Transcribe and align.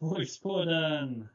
Boyspodden! 0.00 1.28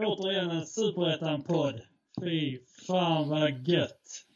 Återigen 0.00 0.50
en 0.50 0.66
superettan-podd. 0.66 1.80
Fy 2.20 2.58
fan 2.86 3.28
vad 3.28 3.68
gött! 3.68 4.26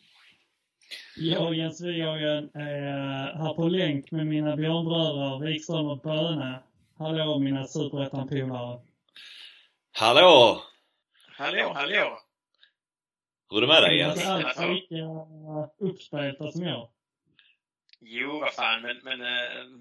Jag 1.16 1.46
och 1.46 1.54
Jens 1.54 1.80
Wighagen 1.80 2.50
är 2.54 3.34
här 3.34 3.54
på 3.54 3.68
länk 3.68 4.10
med 4.10 4.26
mina 4.26 4.56
björnbröder 4.56 5.46
Wikström 5.46 5.86
och 5.86 6.00
Böne. 6.00 6.62
Hallå 6.98 7.38
mina 7.38 7.66
superettan-polare! 7.66 8.80
Hallå! 9.92 10.62
Hallå, 11.38 11.72
hallå! 11.74 12.18
Hur 13.50 13.56
är 13.56 13.60
det 13.60 13.66
med 13.66 13.82
dig 13.82 14.00
Är 14.00 14.06
Jens? 14.06 14.16
inte 14.16 14.32
alls 14.32 14.58
lika 14.58 15.04
uppspelta 15.78 16.52
som 16.52 16.62
jag? 16.62 16.88
Jo, 18.00 18.40
vad 18.40 18.52
fan, 18.54 18.82
men... 18.82 19.00
men 19.04 19.20
äh, 19.20 19.80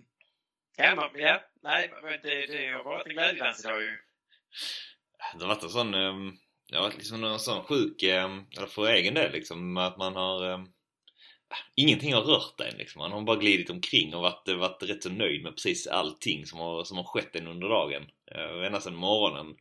kan 0.78 0.96
man, 0.96 1.10
ja, 1.16 1.42
nej, 1.64 1.92
men 2.04 2.20
det, 2.24 2.46
det 2.46 2.72
har 2.74 2.84
varit 2.84 3.08
en 3.08 3.14
glädjedans 3.14 3.66
idag 3.66 3.82
ju. 3.82 3.98
Det 5.34 5.44
har 5.44 5.48
varit 5.48 5.64
en 5.64 5.70
sån, 5.70 5.94
um, 5.94 6.38
det 6.70 6.76
har 6.76 6.84
varit 6.84 6.98
liksom 6.98 7.24
en 7.24 7.40
sån 7.40 7.64
sjuk, 7.64 8.04
um, 8.04 8.48
eller 8.58 8.68
för 8.68 8.88
egen 8.88 9.14
del 9.14 9.32
liksom, 9.32 9.78
att 9.78 9.98
man 9.98 10.16
har 10.16 10.44
um, 10.54 10.72
Ingenting 11.76 12.14
har 12.14 12.22
rört 12.22 12.60
en 12.60 12.78
liksom. 12.78 13.00
Man 13.00 13.12
har 13.12 13.22
bara 13.22 13.36
glidit 13.36 13.70
omkring 13.70 14.16
och 14.16 14.22
varit, 14.22 14.48
varit 14.48 14.84
rätt 14.84 15.04
så 15.04 15.10
nöjd 15.10 15.44
med 15.44 15.56
precis 15.56 15.88
allting 15.88 16.46
som 16.46 16.60
har, 16.60 16.84
som 16.84 16.98
har 16.98 17.04
skett 17.04 17.36
en 17.36 17.48
under 17.48 17.70
dagen. 17.70 18.04
Ända 18.66 18.82
sedan 18.82 18.96
morgonen. 18.96 19.56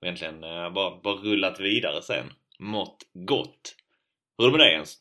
Och 0.00 0.06
egentligen 0.06 0.44
uh, 0.44 0.72
bara, 0.72 1.00
bara 1.00 1.14
rullat 1.14 1.60
vidare 1.60 2.02
sen. 2.02 2.32
Mått 2.58 2.96
gott. 3.12 3.76
Hur 4.38 4.46
är 4.46 4.50
det 4.50 4.58
med 4.58 4.66
dig 4.66 4.72
Jens? 4.72 4.98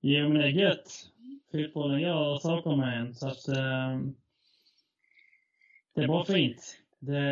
Jo 0.00 0.28
men 0.28 0.38
det 0.38 0.44
är 0.44 0.48
gött. 0.48 1.06
Fotbollen 1.52 2.00
gör 2.00 2.38
saker 2.38 2.76
med 2.76 3.00
en 3.00 3.14
så 3.14 3.26
att 3.28 3.48
eh, 3.48 3.98
det 5.94 6.02
är 6.02 6.08
bara 6.08 6.24
fint. 6.24 6.78
Det, 6.98 7.22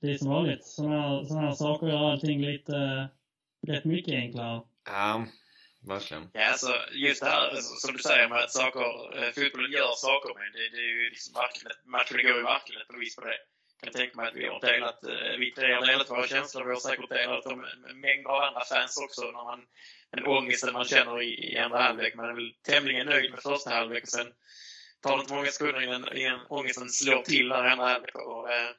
det 0.00 0.10
är 0.10 0.18
som 0.18 0.28
vanligt. 0.28 0.64
Sådana 0.64 1.00
här, 1.00 1.24
såna 1.24 1.40
här 1.40 1.52
saker 1.52 1.86
gör 1.86 2.10
allting 2.10 2.40
lite, 2.40 3.08
rätt 3.66 3.84
mycket 3.84 4.14
enklare. 4.14 4.62
Ja, 4.86 5.26
verkligen. 5.88 6.30
Ja, 6.32 6.50
alltså 6.50 6.72
just 6.92 7.22
det 7.22 7.28
här 7.28 7.48
alltså, 7.48 7.86
som 7.86 7.96
du 7.96 8.02
säger 8.02 8.28
med 8.28 8.38
att 8.38 8.52
saker, 8.52 8.88
eh, 9.18 9.30
fotbollen 9.32 9.72
gör 9.72 9.92
saker 9.96 10.34
med 10.34 10.52
det, 10.52 10.76
det 10.76 10.82
är 10.82 10.92
ju 11.02 11.10
liksom 11.10 11.34
verkligen, 11.42 11.76
matchen 11.84 12.26
går 12.26 12.36
ju 12.36 12.42
verkligen 12.42 12.82
ett 12.82 12.88
bevis 12.88 13.16
på 13.16 13.24
det. 13.24 13.38
Jag 13.80 13.92
kan 13.92 14.00
tänka 14.00 14.16
mig 14.16 14.28
att 14.28 14.34
vi 14.34 14.46
har 14.46 14.60
delat, 14.60 15.04
eh, 15.04 15.38
vi 15.38 15.50
tre 15.50 15.74
har 15.74 15.86
delat 15.86 16.10
våra 16.10 16.26
känslor, 16.26 16.64
vi 16.64 16.72
har 16.72 16.80
säkert 16.80 17.08
delat 17.08 17.44
dem 17.44 17.60
med 17.60 17.96
mängder 17.96 18.30
av 18.30 18.42
andra 18.42 18.64
fans 18.64 18.98
också, 19.04 19.22
när 19.22 19.44
man, 19.50 19.60
den 20.10 20.26
ångesten 20.26 20.72
man 20.72 20.84
känner 20.84 21.22
i, 21.22 21.52
i 21.52 21.58
andra 21.58 21.78
halvlek. 21.82 22.14
Man 22.14 22.28
är 22.30 22.34
väl 22.34 22.54
tämligen 22.62 23.06
nöjd 23.06 23.30
med 23.30 23.40
första 23.40 23.70
halvlek 23.70 24.02
och 24.02 24.08
sen 24.08 24.32
tar 25.04 25.20
inte 25.20 25.34
många 25.34 25.50
sekunder 25.50 25.82
innan, 25.82 26.16
innan 26.16 26.40
ångesten 26.48 26.88
slår 26.88 27.22
till 27.22 27.48
där 27.48 27.64
andra 27.64 27.86
halvlek. 27.86 28.14
Och, 28.14 28.52
eh, 28.52 28.70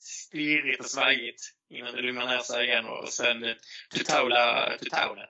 stirrigt 0.00 0.80
och 0.80 0.86
svajigt 0.86 1.42
innan 1.70 1.94
det 1.94 2.02
lugnar 2.02 2.26
ner 2.26 2.38
sig 2.38 2.66
igen 2.66 2.86
och 2.86 3.08
sen 3.08 3.44
eh, 3.44 3.54
totala, 3.90 4.72
totala, 4.78 5.28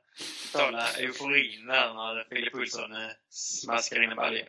totala 0.53 0.89
euforin 0.89 1.67
där 1.67 1.95
när 1.95 2.27
Filip 2.31 2.55
Olsson 2.55 2.93
eh, 2.93 3.11
smaskar 3.31 4.03
in 4.03 4.11
en 4.11 4.17
balja. 4.17 4.47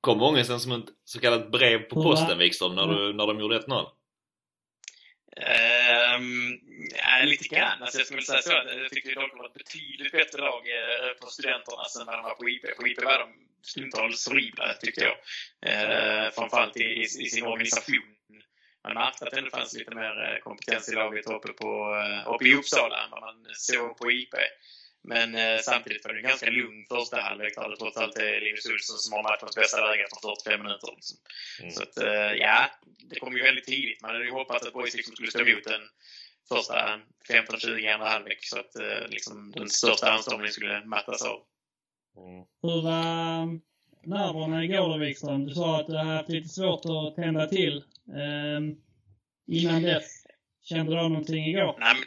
Kom 0.00 0.22
ångesten 0.22 0.60
som 0.60 0.72
ett 0.72 0.88
så 1.04 1.20
kallat 1.20 1.50
brev 1.50 1.78
på 1.78 2.02
posten 2.02 2.38
Wikström 2.38 2.74
när, 2.74 2.86
du, 2.86 3.12
när 3.12 3.26
de 3.26 3.40
gjorde 3.40 3.58
1-0? 3.58 3.86
Um, 6.16 6.60
ja, 6.94 7.24
lite 7.24 7.48
grann. 7.48 7.82
Alltså, 7.82 7.98
jag 7.98 8.06
skulle 8.06 8.22
säga 8.22 8.42
så 8.42 8.52
att 8.52 8.76
jag 8.76 8.90
tyckte 8.90 9.10
det 9.10 9.16
var 9.16 9.46
ett 9.46 9.54
betydligt 9.54 10.12
bättre 10.12 10.40
lag 10.40 10.62
eh, 10.68 11.12
på 11.20 11.26
studenterna 11.26 11.82
än 12.00 12.06
när 12.06 12.16
de 12.16 12.22
var 12.22 12.34
på 12.34 12.48
IP. 12.48 12.76
På 12.76 12.86
IP 12.88 13.04
var 13.04 13.18
de 13.18 13.51
stundtals 13.62 14.28
horribla, 14.28 14.74
tyckte 14.74 15.00
jag. 15.00 15.16
Eh, 15.66 16.30
framförallt 16.30 16.76
i, 16.76 16.84
i, 16.84 17.02
i 17.02 17.30
sin 17.30 17.46
organisation. 17.46 18.16
Man 18.84 18.94
märkte 18.94 19.24
att 19.24 19.30
det 19.30 19.38
ändå 19.38 19.50
fanns 19.50 19.74
lite 19.74 19.94
mer 19.94 20.40
kompetens 20.42 20.88
i 20.88 20.94
laget 20.94 21.26
uppe, 21.26 21.52
på, 21.52 21.96
uppe 22.26 22.44
i 22.44 22.54
Uppsala 22.54 23.04
än 23.04 23.10
vad 23.10 23.20
man 23.20 23.46
såg 23.54 23.98
på 23.98 24.12
IP. 24.12 24.34
Men 25.04 25.34
eh, 25.34 25.60
samtidigt 25.60 26.04
var 26.04 26.12
det 26.12 26.18
en 26.18 26.28
ganska 26.28 26.50
lugn 26.50 26.86
första 26.88 27.20
halvlek 27.20 27.54
där 27.56 27.68
det 27.68 27.76
trots 27.76 27.96
allt 27.96 28.16
är 28.16 28.40
Linus 28.40 28.66
Olsson 28.66 28.98
som 28.98 29.12
har 29.12 29.22
matchens 29.22 29.56
bästa 29.56 29.86
läge 29.86 30.02
efter 30.02 30.20
45 30.20 30.62
minuter. 30.62 30.88
Liksom. 30.96 31.18
Mm. 31.60 31.70
Så 31.70 31.82
att, 31.82 31.98
eh, 31.98 32.32
ja, 32.44 32.70
det 33.10 33.20
kom 33.20 33.36
ju 33.36 33.42
väldigt 33.42 33.64
tidigt. 33.64 34.02
Man 34.02 34.10
hade 34.10 34.24
ju 34.24 34.30
hoppats 34.30 34.66
att 34.66 34.72
Boys 34.72 34.94
liksom 34.94 35.14
skulle 35.14 35.30
stå 35.30 35.40
emot 35.40 35.64
den 35.64 35.82
första 36.48 37.00
15-20 37.28 37.78
i 37.78 37.88
andra 37.88 38.08
halvlek 38.08 38.44
så 38.44 38.58
att 38.58 38.76
eh, 38.76 39.08
liksom, 39.08 39.52
den 39.56 39.70
största 39.70 40.10
anstormningen 40.10 40.52
skulle 40.52 40.84
mattas 40.84 41.22
av. 41.22 41.42
Mm. 42.16 42.44
Hur 42.62 42.82
var 42.82 43.60
nerverna 44.02 44.64
igår 44.64 44.88
då 44.88 44.96
Wikström? 44.98 45.44
Du 45.46 45.54
sa 45.54 45.80
att 45.80 45.86
du 45.86 45.96
hade 45.96 46.10
haft 46.10 46.28
lite 46.28 46.48
svårt 46.48 46.84
att 46.84 47.14
tända 47.14 47.46
till. 47.46 47.76
Eh, 48.08 48.60
innan 49.46 49.82
dess, 49.82 50.26
kände 50.62 50.92
du 50.92 51.00
av 51.00 51.10
någonting 51.10 51.46
igår? 51.46 51.76
Nej, 51.78 51.94
men 51.94 52.04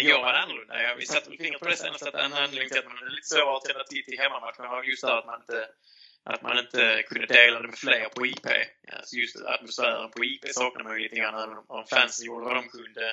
Igår 0.00 0.18
var 0.22 0.32
det 0.32 0.38
annorlunda. 0.38 0.82
Ja, 0.82 0.94
vi 0.98 1.06
satte 1.06 1.30
väl 1.30 1.38
fingret 1.38 1.60
på 1.60 1.68
det 1.68 1.76
senast 1.76 2.06
att 2.06 2.14
en 2.14 2.32
anledning 2.32 2.68
till 2.68 2.78
att 2.78 2.84
man 2.84 3.06
är 3.06 3.10
lite 3.10 3.28
svårare 3.28 3.56
att 3.56 3.64
tända 3.64 3.84
till 3.84 4.04
till 4.04 4.18
hemmamatchen 4.18 4.68
var 4.68 4.82
just 4.82 5.02
det 5.02 5.18
att 5.18 5.26
man 5.26 5.40
inte 5.40 5.68
att 6.24 6.42
man 6.42 6.58
inte 6.58 7.02
kunde 7.08 7.26
dela 7.26 7.60
det 7.60 7.68
med 7.68 7.78
fler 7.78 8.08
på 8.08 8.26
IP. 8.26 8.46
Alltså 8.92 9.16
just 9.16 9.36
atmosfären 9.36 10.10
på 10.10 10.24
IP 10.24 10.44
saknar 10.48 10.84
man 10.84 10.96
ju 10.96 11.02
lite 11.02 11.16
grann. 11.16 11.34
Även 11.34 11.58
om 11.66 11.86
fansen 11.86 12.26
gjorde 12.26 12.44
vad 12.44 12.56
de 12.56 12.68
kunde 12.68 13.12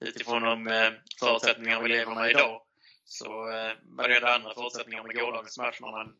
utifrån 0.00 0.42
de 0.42 0.66
eh, 0.66 0.90
förutsättningar 1.20 1.82
vi 1.82 1.88
lever 1.88 2.14
med 2.14 2.30
idag. 2.30 2.60
Så 3.04 3.50
eh, 3.50 3.72
började 3.96 4.34
andra 4.34 4.54
förutsättningar 4.54 5.02
med 5.02 5.16
gårdagens 5.16 5.58
match 5.58 5.80
när 5.80 5.90
man 5.90 6.14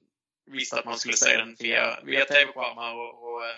visste 0.46 0.78
att 0.78 0.84
man 0.84 0.98
skulle 0.98 1.16
se 1.16 1.36
den 1.36 1.56
via, 1.58 2.00
via 2.02 2.24
TV-skärmar 2.24 2.94
och, 2.94 3.24
och 3.24 3.46
eh, 3.46 3.56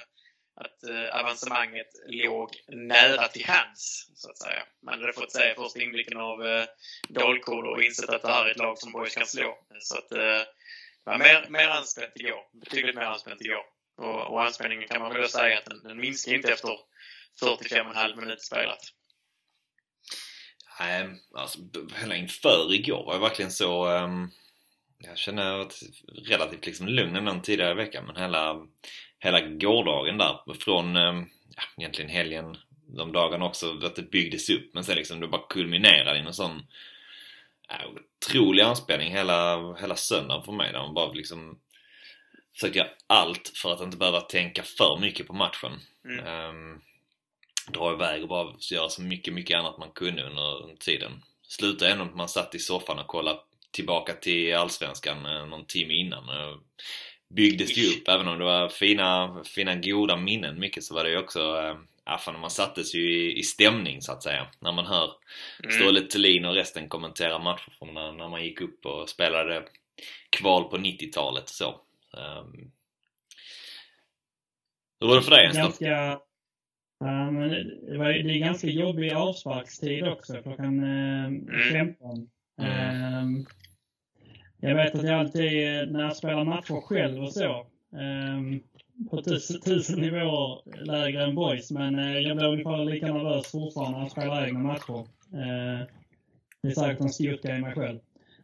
att 0.60 0.82
eh, 0.84 1.20
avancemanget 1.20 1.88
låg 2.06 2.50
nära 2.68 3.28
till 3.28 3.46
hands, 3.46 4.10
så 4.14 4.30
att 4.30 4.38
säga. 4.38 4.62
Man 4.82 5.00
hade 5.00 5.12
fått 5.12 5.32
se 5.32 5.54
första 5.54 5.80
inblicken 5.80 6.16
av 6.16 6.46
eh, 6.46 6.64
Dalkurd 7.08 7.66
och 7.66 7.82
insett 7.82 8.08
att 8.08 8.22
det 8.22 8.32
här 8.32 8.46
är 8.46 8.50
ett 8.50 8.58
lag 8.58 8.78
som 8.78 8.92
Boys 8.92 9.14
kan 9.14 9.26
slå. 9.26 9.58
Så 9.80 9.98
att 9.98 10.12
eh, 10.12 10.18
det 10.18 11.10
var 11.10 11.18
mer, 11.18 11.46
mer 11.48 11.68
anspänt 11.68 12.12
igår. 12.14 12.60
Betydligt 12.60 12.96
mer 12.96 13.02
anspänt 13.02 13.40
igår. 13.40 13.64
Och, 13.98 14.26
och 14.26 14.44
anspänningen 14.44 14.88
kan 14.88 15.00
man 15.00 15.12
väl 15.12 15.28
säga 15.28 15.58
att 15.58 15.64
den, 15.64 15.82
den 15.82 16.00
minskar 16.00 16.34
inte 16.34 16.52
efter 16.52 16.78
45,5 17.42 18.16
minuter 18.16 18.42
spelat. 18.42 18.80
Nej, 20.80 21.08
alltså 21.34 21.58
hela 22.00 22.16
inför 22.16 22.74
igår 22.74 23.06
var 23.06 23.12
jag 23.12 23.20
verkligen 23.20 23.50
så... 23.50 23.88
Um, 23.88 24.30
jag 24.98 25.18
känner 25.18 25.58
att 25.58 25.82
relativt 26.24 26.66
liksom 26.66 26.88
lugn 26.88 27.16
än 27.16 27.42
tidigare 27.42 27.74
veckan 27.74 28.04
men 28.06 28.16
hela 28.16 28.66
hela 29.18 29.40
gårdagen 29.40 30.18
där 30.18 30.54
från 30.60 30.94
ja, 30.94 31.62
egentligen 31.78 32.10
helgen 32.10 32.56
de 32.86 33.12
dagarna 33.12 33.44
också 33.44 33.78
att 33.84 33.96
det 33.96 34.10
byggdes 34.10 34.50
upp 34.50 34.74
men 34.74 34.84
sen 34.84 34.96
liksom 34.96 35.20
det 35.20 35.28
bara 35.28 35.46
kulminerade 35.48 36.18
i 36.18 36.22
en 36.22 36.34
sån 36.34 36.66
ja, 37.68 37.76
otrolig 37.86 38.62
anspänning 38.62 39.12
hela, 39.12 39.72
hela 39.74 39.96
söndagen 39.96 40.44
för 40.44 40.52
mig 40.52 40.72
där 40.72 40.78
man 40.78 40.94
bara 40.94 41.12
liksom 41.12 41.58
försöker 42.54 42.78
göra 42.78 42.90
allt 43.06 43.52
för 43.54 43.72
att 43.72 43.80
inte 43.80 43.96
behöva 43.96 44.20
tänka 44.20 44.62
för 44.62 44.98
mycket 45.00 45.26
på 45.26 45.32
matchen. 45.32 45.80
Mm. 46.04 46.26
Um, 46.26 46.80
dra 47.72 47.92
iväg 47.92 48.22
och 48.22 48.28
bara 48.28 48.54
göra 48.70 48.88
så 48.88 49.02
mycket, 49.02 49.34
mycket 49.34 49.58
annat 49.58 49.78
man 49.78 49.90
kunde 49.90 50.22
under 50.22 50.76
tiden. 50.76 51.12
Slutade 51.42 51.90
ändå 51.90 52.04
att 52.04 52.14
man 52.14 52.28
satt 52.28 52.54
i 52.54 52.58
soffan 52.58 52.98
och 52.98 53.06
kollade 53.06 53.38
tillbaka 53.70 54.12
till 54.12 54.56
Allsvenskan 54.56 55.22
någon 55.22 55.66
timme 55.66 55.94
innan 55.94 56.24
byggdes 57.28 57.74
det 57.74 57.86
upp. 57.86 58.08
Även 58.08 58.28
om 58.28 58.38
det 58.38 58.44
var 58.44 58.68
fina, 58.68 59.40
fina 59.44 59.74
goda 59.74 60.16
minnen 60.16 60.60
mycket 60.60 60.84
så 60.84 60.94
var 60.94 61.04
det 61.04 61.10
ju 61.10 61.18
också 61.18 61.74
äh, 62.08 62.18
fan, 62.18 62.40
man 62.40 62.50
sattes 62.50 62.94
ju 62.94 63.12
i, 63.12 63.38
i 63.38 63.42
stämning 63.42 64.02
så 64.02 64.12
att 64.12 64.22
säga. 64.22 64.46
När 64.60 64.72
man 64.72 64.86
hör 64.86 65.10
mm. 65.64 65.76
Ståle 65.76 66.00
Thulin 66.00 66.44
och 66.44 66.54
resten 66.54 66.88
kommentera 66.88 67.38
matcher 67.38 67.72
från 67.78 67.94
när, 67.94 68.12
när 68.12 68.28
man 68.28 68.44
gick 68.44 68.60
upp 68.60 68.86
och 68.86 69.08
spelade 69.08 69.64
kval 70.30 70.64
på 70.64 70.76
90-talet 70.76 71.44
och 71.44 71.50
så. 71.50 71.80
Um, 72.12 72.70
hur 75.00 75.08
var 75.08 75.16
det 75.16 75.22
för 75.22 75.30
dig 75.30 75.50
ganska, 75.54 76.20
ja, 76.98 77.30
men 77.30 77.50
det, 77.50 77.98
var, 77.98 78.08
det 78.08 78.34
är 78.34 78.38
ganska 78.38 78.66
jobbig 78.66 79.12
avsparkstid 79.12 80.08
också, 80.08 80.42
klockan 80.42 80.84
eh, 80.84 81.72
15. 81.72 82.28
Mm. 82.62 83.22
Um, 83.22 83.46
jag 84.60 84.74
vet 84.74 84.94
att 84.94 85.04
jag 85.04 85.20
alltid, 85.20 85.92
när 85.92 86.02
jag 86.02 86.16
spelar 86.16 86.44
matcher 86.44 86.80
själv 86.80 87.22
och 87.22 87.32
så, 87.32 87.66
um, 87.92 88.60
på 89.10 89.22
tusen, 89.22 89.60
tusen 89.60 90.00
nivåer 90.00 90.84
lägre 90.84 91.24
än 91.24 91.34
boys, 91.34 91.70
men 91.70 91.98
uh, 91.98 92.18
jag 92.18 92.36
blir 92.36 92.48
ungefär 92.48 92.84
lika 92.84 93.06
nervös 93.06 93.50
fortfarande 93.50 93.98
när 93.98 94.04
jag 94.04 94.10
spelar 94.10 94.46
egna 94.46 94.60
matcher. 94.60 94.98
Uh, 95.34 95.86
det 96.62 96.68
är 96.68 96.74
säkert 96.74 97.00
en 97.00 97.10
styrka 97.10 97.56
i 97.56 97.60
mig 97.60 97.74
själv. 97.74 97.98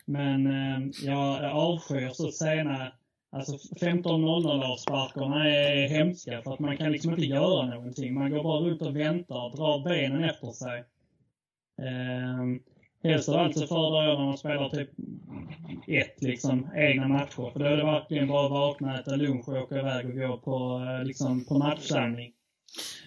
Men 0.04 0.46
uh, 0.46 0.88
jag 1.02 1.44
avskyr 1.44 2.08
så 2.08 2.32
sena, 2.32 2.92
alltså 3.32 3.52
15.00 3.74 4.64
avsparkarna 4.64 5.48
är 5.48 5.88
hemska 5.88 6.42
för 6.42 6.52
att 6.52 6.60
man 6.60 6.76
kan 6.76 6.92
liksom 6.92 7.10
inte 7.10 7.26
göra 7.26 7.66
någonting. 7.66 8.14
Man 8.14 8.30
går 8.30 8.42
bara 8.42 8.60
runt 8.60 8.82
och 8.82 8.96
väntar, 8.96 9.56
drar 9.56 9.84
benen 9.84 10.24
efter 10.24 10.50
sig. 10.50 10.84
Uh, 11.80 12.60
helst 13.02 13.28
av 13.28 13.34
allt 13.34 13.58
så 13.58 13.66
föredrar 13.66 14.04
jag 14.04 14.18
när 14.18 14.26
man 14.26 14.38
spelar 14.38 14.68
typ 14.68 14.90
ett 15.86 16.22
liksom, 16.22 16.68
egna 16.74 17.08
matcher. 17.08 17.50
För 17.52 17.58
då 17.58 17.64
är 17.64 17.76
det 17.76 17.84
verkligen 17.84 18.28
bara 18.28 18.46
att 18.46 18.52
vakna, 18.52 19.00
äta 19.00 19.16
lunch 19.16 19.48
och 19.48 19.56
åka 19.56 19.78
iväg 19.78 20.06
och 20.06 20.14
gå 20.14 20.36
på, 20.36 20.84
eh, 20.88 21.04
liksom, 21.04 21.44
på 21.44 21.58
matchsamling. 21.58 22.32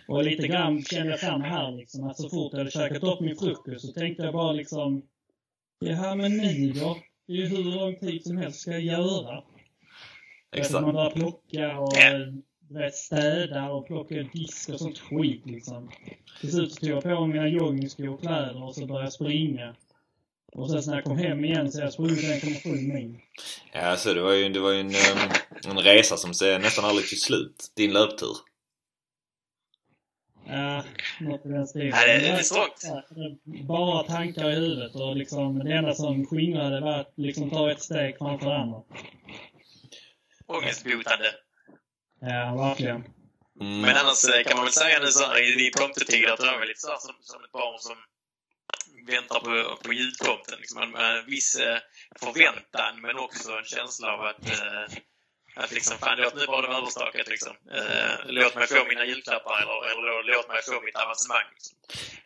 Och 0.07 0.23
lite 0.23 0.47
grann 0.47 0.83
kände 0.83 1.09
jag 1.09 1.19
samma 1.19 1.45
här 1.45 1.71
liksom, 1.71 2.07
att 2.07 2.17
så 2.17 2.29
fort 2.29 2.51
jag 2.51 2.57
hade 2.59 2.71
käkat 2.71 3.03
upp 3.03 3.19
min 3.19 3.35
frukost 3.35 3.87
så 3.87 3.93
tänkte 3.93 4.23
jag 4.23 4.33
bara 4.33 4.51
liksom, 4.51 5.01
jaha 5.79 6.15
men 6.15 6.37
nu 6.37 6.71
då? 6.71 6.97
Det 7.27 7.33
är 7.33 7.37
ju 7.37 7.47
hur 7.47 7.63
lång 7.63 7.95
tid 7.95 8.23
som 8.23 8.37
helst 8.37 8.59
ska 8.59 8.71
jag 8.71 8.81
göra. 8.81 9.43
Exakt. 10.57 10.85
Man 10.85 10.93
börjar 10.93 11.11
plocka 11.11 11.79
och 11.79 11.93
vet, 12.69 12.95
städa 12.95 13.69
och 13.69 13.87
plocka 13.87 14.15
disk 14.15 14.69
och 14.69 14.79
sånt 14.79 14.99
skit 14.99 15.41
liksom. 15.45 15.91
Till 16.41 16.51
slut 16.51 16.73
så 16.73 16.79
tog 16.79 16.89
jag 16.89 17.03
på 17.03 17.27
mina 17.27 17.47
joggingskor 17.47 18.09
och 18.09 18.21
kläder 18.21 18.63
och 18.63 18.75
så 18.75 18.85
började 18.85 19.05
jag 19.05 19.13
springa. 19.13 19.75
Och 20.53 20.69
sen 20.69 20.81
när 20.87 20.95
jag 20.95 21.03
kom 21.03 21.17
hem 21.17 21.45
igen 21.45 21.71
så 21.71 21.79
jag 21.81 21.93
sprungit 21.93 22.19
1,7 22.19 22.93
mil. 22.93 23.19
Ja, 23.73 23.95
så 23.95 24.13
det 24.13 24.21
var 24.21 24.33
ju, 24.33 24.49
det 24.49 24.59
var 24.59 24.71
ju 24.71 24.79
en, 24.79 24.91
en 25.69 25.77
resa 25.77 26.17
som 26.17 26.33
ser 26.33 26.59
nästan 26.59 26.85
aldrig 26.85 27.07
till 27.07 27.21
slut. 27.21 27.71
Din 27.75 27.93
löptur. 27.93 28.35
Ja, 30.47 30.83
något 31.19 31.45
i 31.45 31.49
den 31.49 31.67
stilen. 31.67 31.87
Ja, 31.87 32.07
det 32.07 32.27
är 32.27 32.37
strångt. 32.37 33.05
Bara 33.43 34.03
tankar 34.03 34.49
i 34.49 34.55
huvudet 34.55 34.95
och 34.95 35.15
liksom 35.15 35.59
det 35.59 35.73
enda 35.73 35.93
som 35.93 36.25
skingrade 36.25 36.81
var 36.81 36.99
att 36.99 37.13
liksom 37.15 37.49
ta 37.49 37.71
ett 37.71 37.81
steg 37.81 38.17
framför 38.17 38.51
andra. 38.51 38.81
Ångestbotande. 40.47 41.33
Ja, 42.21 42.55
verkligen. 42.55 43.03
Mm. 43.61 43.81
Men 43.81 43.97
annars 43.97 44.25
eh, 44.25 44.43
kan 44.43 44.57
man 44.57 44.65
väl 44.65 44.73
säga 44.73 44.99
nu 44.99 45.07
så 45.07 45.25
här 45.25 45.67
i 45.67 45.71
tomtetid 45.71 46.29
att 46.29 46.39
du 46.39 46.47
är 46.47 46.59
väl 46.59 46.67
lite 46.67 46.79
så 46.79 46.89
här 46.89 46.97
som, 46.97 47.15
som 47.21 47.43
ett 47.43 47.51
barn 47.51 47.79
som 47.79 47.95
väntar 49.07 49.39
på, 49.39 49.81
på 49.83 49.93
jultomten. 49.93 50.59
Liksom 50.59 50.91
med 50.91 51.17
en 51.17 51.25
viss 51.25 51.55
eh, 51.55 51.77
förväntan 52.19 53.01
men 53.01 53.17
också 53.17 53.51
en 53.51 53.65
känsla 53.65 54.13
av 54.13 54.21
att 54.21 54.49
eh, 54.49 54.97
att 55.55 55.71
liksom, 55.71 55.97
fan 55.97 56.17
låt 56.17 56.35
nu 56.35 56.45
vara 56.45 56.67
det 56.67 56.77
överstökat 56.77 57.27
liksom. 57.27 57.55
Eh, 57.71 58.15
låt 58.25 58.55
mig 58.55 58.67
få 58.67 58.85
mina 58.85 59.05
julklappar 59.05 59.61
eller, 59.61 59.91
eller 59.91 60.23
låt 60.23 60.47
mig 60.47 60.61
få 60.63 60.81
mitt 60.81 60.95
avancemang. 60.95 61.47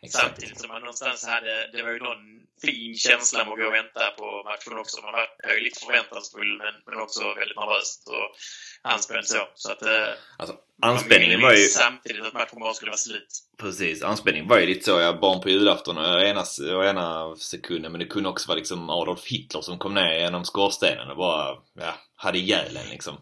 Liksom. 0.02 0.20
Samtidigt 0.20 0.60
som 0.60 0.68
man 0.68 0.80
någonstans 0.80 1.26
hade, 1.26 1.70
det 1.72 1.82
var 1.82 1.90
ju 1.90 1.98
någon 1.98 2.40
fin 2.62 2.96
känsla 2.96 3.44
med 3.44 3.52
att 3.52 3.58
gå 3.58 3.66
och 3.66 3.74
vänta 3.74 4.10
på 4.10 4.42
matchen 4.44 4.78
också. 4.78 5.02
Man 5.02 5.12
var 5.12 5.54
ju 5.54 5.60
lite 5.60 5.80
förväntansfull 5.80 6.58
men, 6.58 6.74
men 6.86 7.02
också 7.04 7.34
väldigt 7.34 7.56
nervös 7.56 8.02
och 8.06 8.36
anspänd 8.82 9.26
så. 9.26 9.48
så 9.54 9.72
att, 9.72 9.82
eh, 9.82 10.08
alltså, 10.36 10.56
anspänningen 10.82 11.40
var 11.40 11.52
ju... 11.52 11.64
Samtidigt 11.64 12.26
att 12.26 12.34
matchen 12.34 12.60
bara 12.60 12.74
skulle 12.74 12.90
vara 12.90 12.98
slut. 12.98 13.28
Precis, 13.58 14.02
anspänningen 14.02 14.48
var 14.48 14.58
ju 14.58 14.66
lite 14.66 14.84
så. 14.84 15.00
Jag 15.00 15.20
barn 15.20 15.40
på 15.40 15.50
julafton 15.50 15.98
och 15.98 16.22
ena, 16.22 16.44
och 16.76 16.86
ena 16.86 17.36
sekunden 17.36 17.92
men 17.92 17.98
det 17.98 18.06
kunde 18.06 18.28
också 18.28 18.48
vara 18.48 18.58
liksom 18.58 18.90
Adolf 18.90 19.26
Hitler 19.26 19.60
som 19.60 19.78
kom 19.78 19.94
ner 19.94 20.18
genom 20.18 20.44
skorstenen 20.44 21.10
och 21.10 21.16
bara 21.16 21.56
ja, 21.74 21.94
hade 22.16 22.38
ihjäl 22.38 22.76
en 22.76 22.90
liksom. 22.90 23.14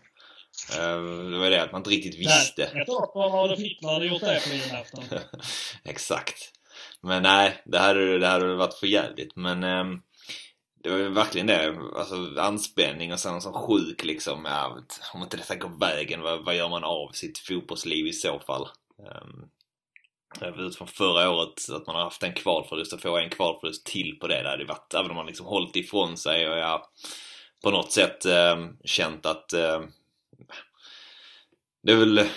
Uh, 0.73 1.31
det 1.31 1.39
var 1.39 1.51
det 1.51 1.63
att 1.63 1.73
man 1.73 1.81
inte 1.81 1.91
riktigt 1.91 2.21
visste. 2.21 2.71
Nej, 2.73 2.83
ett 2.83 2.89
år 2.89 3.07
på 3.07 3.23
Adolf 3.23 3.61
Hitler 3.61 3.93
hade 3.93 4.07
gjort 4.07 4.21
det 4.21 4.41
på 4.49 4.55
julafton. 4.55 5.05
Exakt. 5.85 6.53
Men 7.03 7.23
nej, 7.23 7.63
det 7.65 7.79
hade, 7.79 8.19
det 8.19 8.27
hade 8.27 8.55
varit 8.55 8.75
för 8.75 8.87
jävligt. 8.87 9.37
Men 9.37 9.65
um, 9.65 10.03
det 10.89 10.95
var 10.95 11.01
ju 11.01 11.09
verkligen 11.09 11.47
det. 11.47 11.79
Alltså 11.97 12.41
anspänning 12.41 13.13
och 13.13 13.21
sen 13.21 13.41
som 13.41 13.53
sån 13.53 13.63
sjuk 13.63 14.05
liksom. 14.05 14.45
Ja, 14.45 14.79
om 15.15 15.23
inte 15.23 15.37
detta 15.37 15.57
går 15.57 15.79
vägen, 15.81 16.23
vad, 16.23 16.45
vad 16.45 16.57
gör 16.57 16.69
man 16.69 16.85
av 16.85 17.11
sitt 17.13 17.39
fotbollsliv 17.39 18.07
i 18.07 18.13
så 18.13 18.39
fall? 18.39 18.69
Um, 18.99 19.49
jag 20.41 20.57
vet 20.57 20.77
från 20.77 20.89
förra 20.89 21.31
året 21.31 21.71
att 21.73 21.87
man 21.87 21.97
har 21.97 22.03
haft 22.03 22.23
en 22.23 22.35
kvalförlust 22.35 22.93
och 22.93 23.01
få 23.01 23.19
en 23.19 23.31
kvalförlust 23.31 23.87
till 23.87 24.19
på 24.21 24.27
det. 24.27 24.43
Det 24.43 24.49
hade 24.49 24.65
varit, 24.65 24.95
även 24.95 25.11
om 25.11 25.17
man 25.17 25.27
liksom 25.27 25.47
hållit 25.47 25.77
ifrån 25.77 26.17
sig 26.17 26.49
och 26.49 26.59
jag 26.59 26.83
på 27.63 27.71
något 27.71 27.93
sätt 27.93 28.25
eh, 28.25 28.67
känt 28.85 29.27
att 29.27 29.53
eh, 29.53 29.81
det 31.83 31.93
är 31.93 31.97
väl 31.97 32.29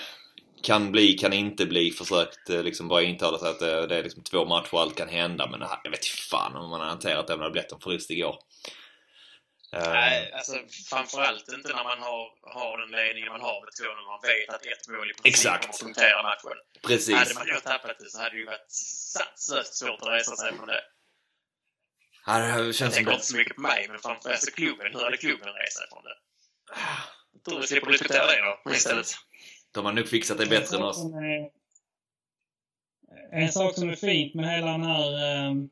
kan 0.63 0.91
bli, 0.91 1.13
kan 1.13 1.33
inte 1.33 1.65
bli. 1.65 1.91
Försökt 1.91 2.49
eh, 2.49 2.63
liksom 2.63 2.87
bara 2.87 3.01
intala 3.01 3.37
sig 3.37 3.49
att 3.49 3.59
det, 3.59 3.87
det 3.87 3.95
är 3.95 4.03
liksom 4.03 4.23
två 4.23 4.45
matcher 4.45 4.73
och 4.73 4.81
allt 4.81 4.97
kan 4.97 5.09
hända. 5.09 5.47
Men 5.47 5.61
jag 5.83 5.91
vet 5.91 6.05
inte 6.05 6.21
fan 6.29 6.55
om 6.55 6.69
man 6.69 6.79
har 6.79 6.87
hanterat 6.87 7.27
det 7.27 7.33
om 7.33 7.39
det 7.39 7.45
hade 7.45 7.51
blivit 7.51 7.71
en 7.71 7.79
förlust 7.79 8.11
igår. 8.11 8.35
Nej, 9.73 10.31
alltså 10.33 10.53
framförallt 10.89 11.47
inte 11.53 11.67
när 11.67 11.83
man 11.83 11.99
har, 11.99 12.21
har 12.55 12.77
den 12.77 12.91
ledningen 12.91 13.31
man 13.31 13.41
har 13.41 13.61
med 13.65 13.71
2 13.79 13.83
när 13.99 14.07
man 14.11 14.21
vet 14.31 14.49
att 14.55 14.65
ett 14.65 14.87
mål 14.87 15.11
i 15.11 15.13
princip 15.13 15.51
kommer 15.51 15.73
att 15.73 15.79
punktera 15.79 16.23
matchen. 16.23 16.57
Precis. 16.87 17.15
Hade 17.15 17.33
man 17.33 17.47
då 17.47 17.59
tappat 17.59 17.99
det 17.99 18.09
så 18.09 18.17
hade 18.17 18.29
det 18.29 18.37
ju 18.37 18.45
varit 18.45 18.71
sanslöst 18.71 19.73
svårt 19.75 20.01
att 20.01 20.07
resa 20.07 20.35
sig 20.35 20.57
från 20.57 20.67
det. 20.67 20.83
Ja, 22.25 22.37
det 22.37 22.73
känns 22.73 22.79
jag 22.81 22.93
tänker 22.93 23.13
inte 23.13 23.25
så 23.25 23.37
mycket 23.37 23.55
på 23.55 23.61
mig, 23.61 23.87
men 23.89 23.99
framför 23.99 24.29
allt 24.29 24.55
klubben. 24.55 24.87
Hur 24.93 25.03
hade 25.03 25.17
klubben 25.17 25.53
rest 25.53 25.77
sig 25.77 25.87
från 25.91 26.03
det? 26.03 26.17
Jag 27.33 27.43
tror 27.43 27.61
vi 27.61 27.67
slipper 27.67 27.91
diskutera 27.91 28.25
det 28.25 28.41
då 28.65 28.73
istället. 28.73 29.07
De 29.71 29.85
har 29.85 29.93
nog 29.93 30.07
fixat 30.07 30.37
det 30.37 30.45
bättre 30.45 30.77
än 30.77 30.83
oss. 30.83 31.05
En 33.31 33.51
sak 33.51 33.75
som 33.75 33.89
är 33.89 33.95
fint 33.95 34.33
med 34.33 34.55
hela 34.55 34.71
den 34.71 34.83
här 34.83 35.47
um, 35.47 35.69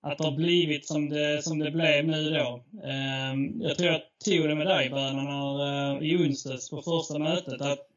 att 0.00 0.18
det 0.18 0.24
har 0.24 0.36
blivit 0.36 0.86
som 0.86 1.08
det, 1.08 1.44
som 1.44 1.58
det 1.58 1.70
blev 1.70 2.06
nu 2.06 2.30
då. 2.30 2.64
Um, 2.72 3.62
jag 3.62 3.78
tror 3.78 3.92
jag 3.92 4.02
tog 4.24 4.48
det 4.48 4.54
med 4.54 4.66
dig 4.66 4.90
Bernhard 4.90 6.00
uh, 6.00 6.08
i 6.08 6.16
onsdags 6.16 6.70
på 6.70 6.82
första 6.82 7.18
mötet 7.18 7.60
att 7.60 7.88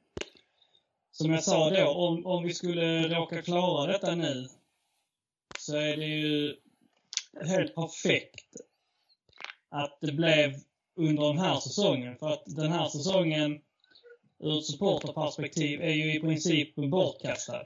som 1.12 1.32
jag 1.32 1.44
sa 1.44 1.70
då, 1.70 1.88
om, 1.88 2.26
om 2.26 2.44
vi 2.44 2.54
skulle 2.54 3.08
råka 3.08 3.42
klara 3.42 3.92
detta 3.92 4.16
nu 4.16 4.48
så 5.60 5.76
är 5.76 5.98
det 5.98 6.06
ju 6.06 6.56
helt 7.46 7.76
perfekt 7.76 8.56
att 9.70 9.98
det 10.02 10.12
blev 10.12 10.54
under 10.96 11.28
den 11.28 11.40
här 11.40 11.60
säsongen. 11.60 12.18
För 12.18 12.30
att 12.34 12.44
den 12.46 12.72
här 12.72 12.88
säsongen 12.88 13.62
ur 14.42 14.60
ett 14.60 14.66
supporterperspektiv 14.66 15.82
är 15.82 15.94
ju 15.94 16.16
i 16.16 16.20
princip 16.20 16.76
bortkastad. 16.76 17.64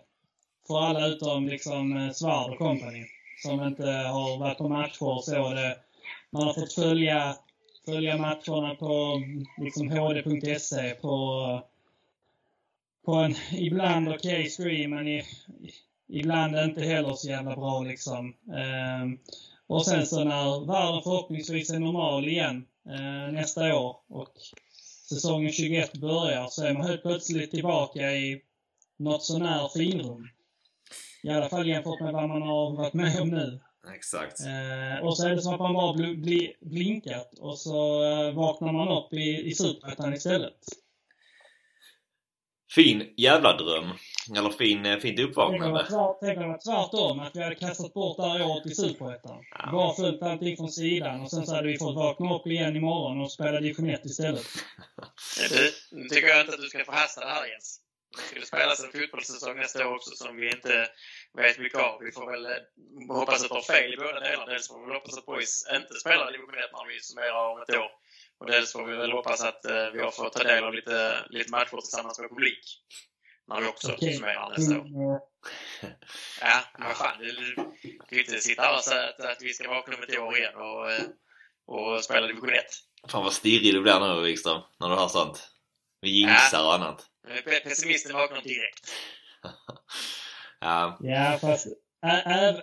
För 0.67 0.79
alla 0.79 1.07
utom 1.07 1.47
liksom 1.47 1.97
eh, 1.97 2.11
Svard 2.11 2.51
och 2.51 2.57
company 2.57 3.05
som 3.43 3.63
inte 3.63 3.85
har 3.87 4.37
varit 4.37 4.57
på 4.57 4.69
matcher 4.69 5.21
så. 5.21 5.49
Det, 5.49 5.77
man 6.29 6.43
har 6.43 6.53
fått 6.53 6.73
följa, 6.73 7.35
följa 7.85 8.17
matcherna 8.17 8.75
på 8.75 9.21
liksom 9.57 9.89
hd.se 9.89 10.95
på, 10.95 11.61
på 13.05 13.13
en 13.13 13.35
ibland 13.51 14.09
okej 14.09 14.39
okay 14.39 14.49
stream 14.49 14.91
men 14.91 15.07
i, 15.07 15.23
ibland 16.07 16.55
inte 16.55 16.81
heller 16.81 17.13
så 17.13 17.29
jävla 17.29 17.55
bra 17.55 17.83
liksom. 17.83 18.33
Um, 19.03 19.19
och 19.67 19.85
sen 19.85 20.05
så 20.05 20.23
när 20.23 20.65
världen 20.65 21.01
förhoppningsvis 21.03 21.69
är 21.69 21.79
normal 21.79 22.27
igen 22.27 22.65
eh, 22.89 23.33
nästa 23.33 23.75
år 23.75 23.97
och 24.07 24.29
säsongen 25.09 25.51
21 25.51 25.93
börjar 25.93 26.47
så 26.47 26.65
är 26.65 26.73
man 26.73 26.85
helt 26.85 27.01
plötsligt 27.01 27.51
tillbaka 27.51 28.11
i 28.11 28.41
något 28.97 29.23
sånär 29.23 29.69
finrum. 29.73 30.29
I 31.23 31.29
alla 31.29 31.49
fall 31.49 31.67
jämfört 31.67 31.99
med 31.99 32.13
vad 32.13 32.29
man 32.29 32.41
har 32.41 32.77
varit 32.77 32.93
med 32.93 33.21
om 33.21 33.29
nu. 33.29 33.59
Exakt. 33.95 34.39
Eh, 34.39 35.05
och 35.05 35.17
så 35.17 35.27
är 35.27 35.35
det 35.35 35.41
som 35.41 35.53
att 35.53 35.59
man 35.59 35.73
bara 35.73 35.93
bl 35.93 36.15
bli 36.15 36.55
blinkat 36.61 37.39
och 37.39 37.59
så 37.59 38.03
eh, 38.03 38.35
vaknar 38.35 38.71
man 38.71 38.97
upp 38.97 39.13
i, 39.13 39.49
i 39.49 39.55
Superettan 39.55 40.13
istället. 40.13 40.59
Fin 42.75 43.13
jävla 43.17 43.57
dröm. 43.57 43.89
Eller 44.37 44.49
fin, 44.49 44.85
eh, 44.85 44.97
fint 44.97 45.19
uppvaknande. 45.19 45.85
Tänk 46.19 46.37
om 46.37 46.43
det 46.43 46.49
var 46.49 46.57
tvärtom, 46.57 47.19
att 47.19 47.35
vi 47.35 47.43
hade 47.43 47.55
kastat 47.55 47.93
bort 47.93 48.17
det 48.17 48.23
här 48.23 48.45
året 48.45 48.65
i 48.65 48.75
Superettan. 48.75 49.43
Ja. 49.51 49.71
Bara 49.71 49.93
följt 49.93 50.21
allting 50.21 50.57
från 50.57 50.71
sidan 50.71 51.21
och 51.21 51.31
sen 51.31 51.45
så 51.45 51.55
hade 51.55 51.67
vi 51.67 51.77
fått 51.77 51.95
vakna 51.95 52.35
upp 52.35 52.47
igen 52.47 52.75
imorgon 52.75 53.21
och 53.21 53.31
spela 53.31 53.59
division 53.59 53.89
1 53.89 54.05
istället. 54.05 54.45
Du, 55.49 55.71
nu 55.91 56.07
tycker 56.07 56.27
jag 56.27 56.41
inte 56.41 56.53
att 56.53 56.61
du 56.61 56.67
ska 56.67 56.85
förhasta 56.85 57.21
det 57.21 57.31
här 57.31 57.47
Jens. 57.47 57.81
Det 58.17 58.21
skulle 58.21 58.45
spelas 58.45 58.83
en 58.83 58.91
fotbollssäsong 58.91 59.57
nästa 59.57 59.87
år 59.87 59.95
också 59.95 60.11
som 60.15 60.35
vi 60.35 60.51
inte 60.51 60.87
vet 61.37 61.59
mycket 61.59 61.79
av. 61.79 61.99
Vi 62.01 62.11
får 62.11 62.31
väl 62.31 62.45
eh, 62.45 63.15
hoppas 63.17 63.43
att 63.43 63.49
det 63.49 63.55
har 63.55 63.61
fel 63.61 63.93
i 63.93 63.97
båda 63.97 64.19
delarna. 64.19 64.51
Dels 64.51 64.67
får 64.67 64.87
vi 64.87 64.93
hoppas 64.93 65.17
att 65.17 65.25
Boys 65.25 65.67
inte 65.75 65.93
spelar 65.93 66.31
division 66.31 66.55
1 66.55 66.69
när 66.73 66.87
vi 66.93 66.99
summerar 67.01 67.51
om 67.51 67.61
ett 67.61 67.75
år. 67.75 67.91
Och 68.39 68.47
dels 68.51 68.71
får 68.71 68.85
vi 68.85 68.95
väl 68.95 69.11
hoppas 69.11 69.43
att 69.43 69.65
uh, 69.69 69.91
vi 69.93 69.99
har 70.01 70.11
fått 70.11 70.33
ta 70.33 70.43
del 70.43 70.63
av 70.63 70.73
lite, 70.73 71.25
lite 71.29 71.51
matcher 71.51 71.77
tillsammans 71.77 72.19
med 72.19 72.29
publik. 72.29 72.63
När 73.47 73.61
vi 73.61 73.67
också 73.67 73.93
okay. 73.93 74.19
nästa 74.57 74.79
år. 74.79 75.19
Ja, 76.41 76.61
men 76.77 76.87
vad 76.87 76.97
fan. 76.97 77.17
Du 77.19 77.55
kan 77.55 78.17
ju 78.17 78.19
inte 78.19 78.39
sitta 78.39 78.61
här 78.61 78.75
och 78.77 78.83
säga 78.83 79.09
att, 79.09 79.19
att 79.19 79.41
vi 79.41 79.53
ska 79.53 79.69
vakna 79.69 79.95
om 79.95 80.03
ett 80.03 80.19
år 80.19 80.37
igen 80.37 80.55
och, 80.55 80.91
eh, 80.91 81.03
och 81.67 82.03
spela 82.03 82.27
division 82.27 82.49
1. 82.49 82.65
Fan 83.07 83.23
vad 83.23 83.33
stirrig 83.33 83.73
du 83.73 83.81
blir 83.81 83.99
nu 83.99 84.21
Wikström, 84.21 84.61
när 84.79 84.89
du 84.89 84.95
har 84.95 85.07
sånt. 85.07 85.49
Vi 86.01 86.09
jinxar 86.09 86.57
ja. 86.57 86.67
och 86.67 86.73
annat. 86.73 87.05
Pessimisten 87.63 88.13
vaknar 88.13 88.41
direkt. 88.41 88.91
ja. 90.59 90.97
ja, 91.01 91.37
fast 91.41 91.67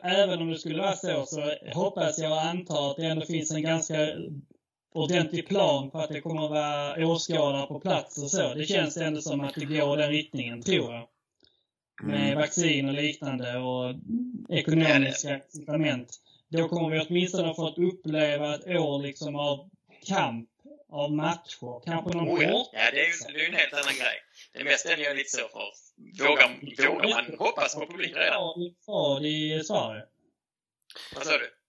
även 0.02 0.42
om 0.42 0.50
det 0.50 0.58
skulle 0.58 0.82
vara 0.82 0.96
så 0.96 1.26
så 1.26 1.54
hoppas 1.74 2.18
jag 2.18 2.32
och 2.32 2.42
antar 2.42 2.90
att 2.90 2.96
det 2.96 3.06
ändå 3.06 3.26
finns 3.26 3.50
en 3.50 3.62
ganska 3.62 3.96
ordentlig 4.92 5.48
plan 5.48 5.90
på 5.90 5.98
att 5.98 6.10
det 6.10 6.20
kommer 6.20 6.44
att 6.44 6.50
vara 6.50 7.06
åskådare 7.06 7.66
på 7.66 7.80
plats 7.80 8.22
och 8.22 8.30
så. 8.30 8.54
Det 8.54 8.64
känns 8.64 8.96
ändå 8.96 9.20
som 9.20 9.40
att 9.40 9.54
det 9.54 9.64
går 9.64 9.96
den 9.96 10.10
riktningen, 10.10 10.62
tror 10.62 10.94
jag. 10.94 11.08
Med 12.02 12.22
mm. 12.22 12.38
vaccin 12.38 12.88
och 12.88 12.94
liknande 12.94 13.58
och 13.58 13.94
ekonomiska 14.48 15.34
incitament. 15.34 16.20
då 16.48 16.68
kommer 16.68 16.90
vi 16.90 17.06
åtminstone 17.08 17.54
få 17.54 17.66
att 17.66 17.78
uppleva 17.78 18.54
ett 18.54 18.66
år 18.66 19.02
liksom 19.02 19.36
av 19.36 19.70
kamp, 20.06 20.48
av 20.88 21.12
matcher. 21.12 21.84
Kanske 21.84 22.16
någon 22.16 22.28
Oh, 22.28 22.42
ja. 22.42 22.50
hårt- 22.50 22.70
ja, 22.72 22.90
det 22.92 23.00
är 23.00 23.06
ju 23.06 23.12
det 23.32 23.40
är 23.40 23.42
ju 23.42 23.48
en 23.48 23.60
helt 23.60 23.72
annan 23.72 23.94
grej. 23.94 24.18
Det 24.52 24.64
mesta 24.64 24.92
är 24.92 24.98
jag 24.98 25.16
lite 25.16 25.30
så 25.30 25.48
för. 25.48 25.72
Vågar, 26.24 26.88
vågar 26.88 27.08
man 27.08 27.38
hoppas 27.38 27.74
på 27.74 27.86
publik 27.86 28.16
redan? 28.16 28.62
i 29.26 29.64
Sverige. 29.64 30.02
Vad 31.14 31.26
sa 31.26 31.38
du? 31.38 31.61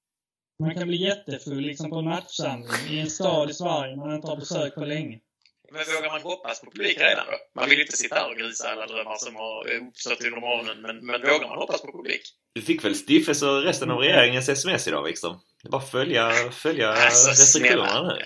Man 0.59 0.75
kan 0.75 0.87
bli 0.87 0.97
jättefull 0.97 1.61
liksom 1.61 1.89
på 1.89 1.95
en 1.95 2.05
matchsamling 2.05 2.71
i 2.89 2.99
en 2.99 3.09
stad 3.09 3.49
i 3.49 3.53
Sverige 3.53 3.95
man 3.95 4.15
inte 4.15 4.27
har 4.27 4.37
besökt 4.37 4.75
på 4.75 4.85
länge. 4.85 5.19
Men 5.71 5.85
vågar 5.85 6.11
man 6.11 6.21
hoppas 6.21 6.61
på 6.61 6.71
publik 6.71 6.97
redan 6.99 7.25
då? 7.25 7.37
Man 7.55 7.69
vill 7.69 7.81
inte 7.81 7.97
sitta 7.97 8.15
här 8.15 8.29
och 8.29 8.37
grisa 8.37 8.69
alla 8.69 8.87
drömmar 8.87 9.15
som 9.15 9.35
har 9.35 9.71
uppstått 9.71 10.23
under 10.23 10.39
morgonen, 10.39 10.81
men, 10.81 11.05
men 11.05 11.21
vågar 11.21 11.47
man 11.47 11.57
hoppas 11.57 11.81
på 11.81 11.91
publik? 11.91 12.21
Du 12.53 12.61
fick 12.61 12.85
väl 12.85 12.95
Stiffes 12.95 13.41
och 13.41 13.63
resten 13.63 13.91
av 13.91 13.99
regeringens 13.99 14.49
sms 14.49 14.87
idag 14.87 15.03
Wikström? 15.03 15.39
Det 15.61 15.67
är 15.67 15.71
bara 15.71 15.81
att 15.81 15.91
följa, 15.91 16.31
följa 16.51 16.89
Alltså, 16.89 17.29
restriktionerna 17.29 18.03
nu. 18.03 18.23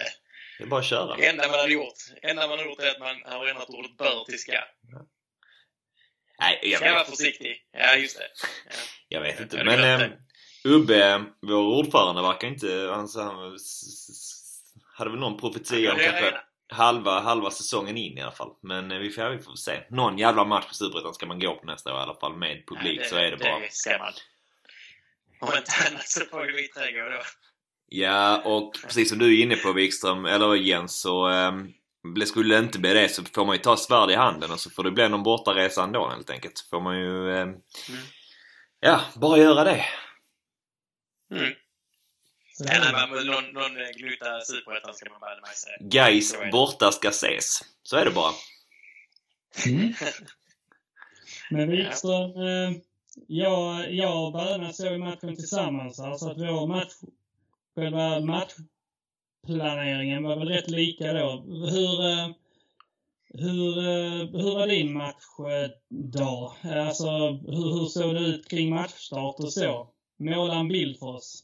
Det 0.57 0.63
är 0.63 0.67
bara 0.67 0.79
att 0.79 0.85
köra. 0.85 1.15
Det 1.15 1.27
enda 1.27 1.47
man 1.47 1.59
har 1.59 1.67
gjort, 1.67 1.93
det 2.21 2.29
enda 2.29 2.47
man 2.47 2.59
har 2.59 2.65
gjort 2.65 2.79
är 2.79 2.91
att 2.91 2.99
man 2.99 3.15
har 3.25 3.47
ändrat 3.47 3.69
ordet 3.69 3.97
bör 3.97 4.25
till 4.25 4.39
ska. 4.39 4.51
Nej, 6.39 6.59
jag 6.63 6.79
Ska 6.79 6.91
vara 6.93 7.03
vet, 7.03 7.09
försiktig. 7.09 7.55
Ja, 7.71 7.95
just 7.95 8.17
det. 8.17 8.23
Ja. 8.69 8.75
jag 9.07 9.21
vet 9.21 9.39
inte. 9.39 9.63
Men. 9.63 10.11
Ubbe, 10.67 11.23
vår 11.41 11.63
ordförande, 11.79 12.21
verkar 12.21 12.47
inte... 12.47 12.91
Han, 12.93 13.07
hade 14.97 15.09
väl 15.09 15.19
någon 15.19 15.37
profetia 15.39 15.91
om 15.91 15.97
det 15.97 16.03
kanske 16.03 16.31
det. 16.31 16.41
halva, 16.75 17.19
halva 17.19 17.51
säsongen 17.51 17.97
in 17.97 18.17
i 18.17 18.21
alla 18.21 18.31
fall. 18.31 18.51
Men 18.61 18.91
eh, 18.91 18.97
vi 18.97 19.09
får, 19.09 19.29
vi 19.29 19.43
får 19.43 19.55
se. 19.55 19.83
Någon 19.89 20.17
jävla 20.17 20.45
match 20.45 20.67
på 20.67 20.73
Superettan 20.73 21.13
ska 21.13 21.25
man 21.25 21.39
gå 21.39 21.55
på 21.55 21.65
nästa 21.65 21.93
år 21.93 21.99
i 21.99 22.03
alla 22.03 22.15
fall 22.15 22.35
med 22.35 22.63
publik, 22.67 22.99
Ja, 23.03 23.09
så 23.09 23.15
är 23.15 23.31
det 23.31 23.37
bara. 23.37 23.59
Det 23.59 23.73
ska 23.73 23.97
man. 23.97 24.13
Om 25.39 25.57
inte 25.57 25.71
annat 25.89 26.07
så 26.07 26.25
får 26.25 26.45
ju 26.45 26.55
vi 26.55 26.67
trädgård 26.67 27.11
då. 27.11 27.19
Ja, 27.89 28.41
och 28.45 28.77
precis 28.83 29.09
som 29.09 29.17
du 29.17 29.39
är 29.39 29.43
inne 29.43 29.55
på 29.55 29.73
Wikström, 29.73 30.25
eller 30.25 30.55
Jens, 30.55 30.99
så 31.01 31.29
um, 31.29 31.73
skulle 32.25 32.55
det 32.55 32.59
inte 32.59 32.79
bli 32.79 32.93
det 32.93 33.09
så 33.09 33.23
får 33.23 33.45
man 33.45 33.55
ju 33.55 33.61
ta 33.61 33.77
svärd 33.77 34.11
i 34.11 34.15
handen 34.15 34.51
och 34.51 34.59
så 34.59 34.69
får 34.69 34.83
det 34.83 34.91
bli 34.91 35.09
någon 35.09 35.23
bortaresa 35.23 35.83
ändå 35.83 36.09
helt 36.09 36.29
enkelt. 36.29 36.57
Så 36.57 36.65
får 36.69 36.81
man 36.81 36.99
ju... 36.99 37.37
ehm, 37.37 37.55
Ja, 38.79 39.01
bara 39.15 39.37
göra 39.37 39.63
det. 39.63 39.85
Mm. 41.31 41.53
Så 42.53 42.63
Ja, 42.67 42.79
nej, 42.79 42.93
men 43.11 43.25
någon, 43.25 43.53
någon 43.53 43.75
gnutta 43.97 44.41
superettan 44.41 44.93
ska 44.93 45.09
man. 45.09 45.19
Gais 45.79 46.29
Så 46.29 46.41
är 46.41 46.45
det. 46.45 46.51
borta 46.51 46.91
ska 46.91 47.09
ses. 47.09 47.59
Så 47.83 47.97
är 47.97 48.05
det 48.05 48.11
bara. 48.11 48.33
Mm. 49.65 49.93
Men 51.49 51.71
Wikström, 51.71 52.31
eh, 52.31 52.71
jag, 53.27 53.93
jag 53.93 54.25
och 54.25 54.33
Böna 54.33 54.73
såg 54.73 54.99
matchen 54.99 55.35
tillsammans. 55.35 55.99
Alltså 55.99 56.29
att 56.29 56.37
vår 56.37 56.67
match, 56.67 56.93
själva 57.75 58.19
matchplaneringen 58.19 60.23
var 60.23 60.35
väl 60.39 60.47
rätt 60.47 60.69
lika 60.69 61.13
då. 61.13 61.45
Hur, 61.47 62.05
eh, 62.05 62.29
hur, 63.33 63.77
eh, 63.77 64.29
hur 64.41 64.53
var 64.55 64.67
din 64.67 64.93
matchdag? 64.93 66.55
Alltså 66.63 67.09
hur, 67.29 67.79
hur 67.79 67.85
såg 67.85 68.13
det 68.15 68.19
ut 68.21 68.49
kring 68.49 68.69
matchstart 68.75 69.35
och 69.39 69.53
så? 69.53 69.89
Måla 70.17 70.55
en 70.59 70.67
bild 70.67 70.99
för 70.99 71.05
oss. 71.05 71.43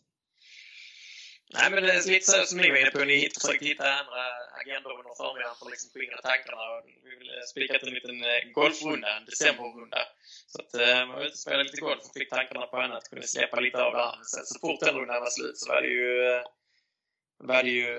Nej, 1.55 1.71
men 1.71 1.83
det 1.83 1.91
är 1.91 2.07
lite 2.07 2.31
så 2.31 2.45
som 2.45 2.57
ni 2.57 2.69
var 2.69 2.77
inne 2.77 2.91
på. 2.91 2.99
Ni 2.99 3.29
försökte 3.37 3.65
hitta 3.65 3.85
andra 3.99 4.21
agendor 4.61 4.93
under 4.99 5.13
förmiddagen 5.21 5.55
för 5.59 5.65
att 5.65 5.73
liksom 5.75 5.89
skingra 5.93 6.19
tankarna. 6.29 6.61
Och 6.71 6.81
vi 7.05 7.09
vill 7.19 7.29
eh, 7.73 7.79
till 7.79 7.91
en 7.91 7.99
liten 7.99 8.19
eh, 8.31 8.41
golfrunda, 8.59 9.09
en 9.17 9.25
decemberrunda. 9.25 10.01
Så 10.51 10.57
att 10.61 10.73
eh, 10.81 10.99
man 11.07 11.15
var 11.15 11.25
ute 11.25 11.37
och 11.37 11.45
spelade 11.45 11.63
lite 11.63 11.81
golf 11.87 12.01
och 12.07 12.13
fick 12.17 12.29
tankarna 12.29 12.65
på 12.71 12.77
annat. 12.77 13.09
Kunde 13.09 13.27
släppa 13.27 13.59
lite 13.59 13.83
av 13.85 13.91
det 13.93 14.03
här. 14.05 14.15
Men 14.19 14.25
sen 14.25 14.45
så 14.45 14.59
fort 14.59 14.79
den 14.79 14.95
rundan 14.95 15.21
var 15.25 15.29
slut 15.37 15.57
så 15.57 15.65
var 15.73 15.81
det 15.81 15.93
ju... 15.99 16.11
Var 17.49 17.63
det 17.63 17.69
ju 17.69 17.89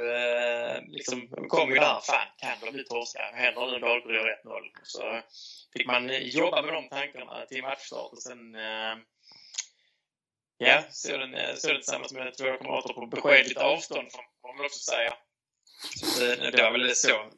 liksom... 0.97 1.17
kom 1.49 1.69
ju 1.71 1.79
där. 1.87 2.01
Fan, 2.11 2.29
kan 2.43 2.57
det 2.63 2.73
bli 2.73 2.85
torska? 2.85 3.23
Händer 3.43 3.67
nu 3.73 3.79
Dalkurd 3.79 4.15
gör 4.15 4.41
1-0? 4.45 4.63
Så 4.83 5.21
fick 5.73 5.87
man 5.87 6.03
jobba 6.23 6.63
med 6.63 6.75
de 6.75 6.89
tankarna 6.89 7.47
till 7.47 7.63
matchstart 7.63 8.13
och 8.13 8.23
sen... 8.23 8.57
Ja, 10.59 10.85
såg 10.91 11.21
den, 11.21 11.35
eh, 11.35 11.55
såg 11.55 11.71
den 11.71 11.81
tillsammans 11.81 12.13
med 12.13 12.37
två 12.37 12.57
kamrater 12.57 12.95
på 12.95 13.07
beskedligt 13.07 13.59
avstånd 13.59 14.13
får 14.13 14.49
man 14.49 14.57
väl 14.57 14.67
också 14.67 14.79
säga. 14.79 15.15
Så 15.97 16.21
det, 16.21 16.33
eh, 16.33 16.51
det 16.53 16.63
var 16.63 16.73
väl 16.73 16.95
så. 16.95 17.31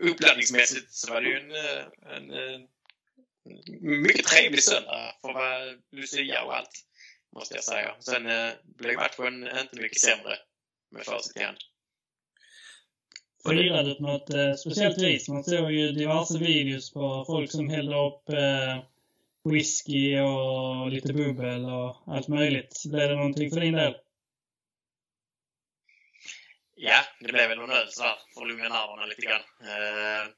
Uppladdningsmässigt 0.00 0.92
så 0.92 1.12
var 1.12 1.20
det 1.20 1.28
ju 1.28 1.36
en, 1.36 1.50
eh, 1.50 2.16
en, 2.16 2.30
en 2.30 2.68
mycket 4.02 4.26
trevlig 4.26 4.62
söndag 4.62 5.14
för 5.20 5.28
att 5.28 5.34
vara 5.34 5.58
Lucia 5.92 6.44
och 6.44 6.56
allt, 6.56 6.84
måste 7.36 7.54
jag 7.54 7.64
säga. 7.64 7.94
Sen 8.00 8.26
eh, 8.26 8.52
blev 8.64 8.94
matchen 8.94 9.48
inte 9.60 9.80
mycket 9.80 10.00
sämre 10.00 10.38
med 10.90 11.04
facit 11.04 11.36
i 11.36 11.42
hand. 11.42 11.58
Firade 13.48 13.94
på 13.94 14.02
något 14.02 14.30
eh, 14.30 14.54
speciellt 14.54 15.02
vis? 15.02 15.28
Man 15.28 15.44
såg 15.44 15.72
ju 15.72 15.92
diverse 15.92 16.38
videos 16.38 16.92
på 16.92 17.24
folk 17.26 17.50
som 17.50 17.68
hällde 17.68 17.96
upp 17.96 18.28
eh, 18.28 18.84
whisky 19.44 20.20
och 20.20 20.90
lite 20.90 21.12
bubbel 21.12 21.64
och 21.64 22.02
allt 22.06 22.28
möjligt. 22.28 22.82
Blev 22.90 23.08
det 23.08 23.14
någonting 23.14 23.50
för 23.50 23.60
din 23.60 23.74
del? 23.74 23.94
Ja, 26.74 27.00
det 27.20 27.32
blev 27.32 27.48
väl 27.48 27.58
någon 27.58 27.70
öl 27.70 27.88
sådär 27.88 28.18
för 28.34 28.42
att 28.42 28.48
lugna 28.48 28.68
nerverna 28.68 29.06
lite 29.06 29.22
grann. 29.22 29.40
Eh, 29.60 30.32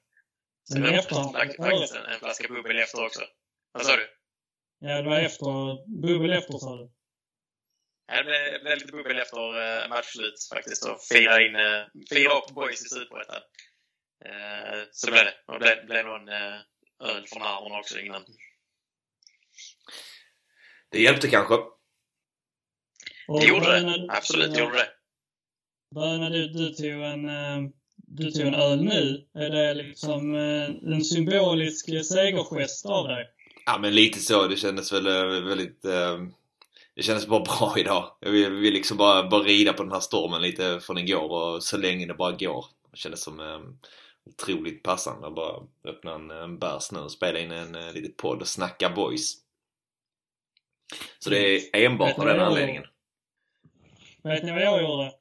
sen 0.69 0.83
blev 0.83 0.93
det 0.93 1.03
faktiskt 1.03 1.95
en, 1.95 2.05
en 2.05 2.19
flaska 2.19 2.49
bubbel 2.49 2.79
efter 2.79 3.05
också. 3.05 3.21
Vad 3.73 3.87
sa 3.87 3.97
du? 3.97 4.09
Ja, 4.79 5.03
det 5.03 5.09
var 5.09 5.21
efter, 5.21 5.51
bubbel 6.03 6.33
efter 6.33 6.59
sa 6.59 6.77
du. 6.77 6.91
Ja, 8.07 8.17
det 8.17 8.25
blev, 8.25 8.53
det 8.53 8.61
blev 8.63 8.79
lite 8.79 8.93
bubbel 8.93 9.19
efter 9.19 9.43
eh, 9.63 9.89
matchslut 9.89 10.49
faktiskt 10.55 10.87
och 10.87 11.03
fira 11.13 11.43
in, 11.43 11.57
eh, 11.57 11.83
fira 12.11 12.39
upp 12.39 12.55
boys 12.55 12.87
i 12.87 12.89
Superettan. 12.89 13.43
Eh, 14.25 14.83
så 14.93 15.11
blev 15.11 15.25
det. 15.25 15.35
Och 15.47 15.59
det 15.59 15.59
blev, 15.59 15.87
blev 15.87 16.07
någon 16.07 16.29
eh, 16.29 16.59
öl 17.01 17.27
från 17.27 17.43
armen 17.43 17.79
också 17.81 17.99
innan. 17.99 18.25
Det 20.95 21.03
hjälpte 21.03 21.29
kanske. 21.29 21.55
Och 23.29 23.41
Det 23.41 23.47
gjorde 23.47 23.81
det. 23.81 24.07
Absolut 24.09 24.59
gjorde 24.59 24.77
det. 24.77 24.89
Böna, 25.95 26.31
du, 26.31 26.49
du 26.49 26.75
tog 26.75 27.03
en 27.03 27.29
eh, 27.29 27.71
du 27.97 28.31
tog 28.31 28.47
en 28.47 28.55
öl 28.55 28.85
nu. 28.85 29.27
Är 29.35 29.51
det 29.51 29.75
liksom 29.75 30.35
eh, 30.35 30.93
en 30.95 31.05
symbolisk 31.05 31.87
segergest 31.87 32.87
av 32.87 33.09
dig? 33.09 33.27
Ja, 33.67 33.79
men 33.79 33.95
lite 33.95 34.19
så. 34.19 34.47
Det 34.47 34.57
kändes 34.57 34.93
väl 34.93 35.07
eh, 35.07 35.45
väldigt... 35.45 35.83
Det 36.97 37.03
kändes 37.03 37.27
bara 37.27 37.41
bra 37.41 37.75
idag. 37.79 38.17
Jag 38.21 38.31
vill, 38.31 38.51
vill 38.53 38.75
liksom 38.75 38.97
bara, 38.97 39.29
bara 39.29 39.43
rida 39.43 39.73
på 39.73 39.83
den 39.83 39.93
här 39.93 40.01
stormen 40.01 40.43
lite 40.43 40.81
från 40.81 40.99
igår 40.99 41.31
och 41.31 41.63
så 41.63 41.77
länge 41.77 42.07
det 42.07 42.15
bara 42.15 42.33
går. 42.33 42.67
Det 42.91 42.97
kändes 42.97 43.23
som 43.23 43.41
eh, 43.41 43.61
otroligt 44.27 44.83
passande 44.83 45.27
att 45.27 45.35
bara 45.35 45.63
öppna 45.85 46.15
en, 46.15 46.31
en 46.31 46.59
bärs 46.59 46.93
nu 46.93 46.99
och 46.99 47.13
spela 47.13 47.39
in 47.39 47.51
en 47.51 47.75
uh, 47.75 47.93
liten 47.93 48.13
podd 48.17 48.41
och 48.41 48.49
snacka 48.49 48.91
boys. 48.91 49.44
Så 51.19 51.31
det 51.31 51.57
är 51.57 51.87
enbart 51.87 52.19
av 52.19 52.27
den 52.27 52.41
anledningen. 52.41 52.85
Vet 54.23 54.45
ni 54.45 54.53
vad 54.53 54.63
jag 54.63 54.83
gjorde? 54.83 55.13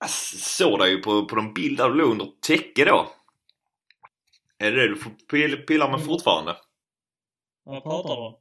Jag 0.00 0.10
såg 0.10 0.78
dig 0.78 0.90
ju 0.90 1.02
på, 1.02 1.24
på 1.26 1.36
de 1.36 1.54
bilder 1.54 1.88
du 1.88 1.94
låg 1.94 2.10
under 2.10 2.26
täcke 2.40 2.84
då. 2.84 3.12
Är 4.58 4.72
det 4.72 4.80
det 4.80 4.88
du 4.88 5.00
pill- 5.30 5.66
pillar 5.66 5.90
med 5.90 6.04
fortfarande? 6.04 6.56
Vad 7.64 7.82
pratar 7.82 8.16
du 8.16 8.22
om? 8.22 8.36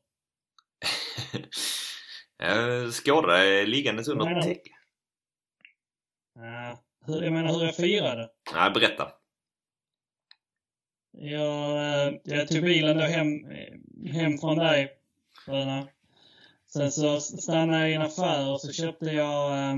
Jag 2.38 2.94
skådade 2.94 3.38
dig 3.38 3.67
liggandes 3.67 4.08
under 4.08 4.25
nej. 4.25 4.44
täcke. 4.44 4.70
Ja, 6.36 6.84
hur, 7.05 7.22
jag 7.22 7.34
menar 7.34 7.53
hur 7.53 7.65
jag 7.65 7.75
firade. 7.75 8.29
Nej, 8.53 8.72
berätta. 8.72 9.12
Jag, 11.12 11.77
eh, 12.08 12.13
jag 12.24 12.48
tog 12.48 12.63
bilen 12.63 12.98
då 12.98 13.03
hem, 13.03 13.27
hem 14.13 14.38
från 14.38 14.58
dig, 14.58 14.98
Bröna. 15.46 15.88
Sen 16.75 16.91
så 16.91 17.22
stannade 17.22 17.79
jag 17.79 17.89
i 17.89 17.94
en 17.94 18.01
affär 18.01 18.50
och 18.51 18.62
så 18.62 18.72
köpte 18.72 19.05
jag 19.05 19.51
eh, 19.51 19.77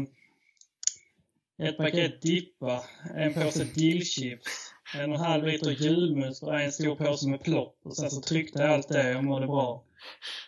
ett 1.68 1.78
paket 1.78 2.22
dippa, 2.22 2.84
en 3.16 3.34
påse 3.34 3.64
dillchips, 3.64 4.74
en 4.96 5.12
och 5.12 5.18
en 5.18 5.26
halv 5.26 5.46
liter 5.46 5.72
julmust 5.72 6.44
och 6.44 6.60
en 6.60 6.72
stor 6.72 6.96
påse 6.96 7.28
med 7.28 7.44
plopp. 7.44 7.80
Och 7.84 7.98
sen 7.98 8.12
så 8.12 8.22
tryckte 8.22 8.62
jag 8.62 8.72
allt 8.72 8.90
det 8.90 9.16
och 9.16 9.24
mådde 9.24 9.48
bra. 9.48 9.84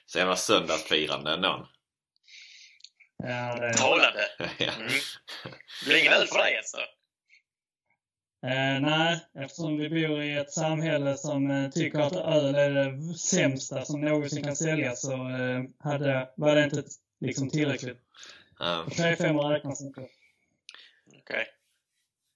Så 0.06 0.18
jävla 0.18 0.36
söndagsfirande 0.36 1.34
ändå. 1.34 1.68
Ja, 3.24 3.56
det, 3.56 3.74
Talande. 3.74 4.26
ja. 4.58 4.72
Mm. 4.78 4.92
Det 5.80 5.86
blir 5.86 6.02
ingen 6.02 6.14
öl 6.14 6.28
för 6.28 6.38
dig 6.38 6.58
alltså? 6.58 6.78
Eh, 8.44 8.82
nej, 8.82 9.20
eftersom 9.40 9.78
vi 9.78 9.90
bor 9.90 10.24
i 10.24 10.38
ett 10.38 10.52
samhälle 10.52 11.18
som 11.18 11.52
eh, 11.52 11.70
tycker 11.70 12.00
att 12.00 12.16
öl 12.16 12.56
är 12.56 12.70
det 12.70 13.14
sämsta 13.14 13.86
som 13.86 14.02
någonsin 14.02 14.44
kan 14.44 14.56
säljas 14.56 15.02
så 15.02 15.14
eh, 15.14 15.64
hade, 15.80 16.30
var 16.36 16.56
det 16.56 16.64
inte 16.64 16.84
liksom 17.22 17.50
tillräckligt. 17.50 17.98
Ja. 18.60 18.86
3-5 18.90 19.50
räknas 19.50 19.82
inte. 19.82 20.02
Okej. 21.22 21.48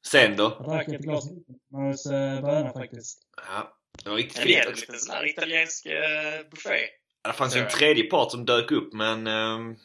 Sen 0.07 0.37
då? 0.37 0.55
Jag 0.59 0.69
drack 0.69 0.87
ett 0.87 1.01
glas 1.01 1.29
hos 1.71 2.05
eh, 2.05 2.41
Böna 2.41 2.73
faktiskt. 2.73 3.19
Ja, 3.35 3.77
det 4.03 4.09
var 4.09 4.17
riktigt 4.17 4.37
fint 4.37 4.57
är 4.57 4.61
en 4.61 4.67
också. 4.71 4.81
liten 4.81 4.99
sån 4.99 5.15
här 5.15 5.29
italiensk 5.29 5.85
eh, 5.85 6.49
buffé. 6.51 6.79
Det 7.23 7.33
fanns 7.33 7.55
ju 7.55 7.59
en 7.59 7.69
tredje 7.69 8.03
part 8.03 8.31
som 8.31 8.45
dök 8.45 8.71
upp 8.71 8.93
men 8.93 9.27
ehm, 9.27 9.75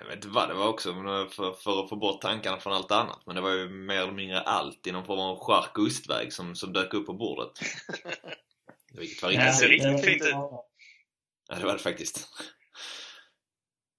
jag 0.00 0.06
vet 0.06 0.16
inte 0.16 0.28
vad 0.28 0.48
det 0.48 0.54
var 0.54 0.68
också 0.68 0.94
för, 0.94 1.52
för 1.52 1.82
att 1.82 1.88
få 1.88 1.96
bort 1.96 2.20
tankarna 2.20 2.58
från 2.60 2.72
allt 2.72 2.90
annat. 2.90 3.22
Men 3.26 3.34
det 3.34 3.40
var 3.42 3.50
ju 3.50 3.68
mer 3.68 4.00
eller 4.02 4.12
mindre 4.12 4.40
allt 4.40 4.86
i 4.86 4.92
någon 4.92 5.04
form 5.04 5.20
av 5.20 5.38
chark 5.44 5.78
och 5.78 5.84
ostväg 5.84 6.32
som, 6.32 6.54
som 6.54 6.72
dök 6.72 6.94
upp 6.94 7.06
på 7.06 7.12
bordet. 7.12 7.50
Vilket 8.94 9.22
var 9.22 9.28
riktigt 9.30 9.46
Ja, 9.46 9.58
ja, 9.62 9.68
riktigt 9.68 9.82
det 9.82 9.92
var 9.92 9.98
fint 9.98 10.22
ut. 10.22 10.30
bra. 10.32 10.64
det 11.48 11.64
var 11.64 11.72
det 11.72 11.78
faktiskt. 11.78 12.28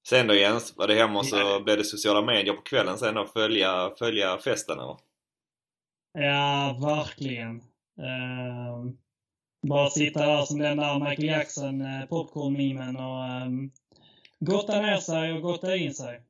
Sen 0.09 0.27
då 0.27 0.33
Jens, 0.33 0.73
var 0.77 0.87
det 0.87 0.93
hemma 0.95 1.19
och 1.19 1.25
så 1.25 1.37
Ja. 1.37 1.59
blev 1.59 1.77
det 1.77 1.83
sociala 1.83 2.21
medier 2.21 2.53
på 2.53 2.61
kvällen 2.61 2.97
sen 2.97 3.15
då? 3.15 3.25
Följa, 3.25 3.91
följa 3.99 4.37
festen 4.37 4.79
eller? 4.79 4.97
Ja, 6.13 6.77
verkligen. 6.81 7.55
Ehm, 8.01 8.97
bara 9.67 9.89
sitta 9.89 10.25
där 10.25 10.45
som 10.45 10.59
den 10.59 10.77
där 10.77 10.99
Michael 10.99 11.27
Jackson 11.29 11.81
eh, 11.81 12.05
popcorn-mimen 12.05 12.95
och 12.97 13.45
um, 13.45 13.71
gotta 14.39 14.81
ner 14.81 14.97
sig 14.97 15.33
och 15.33 15.41
gotta 15.41 15.75
in 15.75 15.93
sig. 15.93 16.21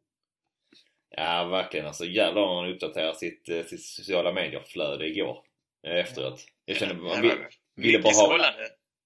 Ja, 1.09 1.43
verkligen. 1.43 1.85
Alltså 1.87 2.05
jävlar 2.05 2.41
vad 2.41 2.55
man 2.63 2.73
uppdaterar 2.73 3.13
sitt, 3.13 3.49
eh, 3.49 3.63
sitt 3.63 3.83
sociala 3.85 4.33
medier-flöde 4.33 5.07
igår. 5.07 5.43
eh, 5.87 5.95
Efteråt. 5.95 6.45
Jag 6.65 6.77
kände, 6.77 6.95
man 6.95 7.21
vill, 7.21 7.31
ville 7.75 7.99
bara 7.99 8.13
ha, 8.13 8.37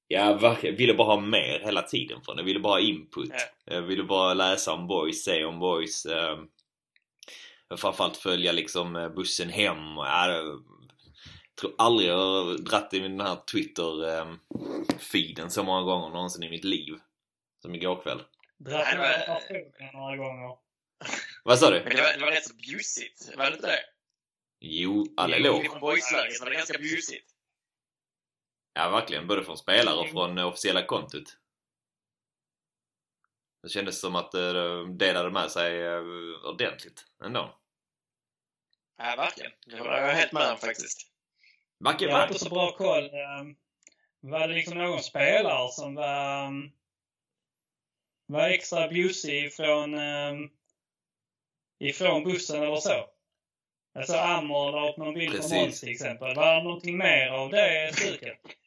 ja, 0.07 0.33
verkligen, 0.33 0.75
ville 0.75 0.93
bara 0.93 1.07
ha 1.15 1.19
mer 1.21 1.59
hela 1.59 1.81
tiden 1.81 2.21
från 2.21 2.37
det. 2.37 2.43
Ville 2.43 2.59
bara 2.59 2.73
ha 2.73 2.79
input. 2.79 3.31
Jag 3.65 3.81
ville 3.81 4.03
bara 4.03 4.33
läsa 4.33 4.73
om 4.73 4.87
boys, 4.87 5.23
se 5.23 5.45
om 5.45 5.59
boys. 5.59 6.05
Eh, 6.05 6.39
framförallt 7.77 8.17
följa 8.17 8.51
liksom 8.51 8.95
eh, 8.95 9.09
bussen 9.09 9.49
hem. 9.49 9.97
och, 9.97 10.05
Ja, 10.05 10.41
tror 11.61 11.73
aldrig 11.77 12.09
jag 12.09 12.17
har 12.17 12.57
dratt 12.57 12.93
i 12.93 12.99
den 12.99 13.21
här 13.21 13.35
Twitter-feeden 13.51 15.49
så 15.49 15.63
många 15.63 15.81
gånger 15.81 16.09
någonsin 16.09 16.43
i 16.43 16.49
mitt 16.49 16.63
liv. 16.63 16.93
Som 17.61 17.75
igår 17.75 18.01
kväll. 18.01 18.21
Över 18.65 18.97
men- 18.97 19.21
stationen 19.21 19.93
några 19.93 20.17
gånger. 20.17 20.57
Vad 21.43 21.59
sa 21.59 21.69
du? 21.69 21.83
Men 21.83 21.95
det 21.95 22.01
var, 22.01 22.13
det 22.13 22.25
var 22.25 22.31
rätt 22.31 22.47
så 22.47 22.55
bjussigt. 22.55 23.35
Var 23.37 23.45
det 23.45 23.55
inte 23.55 23.67
det? 23.67 23.79
Jo, 24.59 25.05
alla 25.17 25.37
låg. 25.37 25.65
Från 25.65 25.79
boysläget 25.79 26.39
var 26.39 26.49
det 26.49 26.55
ganska 26.55 26.77
bjussigt. 26.77 27.31
Ja, 28.73 28.89
verkligen. 28.89 29.27
Både 29.27 29.43
från 29.43 29.57
spelare 29.57 29.95
och 29.95 30.09
från 30.09 30.37
eh, 30.37 30.47
officiella 30.47 30.85
kontot. 30.85 31.37
Det 33.63 33.69
kändes 33.69 33.99
som 33.99 34.15
att 34.15 34.33
eh, 34.33 34.53
de 34.53 34.97
delade 34.97 35.31
med 35.31 35.51
sig 35.51 35.81
eh, 35.81 36.01
ordentligt 36.43 37.05
ändå. 37.23 37.55
Ja, 38.97 39.13
verkligen. 39.17 39.51
Det 39.65 39.79
var 39.79 39.97
jag 39.97 40.13
helt 40.13 40.31
med 40.31 40.51
om 40.51 40.57
faktiskt. 40.57 41.11
Backe 41.83 42.05
Jag 42.05 42.17
har 42.17 42.27
inte 42.27 42.39
så 42.39 42.49
bra 42.49 42.71
koll. 42.71 43.09
Var 44.19 44.47
det 44.47 44.53
liksom 44.53 44.77
någon 44.77 45.03
spelare 45.03 45.71
som 45.71 45.95
var, 45.95 46.47
ehm, 46.47 46.71
var 48.31 48.49
extra 48.49 48.87
bjussig 48.87 49.45
ifrån, 49.45 49.93
ehm, 49.93 50.49
ifrån 51.79 52.23
bussen 52.23 52.63
eller 52.63 52.75
så? 52.75 53.05
Alltså 53.95 54.15
Amor 54.15 54.71
la 54.71 54.89
upp 54.89 54.97
någon 54.97 55.13
bild 55.13 55.31
på 55.31 55.37
Precis. 55.37 55.53
Måns 55.53 55.79
till 55.79 55.89
exempel. 55.89 56.35
Var 56.35 56.55
det 56.55 56.63
någonting 56.63 56.97
mer 56.97 57.27
av 57.27 57.49
det 57.49 57.91
stuket? 57.93 58.37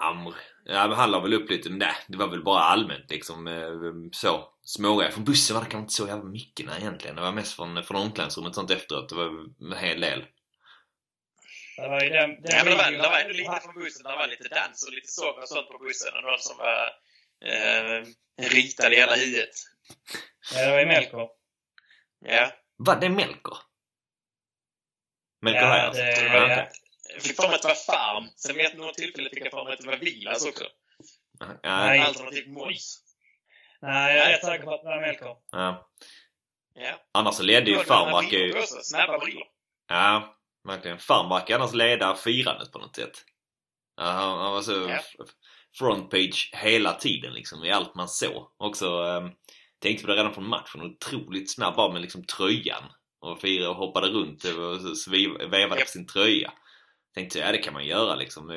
Amr. 0.00 0.34
Ja, 0.64 0.88
men 0.88 0.96
han 0.96 1.10
la 1.10 1.20
väl 1.20 1.34
upp 1.34 1.50
lite, 1.50 1.68
men 1.70 1.78
nej, 1.78 1.94
det 2.08 2.16
var 2.16 2.28
väl 2.28 2.44
bara 2.44 2.60
allmänt 2.60 3.10
liksom 3.10 3.46
eh, 3.46 3.70
så. 4.12 4.48
Smågrejer. 4.62 5.12
Från 5.12 5.24
bussen 5.24 5.54
var 5.54 5.64
det 5.64 5.70
kanske 5.70 5.82
inte 5.82 5.94
så 5.94 6.06
jävla 6.06 6.24
mycket 6.24 6.66
nej, 6.66 6.80
egentligen. 6.80 7.16
Det 7.16 7.22
var 7.22 7.32
mest 7.32 7.56
från, 7.56 7.84
från 7.84 8.02
omklädningsrummet 8.02 8.48
och 8.48 8.54
sånt 8.54 8.70
efteråt. 8.70 9.08
Det 9.08 9.14
var 9.14 9.26
en 9.60 9.78
hel 9.78 10.00
del. 10.00 10.24
Det 11.76 11.88
var 11.88 12.00
ju 12.00 12.08
den, 12.08 12.30
den 12.30 12.50
Ja, 12.56 12.64
men 12.64 12.72
det 12.72 12.78
var, 12.82 12.90
det 12.92 13.08
var 13.08 13.20
ändå 13.20 13.34
lite 13.34 13.60
från 13.64 13.74
bussen. 13.74 14.02
Det 14.02 14.16
var 14.16 14.26
lite 14.26 14.48
dans 14.48 14.86
och 14.86 14.92
lite 14.92 15.08
sång 15.08 15.36
och 15.42 15.48
sånt 15.48 15.68
på 15.68 15.78
bussen. 15.78 16.12
Och 16.16 16.22
någon 16.22 16.38
som 16.38 16.56
var 16.58 16.88
eh, 17.44 18.04
ritad 18.50 18.92
i 18.92 18.96
hela 18.96 19.14
huvudet. 19.14 19.54
Ja, 20.54 20.60
det 20.64 20.70
var 20.70 20.78
ju 20.80 20.86
Melker. 20.86 21.28
Ja. 22.24 22.52
Var 22.76 22.96
det 23.00 23.08
Melker? 23.08 23.56
Melker 25.42 25.60
Ja, 25.60 25.80
alltså? 25.82 26.02
det- 26.02 26.20
Ja, 26.26 26.48
ja. 26.48 26.68
Jag 27.14 27.22
fick 27.22 27.36
för 27.36 27.46
mig 27.48 27.54
att 27.54 27.62
det 27.62 27.68
var 27.68 27.74
Farm. 27.74 28.28
Sen 28.36 28.56
vid 28.56 28.78
något 28.78 28.94
tillfälle 28.94 29.30
fick 29.30 29.44
jag 29.44 29.50
för 29.50 29.64
mig 29.64 29.72
att 29.72 29.80
det 29.80 29.86
var 29.86 29.96
Vilas 29.96 30.46
också. 30.46 30.64
Ja, 31.38 31.46
Nej. 31.62 32.00
Alternativt 32.00 32.48
Måns. 32.48 33.02
Nej, 33.82 34.16
jag 34.16 34.26
är 34.26 34.32
rätt 34.32 34.44
säker 34.44 34.64
på 34.64 34.74
att 34.74 34.82
det 34.82 34.88
var 34.88 35.00
Melker. 35.00 35.36
ja. 35.50 35.90
Ja. 36.74 37.00
Annars 37.12 37.34
så 37.34 37.42
ledde 37.42 37.70
ju 37.70 37.76
var 37.76 37.84
Farmark 37.84 38.32
ju... 38.32 38.62
Snabba 38.66 39.18
brillor. 39.18 39.46
Ja, 39.88 40.36
verkligen. 40.68 40.98
Farmark 40.98 41.50
annars 41.50 41.72
leda 41.72 42.14
firandet 42.16 42.72
på 42.72 42.78
något 42.78 42.96
sätt. 42.96 43.24
Ja, 43.96 44.02
han, 44.04 44.38
han 44.38 44.52
var 44.52 44.62
så 44.62 44.72
Ja. 44.72 45.00
Frontpage 45.78 46.50
hela 46.52 46.92
tiden 46.92 47.32
liksom 47.34 47.64
i 47.64 47.70
allt 47.70 47.94
man 47.94 48.08
såg. 48.08 48.50
Också 48.56 49.02
um, 49.02 49.30
tänkte 49.78 50.04
på 50.04 50.10
det 50.10 50.16
redan 50.18 50.34
från 50.34 50.48
matchen. 50.48 50.82
Otroligt 50.82 51.50
snabb 51.50 51.76
bara 51.76 51.92
med 51.92 52.02
liksom 52.02 52.24
tröjan. 52.24 52.82
Och 53.20 53.40
firade 53.40 53.68
och 53.68 53.76
hoppade 53.76 54.08
runt 54.08 54.44
och 54.44 54.80
sviv- 54.96 55.50
vevade 55.50 55.80
på 55.80 55.86
sin 55.90 56.06
tröja. 56.06 56.52
Tänkte 57.14 57.38
ja 57.38 57.52
det 57.52 57.58
kan 57.58 57.72
man 57.72 57.86
göra 57.86 58.14
liksom. 58.14 58.50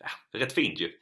Ja, 0.00 0.38
rätt 0.38 0.52
fint 0.52 0.80
ju. 0.80 0.92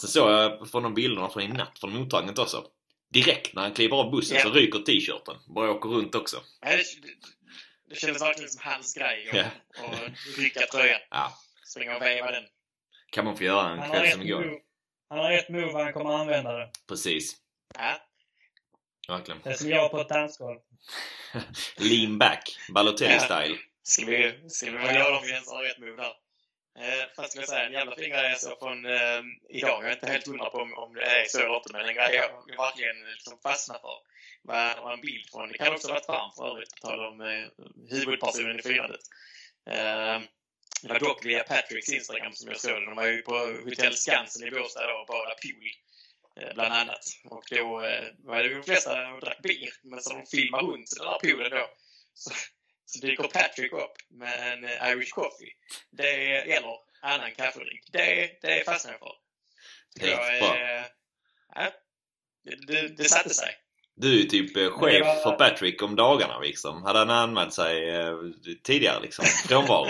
Sen 0.00 0.08
såg 0.10 0.30
jag 0.30 0.70
från 0.70 0.82
de 0.82 0.94
bilderna 0.94 1.28
från 1.28 1.42
i 1.42 1.48
natt 1.48 1.78
från 1.80 1.92
mottagandet 1.94 2.38
också. 2.38 2.64
Direkt 3.12 3.54
när 3.54 3.62
han 3.62 3.72
kliver 3.72 3.96
av 3.96 4.10
bussen 4.10 4.36
Ja. 4.36 4.42
så 4.42 4.50
ryker 4.50 4.78
t-shirten. 4.78 5.36
Bara 5.54 5.70
åker 5.70 5.88
runt 5.88 6.14
också. 6.14 6.36
Det, 6.62 6.84
det, 7.90 7.94
kändes 7.96 8.22
verkligen 8.22 8.50
som 8.50 8.62
hans 8.64 8.94
grej. 8.94 9.28
Och, 9.32 9.36
Ja. 9.38 9.44
och 9.84 10.38
rycka 10.38 10.60
tröjan. 10.66 11.00
Ja. 11.10 11.32
Springa 11.66 11.96
och 11.96 12.02
veva 12.02 12.30
den. 12.30 12.44
Kan 13.12 13.24
man 13.24 13.36
få 13.36 13.44
göra 13.44 13.70
en 13.70 13.90
kväll 13.90 14.10
som 14.12 14.22
igår. 14.22 14.58
Han 15.08 15.18
har 15.18 15.32
ett 15.32 15.48
move 15.48 15.72
han 15.72 15.92
kommer 15.92 16.14
använda 16.14 16.52
det. 16.52 16.70
Precis. 16.88 17.36
Ja. 17.74 17.96
Verkligen. 19.08 19.40
Det 19.44 19.50
är 19.50 19.54
som 19.54 19.68
jag 19.68 19.90
på 19.90 20.00
ett 20.00 20.08
dansgolv. 20.08 20.58
Lean 21.76 22.18
back. 22.18 22.58
Balotelli-style. 22.68 23.58
Skulle 23.82 24.10
vi, 24.10 24.50
skulle 24.50 24.78
vi 24.78 24.94
göra 24.94 25.18
om 25.18 25.22
vi 25.22 25.30
ens 25.30 25.50
har 25.50 25.62
rätt 25.62 25.78
move 25.78 25.96
där. 25.96 26.14
Eh, 26.78 27.04
fast 27.16 27.30
skulle 27.30 27.42
jag 27.42 27.48
säga, 27.48 27.66
en 27.66 27.72
jävla 27.72 27.96
fin 27.96 28.10
grej 28.10 28.30
jag 28.30 28.40
såg 28.40 28.58
från 28.58 28.86
eh, 28.86 29.22
idag. 29.48 29.82
Jag 29.82 29.90
är 29.90 29.92
inte 29.92 30.06
helt 30.06 30.26
hundra 30.26 30.50
på 30.50 30.58
om, 30.58 30.74
om 30.74 30.94
det 30.94 31.02
är 31.02 31.24
så 31.28 31.38
eller 31.38 31.56
inte, 31.56 31.72
men 31.72 31.88
en 31.88 31.94
grej 31.94 32.14
jag 32.14 32.56
verkligen 32.56 33.10
liksom 33.14 33.38
fastnat 33.42 33.80
för 33.80 33.98
var, 34.42 34.82
var 34.82 34.92
en 34.92 35.00
bild 35.00 35.30
från, 35.32 35.48
det 35.48 35.58
kan 35.58 35.74
också 35.74 35.88
ha 35.88 35.94
varit 35.94 36.06
Farm 36.06 36.30
för 36.36 36.50
övrigt, 36.50 36.80
på 36.80 36.86
tal 36.86 37.00
om 37.06 37.20
eh, 37.20 37.46
huvudpersonen 37.90 38.58
i 38.58 38.62
firandet. 38.62 39.00
Eh, 39.70 40.17
det 40.82 40.88
var 40.88 41.00
dock 41.00 41.24
via 41.24 41.42
Patricks 41.42 41.88
Instagram 41.88 42.32
som 42.32 42.48
jag 42.48 42.60
såg 42.60 42.80
det. 42.80 42.84
De 42.84 42.96
var 42.96 43.06
ju 43.06 43.22
på 43.22 43.36
Hotell 43.64 43.96
Skansen 43.96 44.48
i 44.48 44.50
Båstad 44.50 44.86
då 44.86 44.94
och 44.94 45.06
badade 45.06 45.34
pool. 45.42 45.68
eh, 46.40 46.54
Bland 46.54 46.74
annat. 46.74 47.04
Och 47.24 47.44
då 47.50 47.80
eh, 47.80 48.04
var 48.18 48.42
det 48.42 48.54
de 48.54 48.62
flesta 48.62 49.12
och 49.12 49.20
drack 49.20 49.42
bier. 49.42 49.72
Men 49.82 50.00
så 50.00 50.12
de 50.12 50.26
filmade 50.26 50.64
runt 50.64 50.90
den 50.96 51.06
där 51.06 51.18
poolen 51.18 51.50
då. 51.50 51.70
Så, 52.14 52.30
så 52.84 53.06
dyker 53.06 53.22
Patrick 53.22 53.72
upp 53.72 53.96
med 54.10 54.52
en 54.52 54.64
eh, 54.64 54.90
Irish 54.90 55.14
coffee. 55.14 55.52
Det, 55.90 56.36
eller 56.36 56.76
annan 57.02 57.34
kaffedrink. 57.34 57.80
Det, 57.92 58.38
det 58.42 58.64
fastnar 58.64 58.92
jag 58.92 58.98
för. 59.00 59.14
Helt 60.00 60.12
jag, 60.12 60.78
eh, 60.78 60.84
ja, 61.54 61.72
det, 62.44 62.66
det, 62.66 62.88
det 62.88 63.04
satte 63.04 63.34
sig. 63.34 63.54
Du 64.00 64.12
är 64.12 64.16
ju 64.16 64.24
typ 64.24 64.56
eh, 64.56 64.70
chef 64.70 65.06
var- 65.06 65.22
för 65.22 65.32
Patrick 65.32 65.82
om 65.82 65.96
dagarna 65.96 66.38
liksom. 66.38 66.82
Hade 66.82 66.98
han 66.98 67.10
anmält 67.10 67.54
sig 67.54 67.90
eh, 67.90 68.16
tidigare 68.64 69.02
liksom? 69.02 69.24
Frånvaro? 69.24 69.88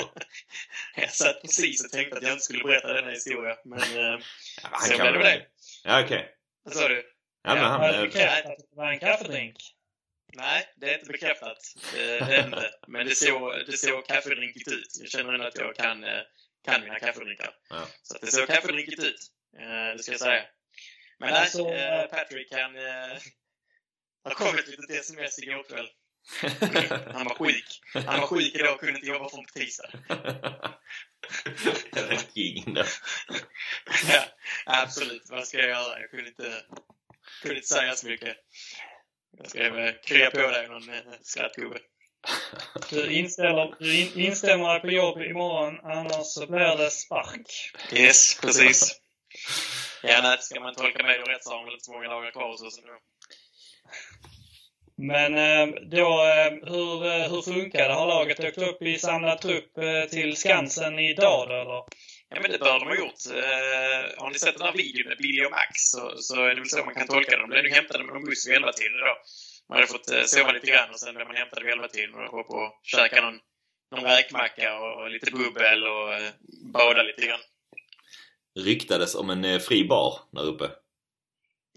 Jag 0.97 1.11
satt 1.11 1.43
precis 1.43 1.85
och 1.85 1.91
tänkte 1.91 2.17
att 2.17 2.23
jag 2.23 2.33
inte 2.33 2.45
skulle 2.45 2.65
berätta 2.65 2.93
denna 2.93 3.11
historia. 3.11 3.57
Men 3.65 3.79
eh, 3.81 4.21
Ja, 4.63 4.69
men 4.71 4.81
så 4.81 4.97
blev 5.03 5.13
det 5.13 5.19
det. 5.19 5.47
Ja 5.85 6.03
okej. 6.05 6.29
Vad 6.65 6.75
sa 6.75 6.89
du? 6.89 7.05
Ja, 7.43 7.55
men 7.55 7.63
Ja, 7.63 7.69
han... 7.69 7.81
Har 7.81 7.87
jag 7.89 7.97
eh, 7.97 8.03
bekräftat 8.03 8.47
att 8.53 8.59
det 8.59 8.77
var 8.77 8.93
en 8.93 8.99
kaffedrink? 8.99 9.57
Nej, 10.35 10.67
det 10.77 10.91
är 10.91 10.99
inte 10.99 11.13
bekräftat. 11.13 11.59
Det 11.95 12.45
inte. 12.47 12.71
Men 12.87 13.07
det 13.07 13.15
såg, 13.15 13.53
det 13.67 13.77
såg 13.77 14.07
kaffedrinkigt 14.07 14.69
ut. 14.69 14.97
Jag 15.01 15.11
känner 15.11 15.33
ändå 15.33 15.47
att 15.47 15.59
jag 15.59 15.77
kan, 15.77 16.05
eh, 16.05 16.21
kan 16.65 16.81
mina 16.81 16.99
kaffedrinkar. 16.99 17.51
Ja. 17.71 17.87
Så 18.03 18.19
det 18.21 18.27
såg 18.27 18.47
kaffedrinkigt 18.47 19.03
ut. 19.05 19.21
Det 19.97 20.03
ska 20.03 20.13
jag 20.13 20.21
säga. 20.21 20.43
Men 21.19 21.31
nej, 21.31 21.41
Alltså, 21.41 21.65
Patrick 22.11 22.53
han... 22.53 22.75
eh, 24.25 24.31
har 24.31 24.35
kommit 24.35 24.69
ett 24.69 24.69
litet 24.69 25.01
sms 25.01 25.39
igår 25.39 25.63
kväll. 25.69 25.89
Han 27.13 27.25
var 27.25 27.35
sjuk. 27.39 27.81
Han 27.95 28.21
var 28.21 28.27
sjuk 28.27 28.55
idag 28.55 28.75
och 28.75 28.81
kunde 28.81 28.95
inte 28.95 29.09
jobba 29.09 29.29
från 29.29 29.45
på 29.45 29.53
tisdag. 29.53 29.91
Det 31.93 32.01
är 32.01 32.35
king 32.35 32.75
då. 32.75 32.85
Ja, 34.09 34.25
absolut. 34.67 35.27
Vad 35.31 35.47
ska 35.47 35.59
jag 35.59 35.69
göra? 35.69 36.01
Jag 36.01 36.11
kunde 36.11 36.29
inte, 36.29 36.63
kunde 37.43 37.57
inte 37.57 37.69
säga 37.69 37.95
så 37.95 38.07
mycket. 38.07 38.37
Jag 39.39 39.51
skrev 39.51 39.79
eh, 39.79 39.95
krya 40.05 40.31
på 40.31 40.51
dig 40.51 40.69
någon 40.69 40.89
eh, 40.89 41.01
skrattgubbe. 41.23 41.79
Du, 42.91 43.13
inställer, 43.13 43.75
du 43.79 44.01
in, 44.01 44.21
instämmer 44.21 44.69
dig 44.69 44.81
på 44.81 44.91
jobb 44.91 45.23
imorgon, 45.23 45.81
annars 45.83 46.27
så 46.27 46.47
blir 46.47 46.77
det 46.77 46.91
spark. 46.91 47.73
Yes, 47.93 48.41
precis. 48.41 49.01
Ja, 50.03 50.21
nej, 50.23 50.39
ska 50.41 50.61
man 50.61 50.75
tolka 50.75 51.03
mig 51.03 51.19
rätt 51.19 51.45
så 51.45 51.51
har 51.51 51.63
man 51.63 51.73
inte 51.73 51.85
så 51.85 51.93
många 51.93 52.09
dagar 52.09 52.31
kvar 52.31 52.51
hos 52.51 52.63
oss 52.63 52.79
ändå. 52.79 52.99
Men 54.97 55.35
eh, 55.35 55.75
då, 55.91 56.25
eh, 56.25 56.71
hur, 56.73 57.07
eh, 57.07 57.31
hur 57.31 57.43
funkar 57.43 57.89
det? 57.89 57.95
Har 57.95 58.07
laget 58.07 58.41
åkt 58.41 58.59
upp 58.59 58.83
i 58.83 58.99
samlad 58.99 59.41
trupp 59.41 59.73
till 60.11 60.37
Skansen 60.37 60.99
idag 60.99 61.49
då, 61.49 61.55
eller? 61.55 61.83
Ja, 62.31 62.41
men 62.43 62.51
det 62.51 62.59
bör 62.59 62.79
de 62.81 62.87
ha 62.89 62.97
gjort. 62.97 63.23
Eh, 63.43 64.23
har 64.23 64.31
ni 64.31 64.39
sett 64.39 64.59
den 64.59 64.67
här 64.67 64.77
videon 64.77 65.09
med 65.09 65.19
Billy 65.19 65.45
och 65.45 65.51
Max 65.51 65.73
så, 65.95 66.03
så 66.17 66.35
är 66.45 66.55
det 66.55 66.61
väl 66.61 66.69
så 66.69 66.85
man 66.85 66.95
kan 66.95 67.07
tolka 67.07 67.31
det. 67.31 67.43
De 67.43 67.51
blev 67.51 67.65
nog 67.65 67.73
hämtade 67.73 68.05
med 68.05 68.15
någon 68.15 68.25
buss 68.25 68.49
vid 68.49 68.55
11-tiden 68.59 68.99
idag. 69.01 69.17
Man 69.69 69.77
hade 69.77 69.93
fått 69.95 70.11
eh, 70.11 70.23
sova 70.23 70.53
lite 70.53 70.67
grann 70.67 70.91
och 70.91 71.01
sen 71.01 71.15
blev 71.15 71.27
man 71.27 71.37
hämtad 71.37 71.63
vid 71.63 71.73
elvatiden 71.73 72.15
och 72.15 72.33
var 72.33 72.43
på 72.43 72.55
och 72.55 72.81
käka 72.83 73.23
någon, 73.23 73.39
någon 73.93 74.05
räkmacka 74.05 74.79
och, 74.81 75.03
och 75.03 75.11
lite 75.11 75.31
bubbel 75.31 75.85
och 75.85 76.15
eh, 76.15 76.31
bada 76.73 77.03
lite 77.03 77.27
grann. 77.27 77.45
Ryktades 78.59 79.15
om 79.15 79.31
en 79.31 79.45
eh, 79.45 79.59
fri 79.59 79.85
bar 79.85 80.15
där 80.31 80.47
uppe. 80.53 80.71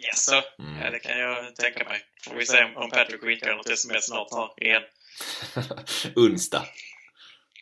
Jaså? 0.02 0.44
Mm. 0.60 0.82
Ja, 0.82 0.90
det 0.90 1.00
kan 1.00 1.20
jag 1.20 1.56
tänka 1.56 1.84
mig. 1.84 2.02
Får 2.24 2.36
vi 2.36 2.46
se 2.46 2.64
om 2.76 2.90
Patrick 2.90 3.22
skickar 3.22 3.56
något 3.56 3.70
sms 3.70 4.06
snart 4.06 4.34
här 4.34 4.64
igen. 4.64 4.82
Onsdag. 6.16 6.66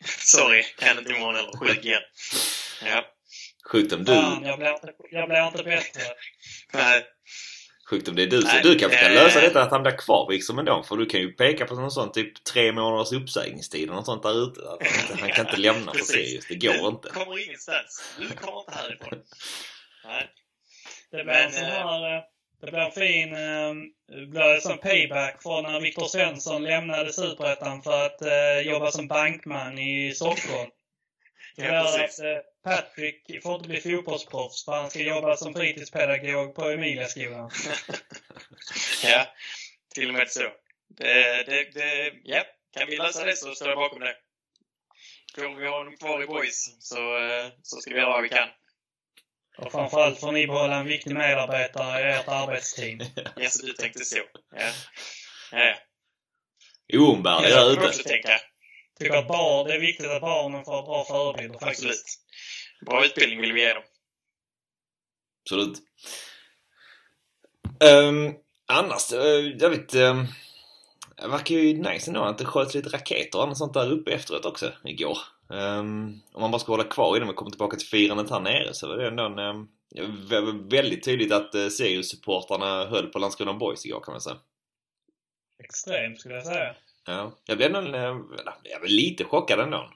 Sorry, 0.05 0.63
kan 0.77 0.97
inte 0.97 1.11
imorgon 1.11 1.35
eller 1.35 1.57
sjuk 1.57 1.85
igen. 1.85 2.01
Ja. 2.85 3.05
Sjukt 3.71 3.93
om 3.93 4.05
du... 4.05 4.13
Fan, 4.13 4.43
jag 4.45 4.59
blir 4.59 4.73
inte, 4.73 4.93
jag 5.11 5.29
blir 5.29 5.47
inte 5.47 5.63
bättre. 5.63 6.01
Nej. 6.73 7.05
Sjukt 7.89 8.07
om 8.07 8.15
det 8.15 8.23
är 8.23 8.27
du. 8.27 8.41
Så 8.41 8.47
Nej, 8.47 8.63
du 8.63 8.79
kanske 8.79 8.97
kan 8.97 9.13
lösa 9.13 9.41
detta 9.41 9.63
att 9.63 9.71
han 9.71 9.81
blir 9.81 9.97
kvar 9.97 10.31
liksom 10.31 10.59
ändå. 10.59 10.83
För 10.83 10.97
du 10.97 11.05
kan 11.05 11.19
ju 11.19 11.31
peka 11.31 11.65
på 11.65 11.75
någon 11.75 11.91
sån 11.91 12.11
typ 12.11 12.43
tre 12.43 12.71
månaders 12.71 13.11
uppsägningstid 13.11 13.83
eller 13.83 13.93
något 13.93 14.05
sånt 14.05 14.23
där 14.23 14.43
ute. 14.43 14.59
Att 14.59 15.19
han, 15.19 15.29
kan 15.29 15.45
inte 15.45 15.57
lämna 15.57 15.93
för. 15.93 15.99
Sirius. 16.03 16.45
Det 16.47 16.55
går 16.55 16.87
inte. 16.87 17.07
Du 17.07 17.13
kommer 17.13 17.45
ingenstans. 17.47 18.15
Du 18.19 18.27
kommer 18.29 18.59
inte 18.59 18.71
härifrån. 18.71 19.19
Nej. 20.05 20.29
Det 21.11 21.23
blir 21.23 21.33
en 21.33 21.51
sån 21.51 21.63
eh, 21.63 21.69
här... 21.69 22.15
eh, 22.17 22.23
Det 22.61 22.71
blir 22.71 22.79
en 22.79 22.91
fin... 22.91 23.33
eh, 23.33 23.73
Det 24.19 24.25
blir 24.25 24.59
sån 24.59 24.77
payback 24.77 25.43
från 25.43 25.63
när 25.63 25.79
Viktor 25.81 26.05
Svensson 26.07 26.63
lämnade 26.63 27.13
Superettan 27.13 27.81
för 27.81 28.05
att 28.05 28.21
eh, 28.21 28.59
jobba 28.59 28.91
som 28.91 29.07
bankman 29.07 29.77
i 29.79 30.13
Stockholm. 30.15 30.69
Det 31.55 31.61
blir 31.61 31.71
att 32.03 32.19
eh, 32.19 32.43
Patrick 32.63 33.43
får 33.43 33.55
inte 33.55 33.69
bli 33.69 33.81
fotbollsproffs 33.81 34.65
för 34.65 34.71
han 34.71 34.89
ska 34.89 34.99
jobba 34.99 35.35
som 35.37 35.53
fritidspedagog 35.53 36.55
på 36.55 36.69
Emiliaskolan. 36.69 37.49
Ja, 39.03 39.25
till 39.95 40.07
och 40.09 40.13
med 40.13 40.29
så. 40.29 40.43
Det, 40.97 41.43
det, 41.43 41.71
det, 41.73 42.13
ja, 42.23 42.43
kan 42.77 42.87
vi 42.87 42.97
lösa 42.97 43.25
det 43.25 43.35
så 43.35 43.55
står 43.55 43.67
jag 43.69 43.77
bakom 43.77 43.99
det. 43.99 44.15
Får 45.35 45.55
vi 45.55 45.67
ha 45.67 45.77
honom 45.77 45.97
kvar 45.97 46.23
i 46.23 46.27
boys 46.27 46.77
så, 46.79 47.17
eh, 47.17 47.47
så 47.63 47.77
ska 47.81 47.93
vi 47.93 47.99
göra 47.99 48.09
vad 48.09 48.23
vi 48.23 48.29
kan. 48.29 48.49
Och 49.61 49.71
framförallt 49.71 50.19
får 50.19 50.31
ni 50.31 50.47
behålla 50.47 50.75
en 50.75 50.85
viktig 50.85 51.13
medarbetare 51.13 52.01
i 52.01 52.13
ert 52.13 52.27
arbetsteam. 52.27 52.99
Ja, 53.35 53.49
så 53.49 53.65
du 53.65 53.73
tänkte 53.73 54.05
så. 54.05 54.17
Ja. 54.55 54.71
Ja, 55.51 55.75
ja. 56.87 56.99
Oumbärlig 56.99 57.49
Jag 57.49 57.67
där 57.67 57.71
ute. 57.73 57.87
också 57.87 58.03
tänka. 58.03 58.39
Tycker 58.99 59.15
att 59.15 59.27
barn, 59.27 59.67
det 59.67 59.73
är 59.73 59.79
viktigt 59.79 60.07
att 60.07 60.21
barnen 60.21 60.65
får 60.65 60.83
bra 60.83 61.05
förebilder 61.05 61.59
faktiskt. 61.59 61.83
Absolut. 61.83 62.05
Bra 62.85 63.05
utbildning 63.05 63.41
vill 63.41 63.53
vi 63.53 63.61
ge 63.61 63.73
dem. 63.73 63.83
Absolut. 65.45 65.77
Um, 67.83 68.35
annars, 68.67 69.13
uh, 69.13 69.57
jag 69.59 69.69
vet... 69.69 69.95
Um, 69.95 70.27
det 71.21 71.27
verkar 71.27 71.55
ju 71.55 71.73
nice 71.73 72.09
ändå 72.09 72.23
att 72.23 72.37
det 72.37 72.45
sköts 72.45 72.75
lite 72.75 72.89
raketer 72.89 73.37
och 73.37 73.43
annat 73.43 73.57
sånt 73.57 73.73
där 73.73 73.91
uppe 73.91 74.11
efteråt 74.11 74.45
också 74.45 74.73
igår. 74.83 75.17
Um, 75.49 76.21
om 76.33 76.41
man 76.41 76.51
bara 76.51 76.59
ska 76.59 76.71
hålla 76.71 76.83
kvar 76.83 77.17
innan 77.17 77.27
vi 77.27 77.33
kommer 77.33 77.51
tillbaka 77.51 77.77
till 77.77 77.87
firandet 77.87 78.29
här 78.29 78.39
nere 78.39 78.73
så 78.73 78.87
var 78.87 78.97
det 78.97 79.07
ändå 79.07 79.23
en, 79.23 79.39
um, 79.39 79.69
vä- 80.29 80.69
väldigt 80.71 81.03
tydligt 81.03 81.31
att 81.31 81.55
uh, 81.55 81.67
Sirius-supportrarna 81.67 82.85
höll 82.85 83.07
på 83.07 83.19
Landskrona 83.19 83.53
Boys 83.53 83.85
igår 83.85 84.01
kan 84.01 84.11
man 84.11 84.21
säga. 84.21 84.37
Extremt 85.63 86.19
skulle 86.19 86.35
jag 86.35 86.45
säga. 86.45 86.75
Ja. 87.05 87.37
Jag 87.45 87.57
blev 87.57 87.75
ändå 87.75 87.97
uh, 87.97 88.21
jag 88.63 88.81
blev 88.81 88.91
lite 88.91 89.23
chockad 89.23 89.59
ändå. 89.59 89.93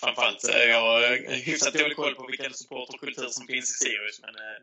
Framförallt 0.00 0.40
så 0.40 0.52
är 0.52 0.68
jag 0.68 1.14
eh, 1.14 1.38
hyfsat 1.48 1.74
dålig 1.74 1.96
koll 1.96 2.14
på 2.14 2.26
vilken 2.26 2.54
supporterkultur 2.54 3.28
som 3.28 3.46
finns 3.46 3.70
i 3.70 3.76
Sirius. 3.84 4.20
Men 4.24 4.34
eh, 4.34 4.58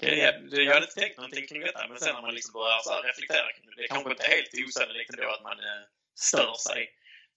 det, 0.00 0.62
jag 0.62 0.74
hade 0.74 0.86
inte 0.86 1.00
tänkt 1.00 1.16
någonting 1.16 1.46
kring 1.46 1.60
detta. 1.60 1.88
Men 1.88 1.98
sen 1.98 2.14
när 2.14 2.22
man 2.22 2.34
liksom 2.34 2.52
börjar 2.52 2.80
så 2.82 3.02
reflektera 3.08 3.52
kring 3.52 3.66
det. 3.66 3.76
Det 3.76 3.84
är 3.84 3.88
kanske 3.88 4.10
inte 4.10 4.32
helt 4.34 4.52
osannolikt 4.66 5.10
ändå 5.14 5.28
att 5.36 5.42
man 5.42 5.58
eh, 5.58 5.82
stör 6.28 6.54
sig. 6.68 6.82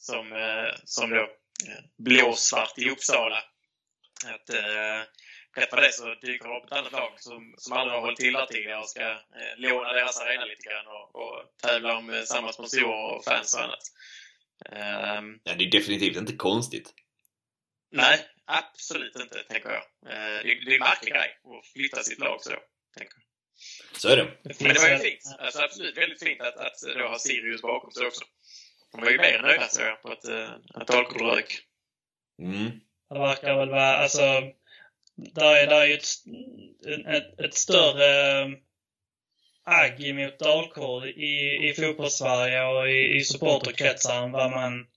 Som, 0.03 0.33
eh, 0.33 0.73
som 0.85 1.09
då 1.09 1.21
eh, 1.67 1.83
blåsvart 1.97 2.77
i 2.77 2.89
Uppsala. 2.89 3.43
Att 4.25 4.49
eh, 4.49 5.01
rätt 5.57 5.71
vad 5.71 5.83
det 5.83 5.91
så 5.93 6.15
dyker 6.15 6.47
det 6.49 6.57
upp 6.57 6.65
ett 6.65 6.71
annat 6.77 6.91
lag 6.91 7.13
som, 7.17 7.53
som 7.57 7.73
aldrig 7.73 7.93
har 7.93 8.01
hållit 8.01 8.19
till 8.19 8.33
där 8.33 8.45
tidigare 8.45 8.79
och 8.79 8.89
ska 8.89 9.01
eh, 9.11 9.53
låna 9.57 9.93
deras 9.93 10.19
arena 10.19 10.45
lite 10.45 10.63
grann 10.63 10.87
och, 10.87 11.15
och 11.15 11.57
tävla 11.61 11.97
om 11.97 12.09
eh, 12.09 12.23
samma 12.23 12.53
sponsorer 12.53 13.15
och 13.15 13.23
fans 13.25 13.53
och 13.53 13.63
annat. 13.63 13.83
Ehm, 14.71 15.39
Ja, 15.43 15.53
det 15.55 15.63
är 15.63 15.71
definitivt 15.71 16.17
inte 16.17 16.33
konstigt. 16.35 16.93
Nej, 17.91 18.19
absolut 18.45 19.15
inte, 19.15 19.43
tänker 19.43 19.69
jag. 19.69 19.83
Eh, 20.13 20.43
Det 20.43 20.65
det 20.65 20.71
är 20.71 20.73
en 20.73 20.79
märklig 20.79 21.13
grej 21.13 21.37
att 21.59 21.67
flytta 21.73 22.03
sitt 22.03 22.19
lag 22.19 22.41
så. 22.41 22.49
Tänker 22.97 23.15
jag. 23.15 23.23
Så 24.01 24.09
är 24.09 24.17
det. 24.17 24.23
Men 24.43 24.73
det 24.73 24.79
var 24.79 24.89
ju 24.89 24.97
fint. 24.97 25.21
Alltså, 25.39 25.61
absolut 25.61 25.97
väldigt 25.97 26.23
fint 26.23 26.41
att, 26.41 26.57
att 26.57 26.81
då 26.97 27.07
ha 27.07 27.19
Sirius 27.19 27.61
bakom 27.61 27.91
sig 27.91 28.07
också. 28.07 28.25
De 28.93 29.01
var 29.01 29.11
ju 29.11 29.17
mer 29.17 29.41
nöjda, 29.41 29.67
så 29.67 29.81
jag, 29.81 30.01
på 30.01 30.11
att, 30.11 30.25
eh, 30.25 30.49
att 30.73 30.87
Dalkurd 30.87 31.21
rök. 31.21 31.59
Mm. 32.41 32.71
Det 33.09 33.19
verkar 33.19 33.57
väl 33.57 33.69
vara, 33.69 33.97
alltså, 33.97 34.21
där 35.15 35.55
är, 35.55 35.67
där 35.67 35.81
är 35.81 35.85
ju 35.85 35.93
ett, 35.93 36.05
ett, 37.07 37.39
ett 37.39 37.53
större 37.53 38.41
eh, 38.41 38.47
agg 39.63 40.15
mot 40.15 40.39
Dalkurd 40.39 41.05
i, 41.05 41.69
i 41.69 41.73
fotbollssverige 41.73 42.63
och 42.63 42.89
i, 42.89 43.17
i 43.17 43.23
supporterkretsar 43.23 44.23
än 44.23 44.31
vad 44.31 44.51
man 44.51 44.87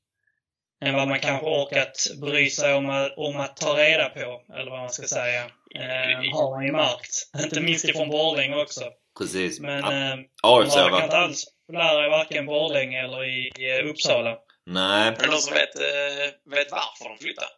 än 0.81 0.95
vad 0.95 1.09
man 1.09 1.21
kanske 1.21 1.47
orkat 1.47 2.07
bry 2.21 2.51
sig 2.51 2.75
om 2.75 2.91
att, 2.91 3.13
om 3.17 3.37
att 3.37 3.57
ta 3.57 3.79
reda 3.79 4.09
på, 4.09 4.43
eller 4.55 4.71
vad 4.71 4.81
man 4.81 4.91
ska 4.91 5.07
säga. 5.07 5.45
Eh, 5.75 6.35
har 6.35 6.51
man 6.51 6.67
ju 6.67 6.73
märkt. 6.73 7.31
Inte 7.45 7.61
minst 7.61 7.85
ifrån 7.85 8.09
Borlänge 8.09 8.57
också. 8.57 8.93
Precis. 9.19 9.61
Men 9.61 9.81
Ja, 9.81 9.93
eh, 9.93 10.19
AFC 10.43 10.75
de 10.75 10.93
har 10.93 11.03
inte 11.03 11.17
alls 11.17 11.45
populära 11.67 12.07
i 12.07 12.11
varken 12.11 12.47
Borlänge 12.47 13.05
eller 13.05 13.25
i, 13.25 13.53
i 13.59 13.83
Uppsala. 13.83 14.39
Nej, 14.67 15.09
Är 15.09 15.13
det 15.13 15.27
någon 15.27 15.39
som 15.39 15.55
vet, 15.55 15.77
eh, 15.77 16.55
vet 16.57 16.71
varför 16.71 17.09
de 17.09 17.19
flyttade? 17.19 17.49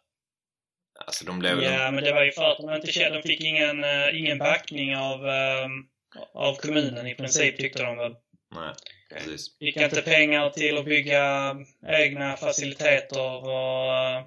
alltså 1.05 1.25
de 1.25 1.39
blev. 1.39 1.63
Ja, 1.63 1.91
men 1.91 2.03
det 2.03 2.13
var 2.13 2.23
ju 2.23 2.31
för 2.31 2.51
att 2.51 2.57
de 2.57 2.73
inte 2.73 2.91
kände, 2.91 3.21
de 3.21 3.27
fick 3.27 3.41
ingen, 3.41 3.83
eh, 3.83 4.19
ingen 4.19 4.37
backning 4.37 4.95
av, 4.95 5.27
eh, 5.27 5.67
av 6.33 6.55
kommunen 6.55 7.07
i 7.07 7.15
princip 7.15 7.57
tyckte 7.57 7.83
de 7.83 7.97
väl. 7.97 8.15
Nej, 8.55 8.73
precis. 9.13 9.57
Fick 9.59 9.77
inte 9.77 10.01
pengar 10.01 10.49
till 10.49 10.77
att 10.77 10.85
bygga 10.85 11.55
egna 11.87 12.37
faciliteter 12.37 13.21
och, 13.21 13.51
eh, 13.51 14.23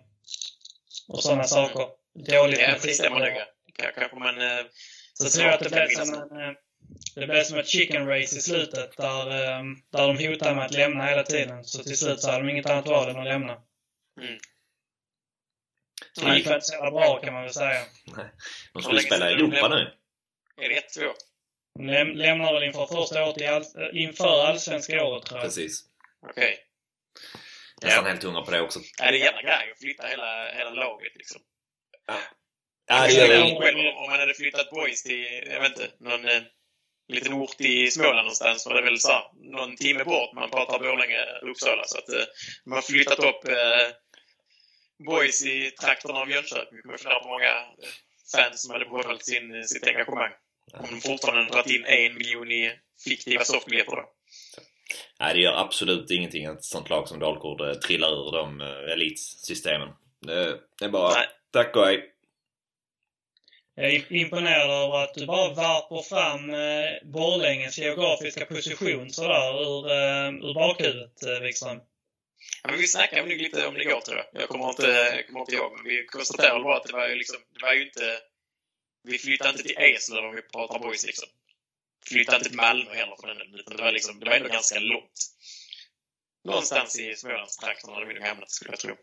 och 1.08 1.22
sådana 1.22 1.44
saker. 1.44 1.86
Dåligt 2.14 2.60
Ja, 2.60 2.68
med 2.68 2.80
det 2.82 2.88
stämmer 2.88 3.18
nog. 3.18 3.42
Kanske 3.96 4.16
man... 4.16 4.34
Så 5.14 5.28
tror 5.28 5.46
jag 5.46 5.54
att 5.54 5.60
det 5.60 5.70
blev 5.70 5.88
som 5.88 6.14
en, 6.14 6.56
det 7.14 7.26
blev 7.26 7.44
som 7.44 7.58
ett 7.58 7.68
chicken 7.68 8.06
race 8.08 8.36
i 8.36 8.40
slutet 8.40 8.96
där, 8.96 9.26
eh, 9.30 9.62
där 9.92 10.08
de 10.14 10.26
hotade 10.28 10.54
med 10.54 10.64
att 10.64 10.72
lämna 10.74 11.06
hela 11.06 11.22
tiden. 11.22 11.64
Så 11.64 11.82
till 11.82 11.98
slut 11.98 12.20
så 12.20 12.30
hade 12.30 12.44
de 12.44 12.50
inget 12.50 12.66
annat 12.66 12.86
val 12.88 13.08
än 13.08 13.16
att 13.18 13.24
lämna. 13.24 13.52
Mm. 14.20 14.38
Det 16.14 16.36
gick 16.36 16.46
inte 16.46 16.60
så 16.60 16.74
jävla 16.74 16.90
bra 16.90 17.20
kan 17.20 17.32
man 17.32 17.42
väl 17.42 17.52
säga. 17.52 17.82
De 18.72 18.82
skulle 18.82 19.00
spela 19.00 19.30
i 19.30 19.32
Europa 19.34 19.68
nu. 19.68 19.90
Är 20.64 20.68
det 20.68 20.76
ett, 20.76 20.92
två? 20.94 21.12
De 21.78 21.86
läm 21.86 22.08
lämnar 22.08 22.52
väl 22.54 22.62
inför 22.62 22.86
första 22.86 23.24
året 23.24 23.40
i 23.40 23.46
all, 23.46 23.64
inför 23.92 24.46
allsvenska 24.46 25.04
året 25.04 25.26
tror 25.26 25.38
jag. 25.40 25.46
Precis. 25.46 25.84
Okej. 26.30 26.58
Nästan 27.82 28.04
Ja. 28.04 28.10
helt 28.10 28.22
hundra 28.22 28.42
på 28.42 28.50
det 28.50 28.60
också. 28.60 28.80
Ja, 28.98 29.10
det 29.10 29.16
är 29.16 29.24
jävla 29.24 29.42
grej 29.42 29.70
att 29.72 29.78
flytta 29.80 30.06
hela, 30.06 30.52
hela 30.52 30.70
laget 30.70 31.12
liksom. 31.14 31.40
Ja, 32.06 32.18
Jag 32.86 33.08
det 33.08 33.12
gör 33.14 33.28
det. 33.28 33.92
om 33.96 34.10
man 34.10 34.20
hade 34.20 34.34
flyttat 34.34 34.70
boys 34.70 35.02
till, 35.02 35.42
jag 35.46 35.60
vet 35.60 35.70
inte, 35.72 35.90
någon 36.00 36.28
eh, 36.28 36.42
liten 37.08 37.32
ort 37.32 37.60
i 37.60 37.90
Småland 37.90 38.16
någonstans 38.16 38.64
det 38.64 38.82
väl 38.82 39.00
så 39.00 39.08
här, 39.08 39.22
någon 39.34 39.76
timme 39.76 40.04
bort. 40.04 40.32
Man 40.34 40.50
pratar 40.50 40.78
Borlänge, 40.78 41.20
Uppsala. 41.42 41.84
Så 41.86 41.98
att 41.98 42.08
eh, 42.08 42.24
man 42.66 42.76
har 42.76 42.82
flyttat 42.82 43.18
upp 43.18 43.48
eh, 43.48 43.88
boys 45.06 45.46
i 45.46 45.70
trakterna 45.70 46.18
av 46.18 46.30
Jönköping. 46.30 46.78
Jag 46.84 47.00
funderar 47.00 47.20
på 47.20 47.28
många 47.28 47.50
eh, 47.50 47.92
fans 48.36 48.62
som 48.62 48.72
hade 48.72 48.84
behållit 48.84 49.24
sin, 49.24 49.64
sitt 49.64 49.86
engagemang. 49.86 50.30
Om 50.72 50.86
de 50.90 51.00
fortfarande 51.00 51.52
dragit 51.52 51.72
in 51.72 51.84
en 51.84 52.14
miljon 52.14 52.52
i 52.52 52.72
fiktiva 53.04 53.44
softbiljetter 53.44 53.96
då. 53.96 54.04
Nej, 55.20 55.34
det 55.34 55.40
gör 55.40 55.60
absolut 55.64 56.10
ingenting 56.10 56.46
att 56.46 56.58
ett 56.58 56.64
sånt 56.64 56.90
lag 56.90 57.08
som 57.08 57.18
Dalkurd 57.18 57.60
eh, 57.60 57.74
trillar 57.74 58.08
ur 58.08 58.32
de 58.32 58.60
eh, 58.60 58.92
elitsystemen. 58.92 59.88
Det, 60.26 60.60
det 60.78 60.84
är 60.84 60.88
bara 60.88 61.14
Nej. 61.14 61.26
tack 61.52 61.76
och 61.76 61.84
hej. 61.84 62.11
Jag 63.74 63.94
är 63.94 64.12
imponerad 64.12 64.70
över 64.70 65.04
att 65.04 65.14
du 65.14 65.26
bara 65.26 65.54
varpar 65.54 66.02
fram 66.02 66.50
eh, 66.50 67.12
Borlänges 67.12 67.78
geografiska 67.78 68.46
position 68.46 69.10
sådär 69.10 69.62
ur, 69.62 69.90
eh, 69.90 70.28
ur 70.48 70.54
bakhuvudet, 70.54 71.22
eh, 71.22 71.40
Wikström. 71.42 71.80
Ja, 72.62 72.70
men 72.70 72.78
vi 72.78 72.88
snackade 72.88 73.22
nog 73.22 73.38
lite 73.38 73.66
om 73.66 73.74
det 73.74 73.82
igår 73.82 74.00
tror 74.00 74.16
jag. 74.16 74.26
Jag 74.42 74.48
kommer 74.48 74.68
inte, 74.68 74.86
jag 74.86 75.26
kommer 75.26 75.40
inte 75.40 75.54
ihåg. 75.54 75.72
Men 75.72 75.84
vi 75.84 76.06
konstaterade 76.06 76.64
bara 76.64 76.76
att 76.76 76.86
det 76.86 76.92
var 76.92 77.08
ju 77.08 77.14
liksom, 77.14 77.36
det 77.54 77.62
var 77.66 77.72
ju 77.72 77.82
inte... 77.82 78.18
Vi 79.04 79.18
flyttade 79.18 79.50
inte 79.50 79.62
till 79.62 79.78
Eslöv 79.78 80.24
om 80.24 80.34
vi 80.34 80.42
pratar 80.42 80.78
boys 80.78 81.06
liksom. 81.06 81.28
Flyttade 82.06 82.36
inte 82.36 82.48
till 82.48 82.56
Malmö 82.56 82.94
heller 82.94 83.16
för 83.20 83.28
den. 83.28 83.54
Utan 83.54 83.76
det 83.76 83.82
var 83.82 83.92
liksom, 83.92 84.20
det 84.20 84.26
var 84.26 84.36
ändå 84.36 84.48
ganska 84.48 84.78
långt. 84.78 85.20
Någonstans 86.44 86.98
i 86.98 87.16
Smålandstrakterna 87.16 87.94
hade 87.94 88.06
vi 88.06 88.14
nog 88.14 88.22
hamnat 88.22 88.50
skulle 88.50 88.72
jag 88.72 88.80
tro. 88.80 88.96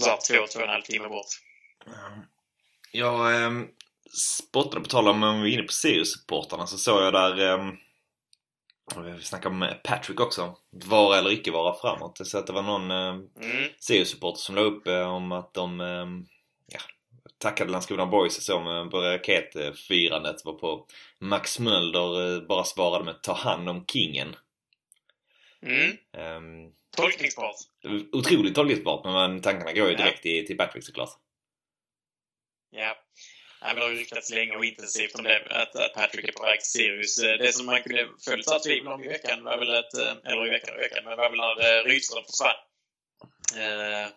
Så 0.00 0.04
två, 0.04 0.46
två 0.46 0.58
och 0.58 0.64
en 0.64 0.68
halv 0.68 0.82
timme 0.82 1.08
bort. 1.08 1.26
Jag 2.92 3.44
ehm, 3.44 3.68
spottade, 4.12 4.80
på 4.80 4.88
tal 4.88 5.08
om 5.08 5.22
om 5.22 5.42
vi 5.42 5.50
är 5.50 5.54
inne 5.54 5.62
på 5.62 5.72
Sirius-supportrarna, 5.72 6.66
så 6.66 6.78
såg 6.78 7.02
jag 7.02 7.12
där 7.12 7.54
um, 7.54 7.78
vi 9.04 9.22
snackade 9.22 9.54
om 9.54 9.68
Patrick 9.84 10.20
också. 10.20 10.56
Vara 10.70 11.18
eller 11.18 11.32
icke 11.32 11.50
vara 11.50 11.74
framåt. 11.74 12.26
Så 12.26 12.38
att 12.38 12.46
det 12.46 12.52
var 12.52 12.62
någon 12.62 12.90
um, 12.90 13.28
mm. 13.40 13.68
Sirius-supporter 13.78 14.38
som 14.38 14.54
la 14.54 14.60
upp 14.60 14.86
um, 14.86 15.08
om 15.08 15.32
att 15.32 15.54
de 15.54 15.80
um, 15.80 16.26
ja, 16.66 16.80
tackade 17.38 17.70
Landskrona 17.70 18.06
Boys 18.06 18.44
så 18.44 18.60
med 18.60 18.90
på 18.90 19.00
raketfirandet 19.00 20.44
var 20.44 20.52
på 20.52 20.86
Max 21.18 21.58
Mölder 21.58 22.20
uh, 22.20 22.46
bara 22.46 22.64
svarade 22.64 23.04
med 23.04 23.22
ta 23.22 23.32
hand 23.32 23.68
om 23.68 23.84
kingen. 23.86 24.36
Mm. 25.62 25.96
Um, 26.36 26.72
tolkningsbart. 26.96 27.56
Otroligt 28.12 28.54
tolkningsbart 28.54 29.04
men 29.04 29.40
tankarna 29.40 29.72
går 29.72 29.90
ju 29.90 29.96
direkt 29.96 30.24
ja. 30.24 30.46
till 30.46 30.56
Patrick 30.56 30.84
såklart. 30.84 31.10
Ja. 32.70 32.96
Nej, 33.62 33.74
det 33.74 33.80
har 33.80 33.90
ju 33.90 33.96
ryktats 33.96 34.30
länge 34.30 34.56
och 34.56 34.64
intensivt 34.64 35.14
om 35.14 35.24
det, 35.24 35.46
att, 35.50 35.76
att 35.76 35.94
Patrick 35.94 36.28
är 36.28 36.32
på 36.32 36.42
väg 36.42 36.60
till 36.60 36.70
Sirius. 36.70 37.18
Eh, 37.18 37.38
det 37.38 37.52
som 37.52 37.66
man 37.66 37.82
kunde 37.82 38.08
följt 38.24 38.48
av 38.48 38.58
tvivel 38.58 38.92
om 38.92 39.04
i 39.04 39.08
veckan 39.08 39.44
var 39.44 39.58
väl 39.58 39.74
att, 39.74 39.94
eh, 39.94 40.32
eller 40.32 40.46
i 40.46 40.50
veckan 40.50 40.74
och 40.74 40.80
veckan, 40.80 41.04
men 41.04 41.16
var 41.16 41.30
väl 41.30 41.38
när 41.38 41.78
eh, 41.78 41.84
Rydström 41.84 42.24
försvann. 42.24 42.60
Eh, 43.62 44.08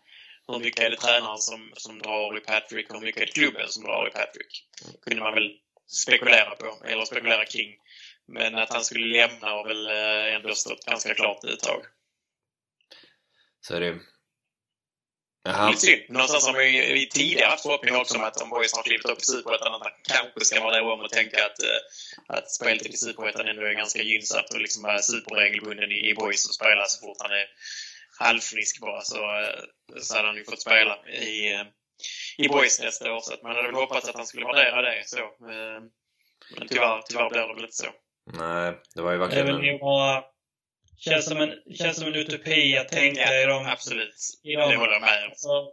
hur 0.48 0.60
mycket 0.60 0.84
är 0.84 0.90
det 0.90 0.98
tränaren 0.98 1.38
som, 1.38 1.72
som 1.76 2.00
drar 2.00 2.38
i 2.38 2.40
Patrick 2.40 2.90
och 2.90 2.96
hur 2.96 3.06
mycket 3.06 3.22
är 3.22 3.26
det 3.26 3.32
klubben 3.32 3.68
som 3.68 3.84
drar 3.84 4.08
i 4.08 4.12
Patrick? 4.12 4.68
kunde 5.02 5.22
man 5.22 5.34
väl 5.34 5.52
spekulera 5.88 6.56
på, 6.56 6.86
eller 6.86 7.06
spekulera 7.06 7.46
kring. 7.46 7.78
Men 8.28 8.56
att 8.56 8.74
han 8.74 8.84
skulle 8.84 9.18
lämna 9.18 9.48
har 9.48 9.68
väl 9.68 9.88
ändå 10.36 10.56
stått 10.56 10.86
ganska 10.86 11.14
klart 11.14 11.44
ett 11.44 11.60
tag. 11.60 11.86
Så 13.62 13.76
är 13.76 13.80
det 13.80 14.00
Jaha. 15.46 15.70
Lite 15.70 15.82
synd. 15.82 16.02
Någonstans 16.10 16.48
har 16.48 16.54
vi, 16.54 16.94
vi 16.94 17.10
tidigare 17.10 17.50
haft 17.50 17.64
förhoppningar 17.64 18.00
också 18.02 18.18
om 18.18 18.24
att 18.24 18.42
om 18.42 18.50
Boys 18.50 18.74
har 18.74 18.84
klivit 18.84 19.06
upp 19.06 19.22
i 19.22 19.26
Superettan 19.26 19.74
att 19.74 19.80
man 19.80 19.92
kanske 20.04 20.46
ska 20.46 20.64
vara 20.64 20.76
där 20.76 20.92
om 20.92 21.00
och 21.00 21.10
tänka 21.10 21.46
att, 21.46 21.60
uh, 21.64 22.38
att 22.38 22.52
speltid 22.52 22.94
i 22.94 22.98
Superettan 22.98 23.48
ändå 23.48 23.62
är 23.62 23.74
ganska 23.74 24.02
gynnsamt 24.02 24.54
och 24.54 24.62
liksom 24.62 24.84
vara 24.84 25.00
superregelbunden 25.00 25.92
i, 25.92 26.10
i 26.10 26.14
Boys 26.14 26.48
och 26.48 26.56
spela 26.56 26.86
så 26.86 27.00
fort 27.06 27.18
han 27.20 27.32
är 27.32 27.46
halvfrisk 28.20 28.82
bara 28.82 29.02
så, 29.02 29.18
uh, 29.18 30.00
så 30.02 30.16
hade 30.16 30.28
han 30.28 30.38
ju 30.38 30.46
fått 30.46 30.62
spela 30.62 31.08
i, 31.08 31.54
uh, 31.54 31.66
i 32.38 32.48
Boys 32.48 32.80
nästa 32.80 33.14
år. 33.14 33.20
Så 33.22 33.34
man 33.44 33.56
hade 33.56 33.68
väl 33.68 33.76
hoppats 33.76 34.10
att 34.10 34.16
han 34.16 34.28
skulle 34.28 34.46
värdera 34.46 34.82
det 34.82 35.04
så. 35.06 35.24
men 36.58 36.68
tyvärr, 36.68 37.02
tyvärr 37.10 37.30
blir 37.30 37.42
det 37.42 37.54
väl 37.54 37.64
inte 37.64 37.76
så. 37.76 37.92
Nej, 38.34 38.74
det 38.96 39.02
var 39.02 39.12
ju 39.12 39.18
verkligen... 39.18 39.46
Det 39.46 39.52
är 39.52 39.72
väl 39.72 39.80
bara 39.80 40.33
Känns 41.06 41.26
som 41.26 41.42
en, 41.42 41.54
känns 41.76 41.98
som 41.98 42.08
en 42.08 42.16
utopi 42.16 42.78
att 42.78 42.90
tänka 42.90 43.42
i 43.42 43.46
dem. 43.46 43.66
Absolut. 43.68 44.16
I 44.44 44.56
det 44.56 44.76
håller 44.76 44.94
jag 44.94 45.02
med 45.02 45.24
om. 45.24 45.30
Alltså, 45.30 45.68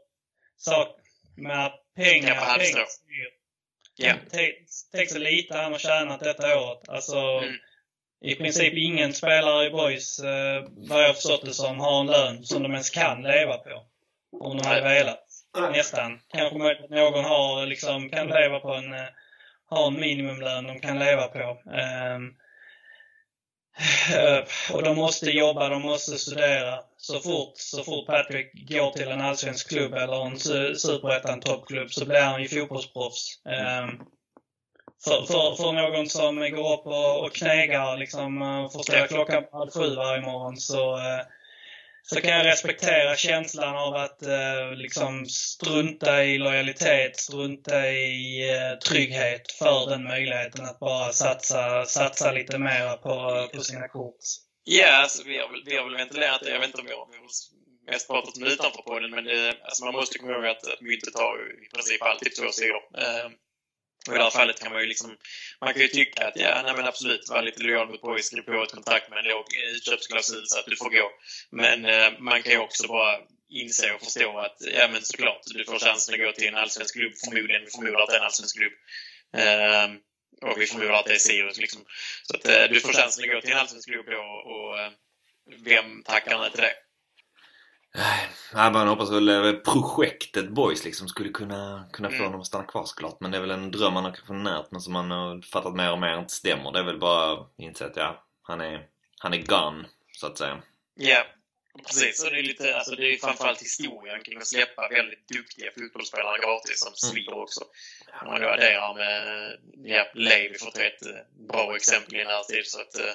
sak 0.57 0.97
med 1.37 1.73
pengar. 1.97 2.35
pengar 2.35 2.87
ja. 3.97 4.15
Tänk, 4.93 5.11
så 5.11 5.19
lite 5.19 5.57
han 5.57 5.73
har 5.73 5.79
tjänat 5.79 6.21
detta 6.21 6.61
året. 6.61 6.89
Alltså, 6.89 7.19
mm. 7.19 7.55
i 8.25 8.35
princip 8.35 8.75
ingen 8.77 9.13
spelare 9.13 9.67
i 9.67 9.71
Boys, 9.71 10.19
eh, 10.19 10.65
vad 10.77 11.03
jag 11.03 11.15
förstått 11.15 11.45
det 11.45 11.55
som, 11.55 11.81
har 11.81 12.01
en 12.01 12.07
lön 12.07 12.45
som 12.45 12.63
de 12.63 12.73
ens 12.73 12.91
kan 12.91 13.23
leva 13.23 13.59
på. 13.59 13.87
Om 14.41 14.57
de 14.57 14.67
hade 14.67 14.81
velat. 14.81 15.27
Nästan. 15.73 16.21
Kanske 16.29 16.59
någon 16.89 17.25
har, 17.25 17.67
liksom, 17.67 18.11
kan 18.11 18.27
leva 18.27 18.61
på 18.61 18.75
en, 18.75 18.93
eh, 18.93 19.09
har 19.67 19.87
en 19.87 20.01
minimumlön 20.01 20.67
de 20.67 20.81
kan 20.81 20.99
leva 20.99 21.29
på. 21.29 21.63
Um, 21.71 22.37
Eh, 24.15 24.75
och 24.75 24.83
de 24.83 24.97
måste 24.97 25.31
jobba, 25.31 25.69
de 25.69 25.83
måste 25.83 26.19
studera. 26.19 26.81
Så 26.97 27.21
fort, 27.21 27.53
så 27.55 27.85
fort 27.85 28.07
Patrick 28.07 28.69
går 28.69 28.93
till 28.93 29.09
en 29.09 29.21
allsvensk 29.21 29.69
klubb 29.69 29.95
eller 29.95 30.27
en 30.27 30.39
superettan 30.77 31.41
toppklubb 31.41 31.93
så 31.93 32.05
blir 32.05 32.21
han 32.21 32.43
ju 32.43 32.49
fotbollsproffs. 32.49 33.39
Um, 33.45 34.07
för, 35.05 35.27
för, 35.27 35.57
för 35.57 35.73
någon 35.73 36.09
som 36.09 36.37
går 36.37 36.73
upp 36.73 36.87
och, 36.87 37.25
och 37.25 37.33
knegar 37.33 37.97
liksom, 37.97 38.43
eh, 38.43 38.65
och 38.65 38.73
får 38.73 39.07
klockan 39.09 39.45
halv 39.53 39.71
sju 39.71 39.95
varje 39.95 40.21
morgon 40.21 40.57
så 40.57 40.97
eh, 40.97 41.21
så 42.03 42.21
kan 42.21 42.31
jag 42.31 42.47
respektera 42.47 43.17
känslan 43.17 43.77
av 43.77 43.95
att 43.95 44.23
eh, 44.23 44.73
liksom 44.75 45.27
strunta 45.27 46.25
i 46.25 46.39
lojalitet, 46.39 47.17
strunta 47.17 47.91
i 47.91 48.51
eh, 48.51 48.79
trygghet 48.79 49.53
för 49.53 49.91
den 49.91 50.05
möjligheten 50.05 50.65
att 50.65 50.79
bara 50.79 51.13
satsa, 51.13 51.85
satsa 51.85 52.33
lite 52.33 52.59
mer 52.59 52.97
på, 52.97 53.49
på 53.55 53.63
sina 53.63 53.89
kort. 53.89 54.17
Ja, 54.65 55.03
alltså, 55.03 55.23
vi, 55.27 55.39
har 55.39 55.49
väl, 55.49 55.63
vi 55.67 55.77
har 55.77 55.85
väl 55.85 55.97
ventilerat 55.97 56.41
det. 56.43 56.51
Jag 56.51 56.61
vet 56.61 56.69
inte 56.69 56.81
om 56.81 56.87
vi 56.87 56.93
har, 56.93 57.09
vi 57.11 57.17
har 57.17 57.29
mest 57.93 58.09
pratat 58.09 58.37
om 58.37 58.45
utanför 58.45 58.83
på 58.83 58.99
den, 58.99 59.11
men 59.11 59.25
det, 59.25 59.57
alltså, 59.63 59.85
man 59.85 59.95
måste 59.95 60.19
komma 60.19 60.33
ihåg 60.33 60.47
att, 60.47 60.67
att 60.73 60.81
myntet 60.81 61.15
har 61.15 61.35
i 61.65 61.69
princip 61.75 62.03
alltid 62.03 62.37
två 62.37 62.49
sidor. 62.53 62.83
Eh, 62.99 63.31
och 64.09 64.15
i 64.15 64.19
det 64.19 64.25
här 64.25 64.31
fallet 64.31 64.61
kan 64.61 64.73
man 64.73 64.81
ju 64.81 64.87
liksom, 64.87 65.17
man 65.61 65.73
kan 65.73 65.83
ju 65.83 65.89
tycka 65.89 66.29
att 66.29 66.37
ja, 66.37 66.63
nej 66.65 66.75
men 66.77 66.85
absolut, 66.85 67.29
var 67.29 67.43
lite 67.43 67.63
lojal 67.63 67.89
mot 67.89 68.03
Boys, 68.03 68.27
skriv 68.27 68.43
på 68.43 68.63
ett 68.63 68.73
kontrakt 68.73 69.11
med 69.11 69.19
en 69.19 69.25
låg 69.25 69.45
utköpsklausul 69.75 70.47
så 70.47 70.59
att 70.59 70.67
du 70.67 70.77
får 70.77 70.91
gå. 70.91 71.11
Men 71.51 71.85
eh, 71.85 72.19
man 72.19 72.43
kan 72.43 72.53
ju 72.53 72.59
också 72.59 72.89
bara 72.89 73.19
inse 73.49 73.93
och 73.93 74.01
förstå 74.01 74.39
att 74.39 74.57
ja 74.61 74.89
men 74.93 75.03
såklart, 75.03 75.43
du 75.45 75.65
får 75.65 75.79
chansen 75.79 76.15
att 76.15 76.21
gå 76.21 76.33
till 76.33 76.49
en 76.49 76.55
allsvensk 76.55 76.95
klubb, 76.95 77.13
förmodligen. 77.25 77.65
Vi 77.65 77.71
förmodar 77.71 78.01
att 78.01 78.09
det 78.09 78.15
är 78.15 78.19
en 78.19 78.25
allsvensk 78.25 78.57
klubb. 78.57 78.73
Eh, 79.37 79.89
och 80.51 80.61
vi 80.61 80.67
förmodar 80.67 80.93
att 80.93 81.07
det 81.07 81.15
är 81.15 81.19
Sirius 81.19 81.59
liksom. 81.59 81.85
Så 82.23 82.37
att 82.37 82.47
eh, 82.47 82.65
du 82.71 82.81
får 82.81 82.93
chansen 82.93 83.25
att 83.25 83.31
gå 83.31 83.41
till 83.41 83.53
en 83.53 83.59
allsvensk 83.59 83.89
klubb 83.89 84.09
och, 84.09 84.53
och 84.53 84.79
eh, 84.79 84.91
vem 85.65 86.03
tackar 86.03 86.39
nej 86.39 86.51
till 86.51 86.61
det? 86.61 86.75
Nej, 88.55 88.73
man 88.73 88.89
hoppas 88.89 89.11
väl 89.11 89.29
eh, 89.29 89.53
projektet 89.53 90.49
Boys 90.49 90.85
liksom 90.85 91.09
skulle 91.09 91.29
kunna, 91.29 91.89
kunna 91.93 92.09
få 92.09 92.15
mm. 92.15 92.27
honom 92.27 92.41
att 92.41 92.47
stanna 92.47 92.65
kvar 92.65 92.85
såklart. 92.85 93.21
Men 93.21 93.31
det 93.31 93.37
är 93.37 93.41
väl 93.41 93.51
en 93.51 93.71
dröm 93.71 93.95
man 93.95 94.05
har 94.05 94.13
kanske 94.13 94.33
närt 94.33 94.71
men 94.71 94.81
som 94.81 94.93
man 94.93 95.11
har 95.11 95.43
fattat 95.43 95.75
mer 95.75 95.93
och 95.93 95.99
mer 95.99 96.19
inte 96.19 96.35
stämmer. 96.35 96.73
Det 96.73 96.79
är 96.79 96.85
väl 96.85 96.99
bara 96.99 97.33
att 97.33 97.55
inse 97.59 97.87
att 97.87 97.97
ja, 97.97 98.25
han 98.43 98.61
är, 98.61 98.87
han 99.19 99.35
är 99.35 99.43
gone, 99.43 99.89
så 100.13 100.27
att 100.27 100.39
säga. 100.39 100.63
Ja, 100.95 101.27
precis. 101.87 102.25
Och 102.25 102.31
det 102.31 102.39
är 102.39 102.43
lite, 102.43 102.77
alltså 102.77 102.95
det 102.95 103.15
är 103.15 103.17
framförallt 103.17 103.63
historien 103.63 104.23
kring 104.23 104.39
att 104.39 104.47
släppa 104.47 104.89
väldigt 104.89 105.29
duktiga 105.29 105.71
fotbollsspelare 105.79 106.39
gratis 106.39 106.81
som 106.81 106.89
mm. 106.89 106.97
svider 106.97 107.39
också. 107.39 107.61
Om 108.23 108.27
man 108.27 108.41
nu 108.41 108.47
adderar 108.47 108.95
med, 108.95 109.57
ja, 109.85 110.07
Levi 110.15 110.59
för 110.59 110.69
att 110.69 110.75
ta 110.75 110.83
ett 110.83 111.07
eh, 111.07 111.47
bra 111.49 111.77
exempel 111.77 112.21
i 112.21 112.25
närtid 112.25 112.67
så 112.67 112.81
att 112.81 112.99
eh, 112.99 113.15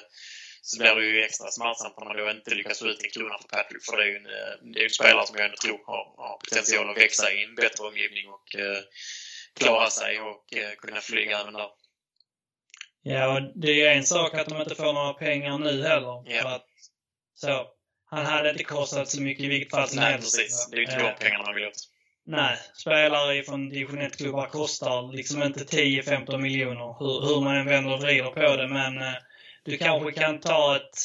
så 0.68 0.78
blir 0.78 0.94
det 0.94 1.06
ju 1.06 1.24
extra 1.24 1.50
smärtsamt 1.50 1.94
när 1.98 2.06
man 2.06 2.16
då 2.16 2.30
inte 2.30 2.54
lyckas 2.54 2.78
få 2.78 2.86
ut 2.86 3.02
en 3.04 3.10
krona 3.10 3.38
för 3.38 3.48
Patrick. 3.48 3.84
För 3.84 3.96
det 3.96 4.02
är 4.02 4.06
ju 4.06 4.16
en, 4.16 4.26
eh, 4.26 4.72
det 4.72 4.80
är 4.80 4.84
en 4.84 4.90
spelare 4.90 5.26
som 5.26 5.36
jag 5.36 5.44
ändå 5.44 5.56
tror 5.56 5.80
har, 5.86 6.04
har 6.16 6.36
potential 6.36 6.90
att 6.90 6.96
växa 6.96 7.32
i 7.32 7.44
en 7.44 7.54
bättre 7.54 7.84
omgivning 7.84 8.28
och 8.28 8.56
eh, 8.56 8.82
klara 9.58 9.90
sig 9.90 10.20
och 10.20 10.44
eh, 10.54 10.72
kunna 10.78 11.00
flyga 11.00 11.40
även 11.40 11.52
där. 11.52 11.68
Ja, 13.02 13.34
och 13.34 13.42
det 13.54 13.68
är 13.68 13.74
ju 13.74 13.86
en 13.86 14.04
sak 14.04 14.34
att 14.34 14.48
de 14.48 14.60
inte 14.60 14.74
får 14.74 14.92
några 14.92 15.14
pengar 15.14 15.58
nu 15.58 15.82
heller. 15.82 16.22
Ja. 16.26 16.42
För 16.42 16.48
att, 16.48 16.66
så, 17.34 17.66
han 18.10 18.26
hade 18.26 18.50
inte 18.50 18.64
kostat 18.64 19.10
så 19.10 19.22
mycket 19.22 19.44
i 19.44 19.48
vilket 19.48 19.70
fall 19.70 19.88
som 19.88 19.98
helst. 19.98 20.36
Nej, 20.36 20.46
precis. 20.46 20.68
Det 20.70 20.76
är 20.76 20.78
ju 20.78 20.84
inte 20.84 20.98
de 20.98 21.06
eh, 21.06 21.16
pengarna 21.16 21.44
man 21.44 21.54
vill 21.54 21.66
åt. 21.66 21.88
Nej, 22.26 22.56
spelare 22.74 23.42
från 23.42 23.68
division 23.68 24.02
1-klubbar 24.02 24.46
kostar 24.46 25.12
liksom 25.12 25.42
inte 25.42 25.64
10-15 25.64 26.38
miljoner 26.38 26.98
hur, 26.98 27.26
hur 27.26 27.40
man 27.40 27.56
än 27.56 27.66
vänder 27.66 27.92
och 27.94 28.00
vrider 28.00 28.30
på 28.30 28.56
det. 28.56 28.68
Men 28.68 28.94
eh, 29.66 29.70
du 29.70 29.78
kanske 29.78 30.12
kan 30.12 30.40
ta 30.40 30.76
ett, 30.76 30.98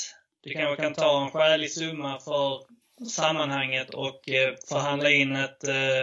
du 0.44 0.54
kanske 0.54 0.84
kan 0.84 0.94
ta 0.94 1.24
en 1.24 1.32
skälig 1.32 1.72
summa 1.72 2.20
för 2.20 2.62
sammanhanget 3.10 3.90
och 3.90 4.30
eh, 4.30 4.56
förhandla 4.70 5.10
in 5.10 5.36
ett, 5.36 5.64
eh, 5.64 6.02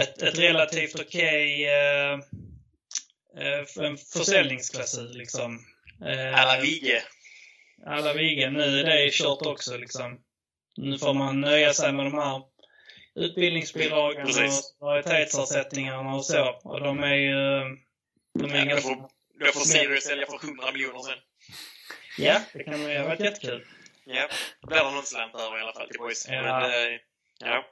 ett, 0.00 0.22
ett 0.22 0.38
relativt 0.38 1.00
okej 1.00 1.62
okay, 1.62 1.64
eh, 3.36 3.86
en 3.86 3.96
försäljningsklausul 3.96 5.16
liksom. 5.16 5.60
Alla 6.34 6.60
Vigge. 6.60 7.02
Alla 7.86 8.12
Vigge. 8.12 8.50
Nu 8.50 8.80
är 8.80 8.84
det 8.84 9.12
kört 9.12 9.46
också 9.46 9.76
liksom. 9.76 10.20
Nu 10.76 10.98
får 10.98 11.14
man 11.14 11.40
nöja 11.40 11.72
sig 11.72 11.92
med 11.92 12.06
de 12.06 12.14
här 12.14 12.42
utbildningsbidragen 13.14 14.26
Precis. 14.26 14.58
och 14.58 14.78
kvalitetsersättningarna 14.78 16.14
och 16.14 16.24
så. 16.24 16.60
Och 16.64 16.80
de 16.80 17.02
är 17.02 17.14
ju... 17.14 17.36
De 18.38 18.52
är 18.52 18.58
ja, 18.58 18.64
ganska... 18.64 18.94
Då 19.40 19.46
får 19.46 19.60
Sirius 19.60 20.04
sälja 20.04 20.26
för 20.26 20.46
100 20.46 20.72
miljoner 20.72 20.98
sen. 20.98 21.18
Ja, 22.18 22.40
det 22.52 22.64
kan 22.64 22.80
ju 22.80 22.98
ha 22.98 23.04
varit 23.04 23.20
jättekul. 23.20 23.66
Ja, 24.04 24.28
då 24.60 24.68
blir 24.68 24.78
det 24.78 24.90
någon 24.90 25.02
slant 25.02 25.34
över 25.34 25.58
i 25.58 25.62
alla 25.62 25.72
fall 25.72 25.88
till 25.88 25.98
boys. 25.98 26.26
Ja. 26.28 26.42
Men, 26.42 26.62
äh, 26.62 27.00
ja. 27.40 27.64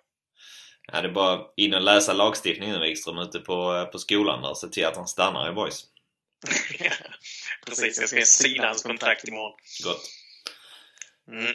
Ja, 0.92 1.00
det 1.00 1.08
är 1.08 1.12
bara 1.12 1.40
in 1.56 1.74
och 1.74 1.82
läsa 1.82 2.12
lagstiftningen 2.12 2.80
Wikström 2.80 3.18
ute 3.18 3.38
på, 3.38 3.88
på 3.92 3.98
skolan 3.98 4.42
där 4.42 4.50
och 4.50 4.58
se 4.58 4.68
till 4.68 4.86
att 4.86 4.96
han 4.96 5.08
stannar 5.08 5.50
i 5.50 5.52
boys. 5.52 5.84
Precis, 7.66 8.00
jag 8.00 8.08
ska 8.08 8.20
sila 8.24 8.66
hans 8.66 8.82
kontrakt 8.82 9.28
imorgon. 9.28 9.58
Gott. 9.84 10.10
Mm. 11.28 11.54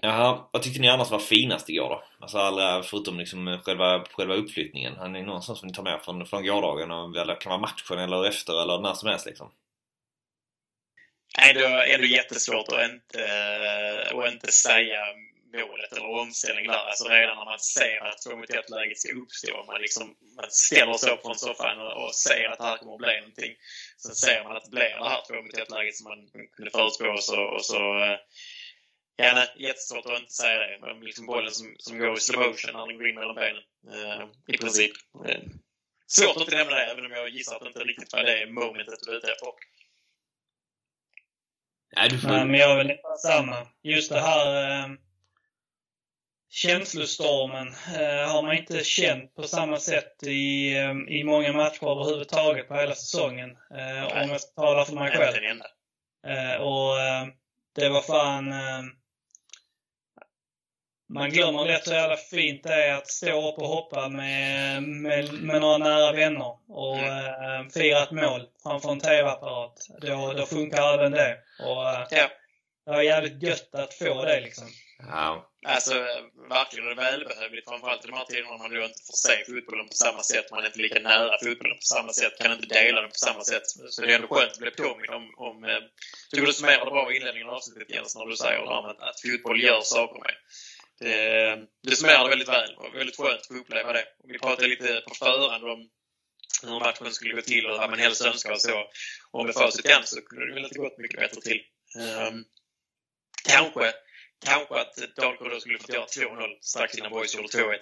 Jaha, 0.00 0.48
vad 0.52 0.62
tyckte 0.62 0.80
ni 0.80 0.88
annars 0.88 1.10
var 1.10 1.18
finast 1.18 1.68
igår 1.68 1.88
då? 1.88 2.04
Alltså 2.18 2.38
allra, 2.38 2.82
förutom 2.82 3.18
liksom 3.18 3.58
själva, 3.64 4.04
själva 4.04 4.34
uppflyttningen. 4.34 4.96
Har 4.96 5.08
ni 5.08 5.22
någonstans 5.22 5.58
som 5.58 5.68
ni 5.68 5.74
tar 5.74 5.82
med 5.82 6.02
från, 6.02 6.26
från 6.26 6.46
gårdagen? 6.46 6.90
Eller 7.16 7.40
kan 7.40 7.50
vara 7.50 7.60
matchen 7.60 7.98
eller 7.98 8.28
efter 8.28 8.62
eller 8.62 8.80
när 8.80 8.94
som 8.94 9.08
helst 9.08 9.26
liksom? 9.26 9.50
Nej, 11.38 11.54
det 11.54 11.64
är 11.64 11.98
det 11.98 12.06
jättesvårt 12.06 12.68
att 12.72 12.90
inte, 12.90 13.24
att 14.12 14.32
inte 14.32 14.52
säga 14.52 15.00
målet 15.52 15.92
eller 15.92 16.06
omställningen 16.06 16.72
där. 16.72 16.78
Alltså 16.78 17.04
redan 17.08 17.36
när 17.36 17.44
man 17.44 17.58
ser 17.58 18.00
att 18.04 18.22
2 18.22 18.36
mot 18.36 18.50
1 18.50 18.70
läget 18.70 18.98
ska 18.98 19.12
uppstå. 19.12 19.64
Man, 19.66 19.80
liksom, 19.80 20.16
man 20.36 20.50
ställer 20.50 20.94
sig 20.94 21.12
upp 21.12 21.22
från 21.22 21.38
soffan 21.38 21.80
och, 21.80 22.04
och 22.04 22.14
ser 22.14 22.48
att 22.48 22.58
det 22.58 22.64
här 22.64 22.76
kommer 22.76 22.92
att 22.92 22.98
bli 22.98 23.20
någonting. 23.20 23.54
Sen 23.98 24.14
ser 24.14 24.44
man 24.44 24.56
att 24.56 24.64
det 24.64 24.70
blir 24.70 24.94
det 24.98 25.08
här 25.08 25.22
2 25.28 25.42
mot 25.42 25.58
1 25.58 25.70
läget 25.70 25.96
som 25.96 26.08
man 26.08 26.20
kunde 26.56 26.70
förutspå 26.70 27.08
och 27.08 27.24
så, 27.24 27.40
och 27.40 27.64
så 27.64 28.04
eh, 28.04 28.18
Ja, 29.16 29.34
nej, 29.34 29.66
jättesvårt 29.66 30.06
att 30.06 30.20
inte 30.20 30.32
säga 30.32 30.58
det. 30.58 30.78
Men 30.80 31.00
liksom 31.00 31.26
bollen 31.26 31.50
som, 31.50 31.74
som 31.78 31.98
går 31.98 32.16
i 32.16 32.20
slow 32.20 32.46
motion 32.46 32.72
när 32.72 32.86
den 32.86 32.96
går 32.96 33.08
in 33.08 33.14
mellan 33.14 33.34
benen. 33.34 33.62
Uh, 33.94 34.26
I 34.46 34.58
princip. 34.58 34.92
Svårt 36.06 36.36
att 36.36 36.42
inte 36.42 36.56
nämna 36.56 36.76
det, 36.76 36.84
även 36.84 37.06
om 37.06 37.12
jag 37.12 37.28
gissar 37.28 37.56
att 37.56 37.62
det 37.62 37.68
inte 37.68 37.84
riktigt 37.84 38.12
var 38.12 38.22
det 38.22 38.46
momentet 38.46 38.98
du 39.02 39.12
är 39.12 39.16
ute 39.16 39.32
efter. 39.32 39.48
Nej, 41.96 42.08
du 42.08 42.18
får... 42.18 42.28
Nej, 42.28 42.44
men 42.46 42.60
jag 42.60 42.70
är 42.70 42.76
väl 42.76 42.86
lite 42.86 43.02
samma. 43.22 43.56
Just 43.82 44.10
det 44.10 44.20
här 44.20 44.70
eh, 44.70 44.88
känslostormen 46.50 47.68
eh, 47.68 48.32
har 48.32 48.42
man 48.42 48.56
inte 48.56 48.84
känt 48.84 49.34
på 49.34 49.42
samma 49.42 49.78
sätt 49.78 50.22
i, 50.22 50.76
eh, 50.76 50.92
i 51.08 51.24
många 51.24 51.52
matcher 51.52 51.90
överhuvudtaget 51.90 52.68
på 52.68 52.74
hela 52.74 52.94
säsongen. 52.94 53.50
Eh, 53.50 54.22
om 54.22 54.30
jag 54.30 54.40
ska 54.40 54.62
tala 54.62 54.84
för 54.84 54.94
mig 54.94 55.10
själv. 55.10 55.60
Eh, 56.26 56.60
och 56.60 57.00
eh, 57.00 57.26
det 57.74 57.88
var 57.88 58.02
fan 58.02 58.52
eh, 58.52 58.82
man 61.08 61.30
glömmer 61.30 61.64
lätt 61.64 61.88
hur 61.88 61.92
jävla 61.92 62.16
fint 62.16 62.62
det 62.62 62.84
är 62.84 62.94
att 62.94 63.10
stå 63.10 63.48
upp 63.48 63.58
och 63.58 63.68
hoppa 63.68 64.08
med, 64.08 64.82
med, 64.82 65.32
med 65.32 65.60
några 65.60 65.78
nära 65.78 66.12
vänner 66.12 66.56
och 66.68 66.98
mm. 66.98 67.60
eh, 67.60 67.68
fira 67.74 68.02
ett 68.02 68.10
mål 68.10 68.46
framför 68.62 68.92
en 68.92 69.00
TV-apparat. 69.00 69.86
Då, 70.00 70.32
då 70.32 70.46
funkar 70.46 70.94
även 70.94 71.12
det. 71.12 71.38
Och, 71.58 71.90
eh, 71.90 72.06
ja. 72.10 72.28
Det 72.86 72.90
var 72.90 73.02
jävligt 73.02 73.42
gött 73.42 73.74
att 73.74 73.94
få 73.94 74.24
det 74.24 74.40
liksom. 74.40 74.68
Ja. 74.98 75.50
Alltså 75.66 75.94
verkligen 76.48 76.88
det 76.88 76.94
välbehövligt 76.94 77.68
framförallt 77.68 78.04
i 78.04 78.08
de 78.08 78.16
här 78.16 78.24
tiderna 78.24 78.50
när 78.50 78.58
man 78.58 78.74
då 78.74 78.82
inte 78.84 79.04
får 79.08 79.18
se 79.26 79.44
fotbollen 79.48 79.88
på 79.88 79.94
samma 79.94 80.22
sätt. 80.22 80.50
Man 80.50 80.62
är 80.62 80.66
inte 80.66 80.78
lika 80.78 81.00
nära 81.00 81.38
fotbollen 81.44 81.76
på 81.76 81.88
samma 81.94 82.12
sätt, 82.12 82.38
kan 82.38 82.52
inte 82.52 82.74
dela 82.74 83.00
den 83.00 83.10
på 83.10 83.22
samma 83.26 83.42
sätt. 83.44 83.66
Så 83.66 84.00
det 84.02 84.12
är 84.12 84.16
ändå 84.16 84.28
skönt 84.28 84.52
att 84.52 84.58
bli 84.58 84.70
påmind 84.70 85.10
om, 85.18 85.24
om 85.46 85.56
tycker 86.30 86.46
du 86.46 86.52
summerade 86.52 86.90
bra 86.90 87.12
i 87.12 87.16
inledningen 87.16 87.48
av 87.48 87.54
avsnittet 87.54 87.90
Jens 87.94 88.16
när 88.16 88.26
du 88.26 88.36
säger 88.36 88.90
att, 88.90 89.00
att 89.08 89.20
fotboll 89.20 89.62
gör 89.62 89.80
saker 89.80 90.18
med. 90.20 90.34
Det, 91.00 91.58
det 91.82 91.96
summerar 91.96 92.28
väldigt 92.28 92.48
väl 92.48 92.74
och 92.76 92.94
väldigt 92.94 93.16
skönt 93.16 93.40
att 93.40 93.46
få 93.46 93.54
uppleva 93.54 93.92
det. 93.92 94.04
Vi 94.24 94.38
pratade 94.38 94.68
lite 94.68 95.02
på 95.08 95.14
förhand 95.14 95.64
om 95.64 95.88
hur 96.62 96.80
matchen 96.80 97.12
skulle 97.12 97.34
gå 97.34 97.42
till 97.42 97.66
och 97.66 97.78
vad 97.78 97.90
man 97.90 97.98
helst 97.98 98.24
önskar 98.24 98.52
och 98.52 98.60
så. 98.60 98.84
Och 99.32 99.44
med 99.44 99.54
facit 99.54 99.84
igen 99.84 100.02
så 100.04 100.22
kunde 100.22 100.46
det 100.46 100.54
väl 100.54 100.64
inte 100.64 100.78
gått 100.78 100.98
mycket 100.98 101.20
bättre 101.20 101.40
till. 101.40 101.60
Um, 101.96 102.44
kanske, 103.48 103.92
kanske 104.44 104.74
att 104.80 105.16
Dalkurd 105.16 105.50
då 105.50 105.60
skulle 105.60 105.78
fått 105.78 105.94
göra 105.94 106.06
2-0 106.06 106.58
strax 106.60 106.98
innan 106.98 107.10
Boys 107.10 107.34
gjorde 107.34 107.48
2-1. 107.48 107.78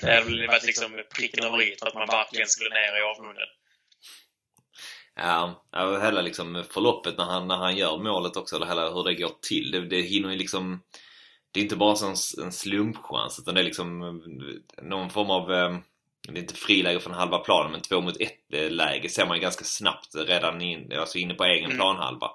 Det 0.00 0.14
hade 0.14 0.24
väl 0.24 0.46
varit 0.46 0.66
liksom 0.66 1.02
pricken 1.16 1.44
över 1.44 1.62
i 1.62 1.76
för 1.78 1.86
att 1.86 1.94
man 1.94 2.06
verkligen 2.06 2.48
skulle 2.48 2.70
ner 2.70 2.98
i 2.98 3.02
avgrunden. 3.02 3.48
Ja, 5.14 5.64
hela 6.02 6.20
liksom 6.20 6.64
förloppet 6.70 7.18
när 7.18 7.24
han, 7.24 7.48
när 7.48 7.56
han 7.56 7.76
gör 7.76 7.98
målet 7.98 8.36
också, 8.36 8.56
eller 8.56 8.66
hela 8.66 8.90
hur 8.90 9.04
det 9.04 9.14
går 9.14 9.32
till. 9.42 9.70
Det, 9.70 9.86
det 9.86 10.00
hinner 10.00 10.30
ju 10.30 10.36
liksom 10.36 10.82
det 11.52 11.60
är 11.60 11.64
inte 11.64 11.76
bara 11.76 12.08
en, 12.08 12.44
en 12.44 12.52
slumpchans 12.52 13.38
utan 13.38 13.54
det 13.54 13.60
är 13.60 13.64
liksom 13.64 14.02
eh, 14.02 14.84
någon 14.84 15.10
form 15.10 15.30
av 15.30 15.52
eh, 15.52 15.78
det 16.28 16.38
är 16.38 16.42
inte 16.42 16.54
friläge 16.54 17.00
från 17.00 17.14
halva 17.14 17.38
planen 17.38 17.72
men 17.72 17.80
två 17.80 18.00
mot 18.00 18.20
ett 18.20 18.52
eh, 18.52 18.70
läge 18.70 19.08
ser 19.08 19.26
man 19.26 19.36
ju 19.36 19.42
ganska 19.42 19.64
snabbt 19.64 20.14
redan 20.14 20.62
in, 20.62 20.92
alltså 20.92 21.18
inne 21.18 21.34
på 21.34 21.44
egen 21.44 21.64
mm. 21.64 21.76
planhalva. 21.76 22.30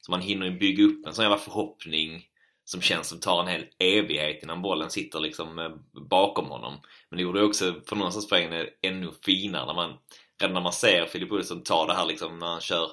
Så 0.00 0.10
man 0.10 0.20
hinner 0.20 0.46
ju 0.46 0.58
bygga 0.58 0.84
upp 0.84 1.06
en 1.06 1.14
sån 1.14 1.22
jävla 1.22 1.38
förhoppning 1.38 2.24
som 2.64 2.80
känns 2.80 3.08
som 3.08 3.20
tar 3.20 3.40
en 3.40 3.48
hel 3.48 3.66
evighet 3.78 4.42
innan 4.42 4.62
bollen 4.62 4.90
sitter 4.90 5.20
liksom 5.20 5.78
bakom 6.10 6.46
honom. 6.46 6.80
Men 7.10 7.16
det 7.16 7.22
gjorde 7.22 7.42
också 7.42 7.74
för 7.88 7.96
någonstans 7.96 8.28
poängen 8.28 8.66
ännu 8.82 9.10
finare 9.24 9.66
när 9.66 9.74
man 9.74 9.94
redan 10.40 10.54
när 10.54 10.60
man 10.60 10.72
ser 10.72 11.06
Filip 11.06 11.32
Olsson 11.32 11.62
ta 11.62 11.86
det 11.86 11.94
här 11.94 12.06
liksom 12.06 12.38
när 12.38 12.46
han 12.46 12.60
kör 12.60 12.90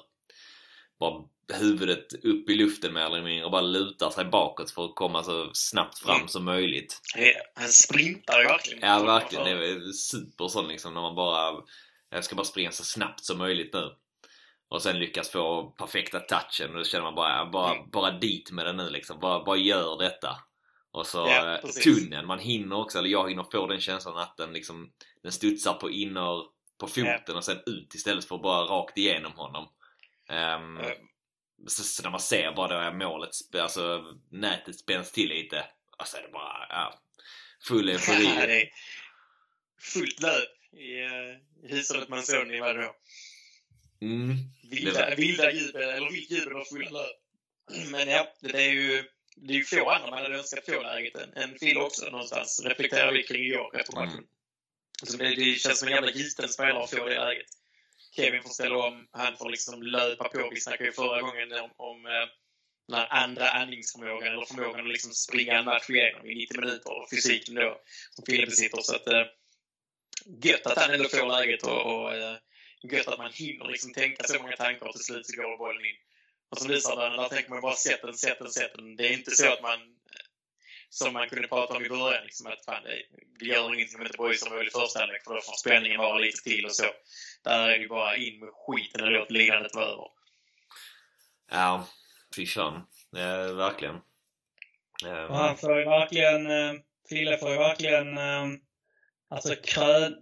bara 1.00 1.24
huvudet 1.52 2.24
upp 2.24 2.50
i 2.50 2.54
luften 2.54 2.92
mer 2.92 3.00
eller 3.00 3.22
mindre 3.22 3.44
och 3.44 3.50
bara 3.50 3.62
lutar 3.62 4.10
sig 4.10 4.24
bakåt 4.24 4.70
för 4.70 4.84
att 4.84 4.94
komma 4.94 5.22
så 5.22 5.50
snabbt 5.52 5.98
fram 5.98 6.16
mm. 6.16 6.28
som 6.28 6.44
möjligt. 6.44 7.00
Han 7.54 7.68
sprintar 7.68 8.40
ju 8.40 8.46
verkligen. 8.46 8.88
Ja, 8.88 9.02
verkligen. 9.02 9.44
Det 9.44 9.50
är 9.50 9.92
super 9.92 10.48
sån 10.48 10.68
liksom 10.68 10.94
när 10.94 11.00
man 11.00 11.14
bara... 11.14 11.62
Jag 12.10 12.24
ska 12.24 12.36
bara 12.36 12.44
springa 12.44 12.70
så 12.70 12.84
snabbt 12.84 13.24
som 13.24 13.38
möjligt 13.38 13.74
nu. 13.74 13.90
Och 14.68 14.82
sen 14.82 14.98
lyckas 14.98 15.30
få 15.30 15.62
perfekta 15.70 16.20
touchen 16.20 16.70
och 16.70 16.78
då 16.78 16.84
känner 16.84 17.04
man 17.04 17.14
bara, 17.14 17.46
bara, 17.46 17.74
mm. 17.74 17.90
bara 17.90 18.10
dit 18.10 18.50
med 18.50 18.66
den 18.66 18.76
nu 18.76 18.90
liksom. 18.90 19.18
Bara, 19.18 19.44
bara 19.44 19.56
gör 19.56 19.98
detta. 19.98 20.36
Och 20.90 21.06
så 21.06 21.18
ja, 21.18 21.58
eh, 21.58 21.70
tunneln, 21.70 22.26
man 22.26 22.38
hinner 22.38 22.76
också, 22.76 22.98
eller 22.98 23.08
jag 23.08 23.28
hinner 23.28 23.46
få 23.52 23.66
den 23.66 23.80
känslan 23.80 24.16
att 24.16 24.36
den 24.36 24.52
liksom 24.52 24.92
Den 25.22 25.32
studsar 25.32 25.74
på 25.74 25.90
inner, 25.90 26.42
på 26.78 26.86
foten 26.86 27.22
ja. 27.26 27.34
och 27.34 27.44
sen 27.44 27.58
ut 27.66 27.94
istället 27.94 28.24
för 28.24 28.38
bara 28.38 28.62
rakt 28.62 28.98
igenom 28.98 29.32
honom. 29.32 29.68
Um, 30.28 30.80
så, 31.66 31.82
så, 31.82 32.02
när 32.02 32.10
man 32.10 32.20
ser 32.20 32.52
bara 32.52 32.90
då 32.90 32.96
målet, 32.96 33.30
alltså 33.54 34.04
nätet 34.30 34.78
spänns 34.78 35.12
till 35.12 35.28
lite. 35.28 35.64
Alltså 35.98 36.16
är 36.16 36.22
det 36.22 36.28
bara, 36.32 36.66
ja, 36.68 37.00
full 37.68 37.88
eufori. 37.88 38.70
fullt 39.92 40.20
löp 40.20 40.48
i 40.72 41.02
uh, 41.02 41.70
hushållet 41.70 42.08
Manzoni 42.08 42.60
var 42.60 42.74
det 42.74 42.82
då. 42.82 42.96
Mm, 44.00 44.36
vilda, 44.70 45.10
det 45.10 45.16
vilda 45.16 45.52
jubel, 45.52 45.82
eller 45.82 46.10
vilt 46.10 46.30
jubel 46.30 46.56
och 46.56 46.68
fulla 46.68 46.90
löp. 46.90 47.16
Men 47.90 48.08
ja, 48.08 48.34
det 48.40 48.66
är 48.66 48.70
ju 48.70 49.04
det 49.36 49.52
är 49.52 49.56
ju 49.56 49.64
få 49.64 49.90
andra 49.90 50.10
man 50.10 50.22
hade 50.22 50.38
önskat 50.38 50.64
få 50.64 50.82
läget 50.82 51.16
än, 51.16 51.32
än 51.32 51.58
Phil 51.58 51.78
också 51.78 52.10
någonstans. 52.10 52.62
Reflekterar 52.64 53.12
vi 53.12 53.22
kring 53.22 53.42
igår 53.42 53.80
efter 53.80 53.94
matchen. 53.94 54.12
Mm. 54.12 54.26
Så 55.02 55.16
det, 55.16 55.34
det 55.34 55.54
känns 55.54 55.78
som 55.78 55.88
en 55.88 55.94
jävla 55.94 56.10
giten 56.10 56.48
spelare 56.48 56.84
att 56.84 56.90
få 56.90 57.04
det 57.08 57.20
läget. 57.20 57.46
Kevin 58.16 58.42
får 58.42 58.50
ställa 58.50 58.76
om, 58.76 59.08
han 59.12 59.36
får 59.36 59.50
liksom 59.50 59.82
löpa 59.82 60.28
på. 60.28 60.50
Vi 60.54 60.60
snackade 60.60 60.84
ju 60.84 60.92
förra 60.92 61.20
gången 61.20 61.52
om, 61.52 61.70
om 61.76 62.06
eh, 62.06 62.28
den 62.88 62.98
här 62.98 63.08
andra 63.10 63.50
andningsförmågan 63.50 64.32
eller 64.32 64.44
förmågan 64.44 64.80
att 64.80 64.92
liksom 64.92 65.12
springa 65.12 65.58
en 65.58 65.64
match 65.64 65.90
igenom 65.90 66.26
i 66.26 66.34
90 66.34 66.60
minuter 66.60 66.92
och 66.92 67.10
fysiken 67.10 67.54
då 67.54 67.80
som 68.10 68.24
Fille 68.26 68.46
besitter. 68.46 68.80
Så 68.82 68.96
att, 68.96 69.06
eh, 69.06 69.26
gött 70.44 70.66
att 70.66 70.78
han 70.78 70.94
ändå 70.94 71.08
får 71.08 71.26
läget 71.26 71.62
och, 71.62 71.82
och 71.94 72.14
eh, 72.14 72.36
gött 72.82 73.08
att 73.08 73.18
man 73.18 73.32
hinner 73.32 73.68
liksom 73.68 73.92
tänka 73.92 74.24
så 74.24 74.42
många 74.42 74.56
tankar 74.56 74.86
och 74.86 74.94
till 74.94 75.04
slut 75.04 75.26
så 75.26 75.36
går 75.36 75.58
bollen 75.58 75.84
in. 75.84 75.96
Och 76.50 76.58
som 76.58 76.68
visar 76.68 76.96
den, 76.96 77.16
där 77.16 77.28
tänker 77.28 77.50
man 77.50 77.60
bara 77.60 77.74
sätt 77.74 78.02
den, 78.02 78.14
sätt 78.14 78.38
den, 78.38 78.50
sätt 78.50 78.72
den. 78.74 78.96
Det 78.96 79.06
är 79.06 79.12
inte 79.12 79.30
så 79.30 79.52
att 79.52 79.62
man 79.62 79.78
som 80.94 81.12
man 81.12 81.28
kunde 81.28 81.48
prata 81.48 81.76
om 81.76 81.84
i 81.84 81.88
början. 81.88 82.24
Liksom 82.24 82.46
att 82.46 82.64
fan, 82.64 82.82
det, 83.38 83.46
gör 83.46 83.74
ingenting 83.74 84.00
om 84.00 84.06
inte 84.06 84.18
Boys 84.18 84.40
som 84.40 84.52
mål 84.52 84.66
i 84.66 84.70
första 84.70 84.98
halvlek 84.98 85.24
för 85.24 85.34
då 85.34 85.40
får 85.40 85.52
spänningen 85.52 86.00
vara 86.00 86.18
lite 86.18 86.42
till 86.42 86.64
och 86.64 86.72
så. 86.72 86.86
Där 87.44 87.68
är 87.68 87.78
det 87.78 87.88
bara 87.88 88.16
in 88.16 88.40
med 88.40 88.48
skiten 88.52 89.04
och 89.04 89.10
låt 89.10 89.30
lidandet 89.30 89.74
vara 89.74 89.86
över. 89.86 90.08
Ja, 91.50 91.88
fy 92.36 92.46
fan. 92.46 92.86
Ja, 93.10 93.52
verkligen. 93.52 94.00
Ja, 95.02 95.28
och 95.28 95.36
han 95.36 95.56
får 95.56 95.78
ju 95.78 95.84
verkligen, 95.84 96.46
eh, 96.50 96.74
Fille 97.08 97.38
får 97.38 97.50
ju 97.50 97.56
verkligen, 97.56 98.18
eh, 98.18 98.46
alltså 99.28 99.54
krön, 99.56 100.16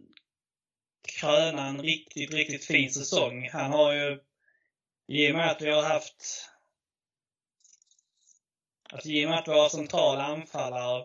kröna 1.21 1.67
en 1.67 1.83
riktigt, 1.83 2.35
riktigt 2.35 2.65
fin 2.65 2.91
säsong. 2.91 3.49
Han 3.53 3.73
har 3.73 3.93
ju, 3.93 4.21
i 5.09 5.33
och 5.33 5.37
med 5.37 5.51
att 5.51 5.63
vi 5.63 5.71
har 5.71 5.83
haft 5.83 6.49
Alltså 8.93 9.09
i 9.09 9.25
och 9.27 9.31
med 9.31 9.39
att 9.39 9.49
våra 9.49 9.69
centrala 9.69 10.23
anfallare, 10.23 11.05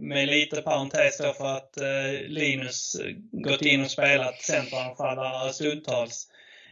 med 0.00 0.28
lite 0.28 0.62
parentes 0.62 1.18
då 1.18 1.32
för 1.32 1.56
att 1.56 1.76
eh, 1.76 2.20
Linus 2.28 2.94
eh, 2.94 3.14
gått 3.32 3.62
in 3.62 3.84
och 3.84 3.90
spelat 3.90 4.42
centeranfallare 4.42 5.52
stundtals. 5.52 6.28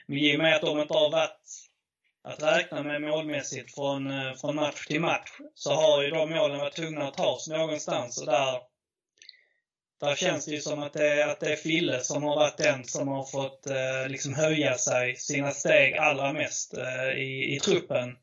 Men 0.07 0.19
i 0.19 0.37
och 0.37 0.41
med 0.41 0.57
att 0.57 0.63
de 0.63 0.81
inte 0.81 0.95
har 0.95 1.11
varit 1.11 1.41
att 2.25 2.43
räkna 2.43 2.83
med 2.83 3.03
målmässigt 3.03 3.75
från, 3.75 4.11
eh, 4.11 4.35
från 4.35 4.57
match 4.57 4.87
till 4.87 5.01
match 5.01 5.31
så 5.55 5.75
har 5.75 6.03
ju 6.03 6.11
de 6.11 6.31
målen 6.31 6.59
varit 6.59 6.77
tvungna 6.77 7.09
att 7.09 7.15
tas 7.17 7.49
någonstans 7.49 8.21
och 8.21 8.27
där, 8.27 8.61
där 10.01 10.15
känns 10.15 10.47
det 10.47 10.53
ju 10.53 10.61
som 10.61 10.83
att 10.83 10.93
det, 10.93 11.25
att 11.25 11.41
det 11.41 11.53
är 11.53 11.57
Fille 11.57 12.01
som 12.01 12.23
har 12.23 12.37
varit 12.37 12.57
den 12.57 12.85
som 12.85 13.09
har 13.09 13.25
fått 13.25 13.67
eh, 13.67 14.09
liksom 14.09 14.35
höja 14.35 14.79
sig 14.79 15.17
sina 15.17 15.51
steg 15.51 15.97
allra 15.97 16.33
mest 16.33 16.75
eh, 16.75 17.11
i, 17.19 17.55
i 17.57 17.61
truppen. 17.61 18.17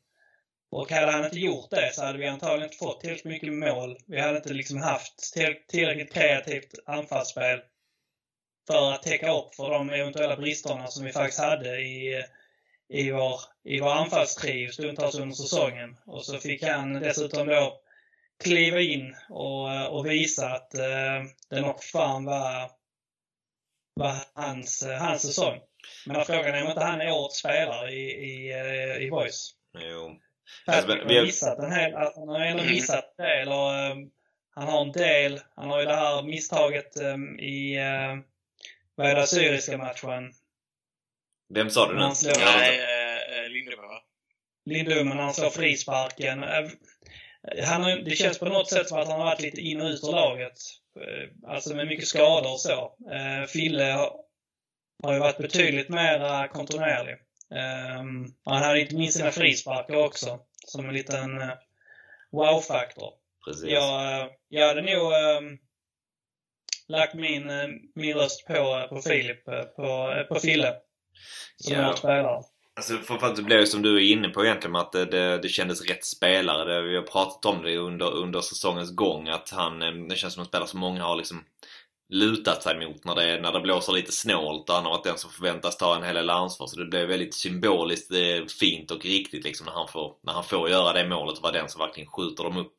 Och 0.74 0.90
hade 0.90 1.12
han 1.12 1.24
inte 1.24 1.38
gjort 1.38 1.70
det 1.70 1.94
så 1.94 2.04
hade 2.04 2.18
vi 2.18 2.26
antagligen 2.26 2.64
inte 2.64 2.76
fått 2.76 3.00
tillräckligt 3.00 3.24
mycket 3.32 3.52
mål. 3.52 3.98
Vi 4.06 4.20
hade 4.20 4.36
inte 4.36 4.52
liksom 4.52 4.82
haft 4.82 5.34
tillräckligt 5.68 6.12
kreativt 6.12 6.74
anfallsspel 6.86 7.60
för 8.66 8.92
att 8.92 9.02
täcka 9.02 9.32
upp 9.32 9.54
för 9.54 9.70
de 9.70 9.90
eventuella 9.90 10.36
bristerna 10.36 10.86
som 10.86 11.04
vi 11.04 11.12
faktiskt 11.12 11.40
hade 11.40 11.80
i, 11.80 12.24
i 12.88 13.10
vår, 13.10 13.40
i 13.64 13.80
vår 13.80 13.90
anfallstrio 13.90 14.72
stundtals 14.72 15.14
under 15.14 15.34
säsongen. 15.34 15.96
Och 16.06 16.24
så 16.24 16.38
fick 16.38 16.62
han 16.62 16.92
dessutom 16.92 17.46
då 17.46 17.80
kliva 18.44 18.80
in 18.80 19.16
och, 19.28 19.96
och 19.98 20.06
visa 20.06 20.46
att 20.46 20.74
eh, 20.74 21.22
det 21.50 21.60
nog 21.60 21.84
fan 21.84 22.24
var, 22.24 22.70
var 23.94 24.16
hans, 24.34 24.84
hans 25.00 25.22
säsong. 25.22 25.60
Men 26.06 26.24
frågan 26.24 26.54
är 26.54 26.62
om 26.62 26.68
inte 26.68 26.84
han 26.84 27.00
är 27.00 27.12
årets 27.12 27.38
spelare 27.38 27.90
i, 27.90 28.10
i, 28.10 28.52
eh, 28.52 29.06
i 29.06 29.10
Boys. 29.10 29.50
Jo, 29.78 30.20
Patrick 30.66 31.02
har 31.02 31.22
missat 31.22 31.58
en 31.58 31.72
hel, 31.72 31.92
han 31.94 32.28
har 32.28 32.40
ändå 32.40 32.62
Mm. 32.62 32.72
missat 32.74 33.14
en 33.18 33.24
del 33.24 33.48
och 33.48 33.74
ehm, 33.74 34.10
han 34.54 34.68
har 34.68 34.80
en 34.82 34.92
del, 34.92 35.40
han 35.56 35.70
har 35.70 35.80
ju 35.80 35.86
det 35.86 35.94
här 35.96 36.22
misstaget 36.22 36.96
ehm, 37.00 37.38
i, 37.38 37.78
uh, 37.78 38.22
vad 38.94 39.06
är 39.06 39.14
det, 39.14 39.26
syriska 39.26 39.78
matchen? 39.78 40.32
Vem 41.54 41.70
sa 41.70 41.88
du 41.88 41.94
nu? 41.94 42.00
Han 42.00 42.14
slår- 42.16 42.32
Nej, 42.44 42.78
eh, 42.78 43.38
eh, 43.44 43.48
Lindström 43.50 43.78
va? 43.88 44.00
Lindum 44.66 45.08
när 45.08 45.16
han 45.16 45.34
slår 45.34 45.50
frisparken. 45.50 46.42
Han 47.64 47.82
har, 47.82 47.96
det 48.04 48.10
känns 48.16 48.38
på 48.38 48.44
något 48.44 48.70
sätt 48.70 48.88
som 48.88 48.98
att 48.98 49.08
han 49.08 49.18
har 49.20 49.26
varit 49.26 49.40
lite 49.40 49.60
in 49.60 49.80
och 49.80 49.86
ut 49.88 50.04
ur 50.04 50.12
laget. 50.12 50.52
Eh, 51.00 51.50
Alltså 51.50 51.74
med 51.76 51.86
mycket 51.86 52.06
skador 52.08 52.52
och 52.52 52.60
så. 52.60 52.96
Fille 53.48 53.84
har, 53.84 54.16
har 55.02 55.12
ju 55.12 55.18
varit 55.18 55.38
betydligt 55.38 55.88
mer 55.88 56.48
kontinuerlig. 56.48 57.16
Um, 57.50 58.34
han 58.44 58.62
hade 58.62 58.80
inte 58.80 58.96
minst 58.96 59.16
sina 59.16 59.30
frisparkar 59.30 59.96
också, 59.96 60.38
som 60.66 60.88
en 60.88 60.94
liten 60.94 61.40
eh, 61.42 61.54
wow-faktor. 62.32 63.12
Jag, 63.64 64.20
eh, 64.20 64.28
jag 64.48 64.68
hade 64.68 64.82
nog 64.82 65.12
um, 65.12 65.58
lagt 66.88 67.14
min, 67.14 67.50
eh, 67.50 67.68
min 67.94 68.14
röst 68.14 68.46
på, 68.46 68.86
på 68.88 69.00
Filip, 69.02 69.44
på, 69.76 70.24
på 70.28 70.40
Fille. 70.40 70.74
Som 71.56 71.74
Ja. 71.74 71.96
spelare. 71.96 72.42
Alltså 72.76 72.96
framförallt 72.98 73.36
det 73.36 73.42
blev 73.42 73.64
som 73.64 73.82
du 73.82 73.96
är 73.96 74.12
inne 74.12 74.28
på 74.28 74.44
egentligen 74.44 74.76
att 74.76 74.92
det, 74.92 75.04
det, 75.04 75.38
det 75.38 75.48
kändes 75.48 75.88
rätt 75.88 76.04
spelare. 76.04 76.74
Det, 76.74 76.82
vi 76.82 76.96
har 76.96 77.02
pratat 77.02 77.44
om 77.44 77.62
det 77.62 77.76
under, 77.76 78.12
under 78.14 78.40
säsongens 78.40 78.96
gång 78.96 79.28
att 79.28 79.50
han, 79.50 80.08
det 80.08 80.16
känns 80.16 80.34
som 80.34 80.40
en 80.40 80.46
spelare 80.46 80.68
som 80.68 80.80
många 80.80 81.02
har 81.02 81.16
liksom 81.16 81.44
lutat 82.08 82.62
sig 82.62 82.86
mot 82.86 83.04
när 83.04 83.14
det, 83.14 83.40
när 83.40 83.52
det 83.52 83.60
blåser 83.60 83.92
lite 83.92 84.12
snålt 84.12 84.68
och 84.68 84.74
han 84.74 84.84
har 84.84 84.90
varit 84.92 85.04
den 85.04 85.18
som 85.18 85.30
förväntas 85.30 85.76
ta 85.76 85.96
en 85.96 86.02
hel 86.02 86.14
del 86.14 86.30
ansvar. 86.30 86.66
Så 86.66 86.80
det 86.80 86.86
blev 86.86 87.08
väldigt 87.08 87.34
symboliskt 87.34 88.12
eh, 88.12 88.46
fint 88.60 88.90
och 88.90 89.04
riktigt 89.04 89.44
liksom 89.44 89.66
när 89.66 89.72
han 89.72 89.88
får, 89.88 90.16
när 90.22 90.32
han 90.32 90.44
får 90.44 90.70
göra 90.70 90.92
det 90.92 91.08
målet 91.08 91.36
och 91.36 91.42
vara 91.42 91.52
den 91.52 91.68
som 91.68 91.78
verkligen 91.78 92.10
skjuter 92.10 92.44
dem 92.44 92.56
upp. 92.56 92.76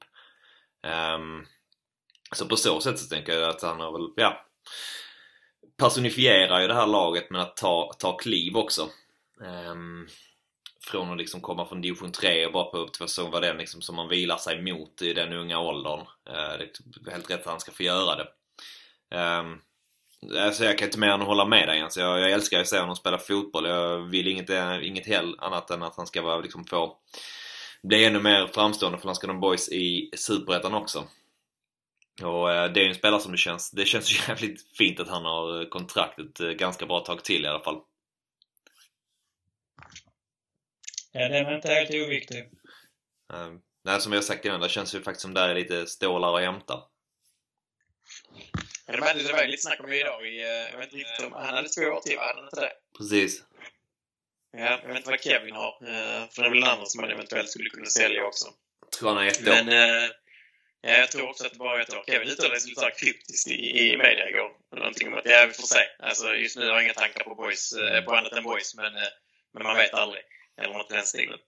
Um, 1.17 1.45
så 2.35 2.45
på 2.45 2.55
så 2.55 2.81
sätt 2.81 2.99
så 2.99 3.07
tänker 3.07 3.33
jag 3.33 3.49
att 3.49 3.61
han 3.61 3.79
har 3.79 3.91
väl, 3.91 4.09
ja 4.15 4.45
personifierar 5.77 6.61
ju 6.61 6.67
det 6.67 6.73
här 6.73 6.87
laget 6.87 7.29
med 7.29 7.41
att 7.41 7.57
ta, 7.57 7.93
ta 7.99 8.17
kliv 8.17 8.57
också. 8.57 8.89
Um, 9.71 10.07
från 10.81 11.11
att 11.11 11.17
liksom 11.17 11.41
komma 11.41 11.65
från 11.65 11.81
division 11.81 12.11
3 12.11 12.45
och 12.45 12.51
bara 12.51 12.71
på 12.71 12.77
upp 12.77 12.93
till 12.93 13.07
säsong 13.07 13.31
var 13.31 13.41
den 13.41 13.57
liksom 13.57 13.81
som 13.81 13.95
man 13.95 14.09
vilar 14.09 14.37
sig 14.37 14.61
mot 14.61 15.01
i 15.01 15.13
den 15.13 15.33
unga 15.33 15.59
åldern. 15.59 15.99
Uh, 15.99 16.57
det 16.57 17.07
är 17.07 17.11
helt 17.11 17.31
rätt 17.31 17.39
att 17.39 17.51
han 17.51 17.59
ska 17.59 17.71
få 17.71 17.83
göra 17.83 18.15
det. 18.15 18.27
Um, 19.11 19.61
alltså 20.37 20.65
jag 20.65 20.77
kan 20.77 20.87
inte 20.87 20.99
mer 20.99 21.09
än 21.09 21.21
hålla 21.21 21.45
med 21.45 21.67
dig 21.67 21.77
Jens. 21.77 21.97
Jag, 21.97 22.19
jag 22.19 22.31
älskar 22.31 22.59
att 22.59 22.67
se 22.67 22.79
honom 22.79 22.95
spela 22.95 23.17
fotboll. 23.17 23.65
Jag 23.65 23.99
vill 23.99 24.27
inget, 24.27 24.49
eh, 24.49 24.87
inget 24.87 25.07
hell 25.07 25.35
annat 25.39 25.69
än 25.69 25.83
att 25.83 25.95
han 25.95 26.07
ska 26.07 26.21
vara, 26.21 26.39
liksom, 26.39 26.65
få 26.65 26.97
bli 27.83 28.05
ännu 28.05 28.19
mer 28.19 28.47
framstående 28.47 28.97
för 28.97 29.05
Landskrona 29.05 29.39
Boys 29.39 29.69
i 29.69 30.11
Superettan 30.15 30.73
också. 30.73 31.07
Och 32.23 32.51
eh, 32.51 32.71
det 32.71 32.79
är 32.79 32.83
ju 32.83 32.89
en 32.89 32.95
spelare 32.95 33.21
som 33.21 33.31
det 33.31 33.37
känns, 33.37 33.71
det 33.71 33.85
känns 33.85 34.27
jävligt 34.27 34.77
fint 34.77 34.99
att 34.99 35.09
han 35.09 35.25
har 35.25 35.69
kontraktet 35.69 36.39
eh, 36.39 36.49
ganska 36.49 36.85
bra 36.85 36.99
tag 36.99 37.23
till 37.23 37.45
i 37.45 37.47
alla 37.47 37.63
fall. 37.63 37.81
Ja, 41.11 41.29
den 41.29 41.45
är 41.45 41.55
inte 41.55 41.69
helt 41.69 41.89
oviktig. 41.89 42.43
Uh, 43.33 43.57
nej, 43.83 44.01
som 44.01 44.11
vi 44.11 44.17
har 44.17 44.23
sagt 44.23 44.45
innan, 44.45 44.61
det 44.61 44.69
känns 44.69 44.95
ju 44.95 45.01
faktiskt 45.01 45.21
som 45.21 45.33
där 45.33 45.49
är 45.49 45.55
lite 45.55 45.85
stålar 45.85 46.35
att 46.35 46.41
hämta. 46.41 46.83
Det 48.87 48.97
var- 49.33 49.41
ju 49.41 49.47
lite 49.47 49.61
snack 49.63 49.79
om 49.79 49.91
idag. 49.93 50.27
i, 50.27 50.41
eh, 50.41 50.47
Jag 50.47 50.77
vet 50.77 50.93
inte 50.93 51.25
om... 51.25 51.33
Han 51.33 51.55
hade 51.55 51.69
två 51.69 51.81
år 51.81 52.01
till, 52.01 52.15
va? 52.17 52.21
Hade 52.23 52.35
han 52.39 52.45
inte 52.45 52.61
det? 52.61 52.71
Precis. 52.97 53.43
Ja, 54.51 54.79
jag 54.81 54.87
vet 54.87 54.97
inte 54.97 55.09
vad 55.09 55.21
Kevin 55.21 55.55
har. 55.55 55.77
eh, 55.87 56.29
För 56.29 56.41
det 56.41 56.47
är 56.47 56.49
väl 56.49 56.63
en 56.63 56.69
annan 56.69 56.87
som 56.87 57.01
man 57.01 57.11
eventuellt 57.11 57.49
skulle 57.49 57.69
kunna 57.69 57.85
sälja 57.85 58.25
också. 58.25 58.45
Tror 58.99 59.09
han 59.09 59.17
har 59.17 59.25
ett 59.25 59.47
år. 59.47 59.51
Men 59.51 59.69
eh, 59.69 60.09
ja, 60.81 60.91
jag 60.91 61.11
tror 61.11 61.29
också 61.29 61.45
att 61.45 61.51
det 61.51 61.57
bara 61.59 61.77
är 61.77 61.81
ett 61.81 61.93
år. 61.93 62.03
Kevin 62.07 62.29
uttalade 62.29 62.59
sig 62.59 62.69
lite 62.69 62.91
kryptiskt 62.99 63.47
i, 63.47 63.79
i 63.79 63.97
media 63.97 64.29
igår. 64.29 64.51
Någonting 64.75 65.07
om 65.07 65.13
att, 65.13 65.25
ja, 65.25 65.45
vi 65.47 65.53
får 65.53 65.63
se. 65.67 65.79
Alltså, 65.99 66.35
just 66.35 66.57
nu 66.57 66.65
har 66.65 66.73
jag 66.73 66.83
inga 66.83 66.93
tankar 66.93 67.23
på, 67.23 67.35
boys, 67.35 67.73
på 68.05 68.15
annat 68.15 68.33
än 68.33 68.43
boys, 68.43 68.75
men, 68.75 68.93
men 69.53 69.63
man 69.63 69.77
vet 69.77 69.93
aldrig. 69.93 70.23
Eller 70.61 70.73
något 70.73 70.91
i 70.91 70.93
den 70.95 71.05
stilen. 71.05 71.39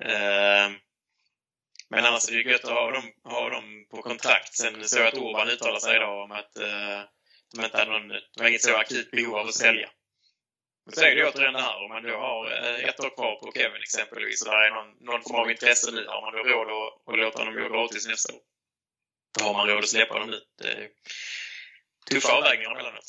Eh, 0.00 0.70
men 1.94 2.04
annars 2.04 2.28
är 2.28 2.32
det 2.32 2.42
ju 2.42 2.50
gött 2.50 2.64
att 2.64 2.70
ha 2.70 2.90
dem, 2.90 3.12
ha 3.24 3.50
dem 3.50 3.86
på 3.90 4.02
kontrakt. 4.02 4.54
Sen 4.54 4.88
såg 4.88 5.00
jag 5.00 5.08
att 5.08 5.18
Orban 5.18 5.48
uttalade 5.48 5.80
sig 5.80 5.96
idag 5.96 6.24
om 6.24 6.30
att 6.30 6.56
eh, 6.56 7.00
de 7.54 7.64
inte 7.64 7.78
hade 7.78 7.90
någon, 7.90 8.08
det 8.08 8.40
var 8.40 8.48
inget 8.48 8.62
så 8.62 8.76
akut 8.76 9.10
behov 9.10 9.36
av 9.36 9.46
att 9.46 9.54
sälja. 9.54 9.90
Men 10.86 10.94
så 10.94 11.00
är 11.00 11.10
det 11.10 11.20
ju 11.20 11.28
återigen 11.28 11.52
det 11.52 11.60
här, 11.60 11.82
om 11.82 11.88
man 11.88 12.02
då 12.02 12.16
har 12.16 12.52
eh, 12.52 12.88
ett 12.88 13.00
år 13.00 13.14
kvar 13.14 13.36
på 13.36 13.52
Kevin 13.54 13.82
exempelvis 13.82 14.42
och 14.42 14.52
där 14.52 14.58
är 14.58 14.70
någon, 14.70 14.90
någon 15.00 15.22
form 15.22 15.40
av 15.40 15.50
intresse 15.50 15.90
nu, 15.90 16.06
har 16.06 16.20
man 16.22 16.32
då 16.36 16.42
råd 16.50 16.68
att, 16.70 17.14
att 17.14 17.18
låta 17.18 17.38
honom 17.38 17.54
gå 17.54 17.68
gratis 17.68 18.08
nästa 18.08 18.34
år? 18.34 18.40
Då 19.38 19.44
har 19.44 19.54
man 19.54 19.68
råd 19.68 19.78
att 19.78 19.88
släppa 19.88 20.18
dem 20.18 20.30
nu. 20.30 20.40
Det 20.58 20.68
är 20.68 20.88
tuffa 22.10 22.32
avvägningar 22.32 22.70
emellanåt. 22.70 23.08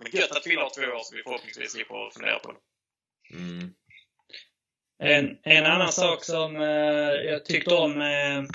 Men 0.00 0.12
gött 0.12 0.30
att 0.36 0.44
Fille 0.44 0.60
har 0.60 0.70
två 0.70 0.82
år 0.82 1.02
så 1.02 1.16
vi 1.16 1.22
förhoppningsvis 1.22 1.72
slipper 1.72 2.10
fundera 2.10 2.38
på 2.38 2.52
det. 2.52 2.60
Mm. 3.36 3.74
En, 5.04 5.38
en 5.42 5.66
annan 5.66 5.92
sak 5.92 6.24
som 6.24 6.56
eh, 6.56 7.12
jag 7.30 7.44
tyckte 7.44 7.74
om 7.74 7.98
med, 7.98 8.46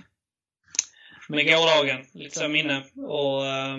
med 1.27 1.45
gårdagen, 1.45 2.05
lite 2.13 2.39
så 2.39 2.47
minne, 2.47 2.83
och 2.95 3.45
eh, 3.45 3.77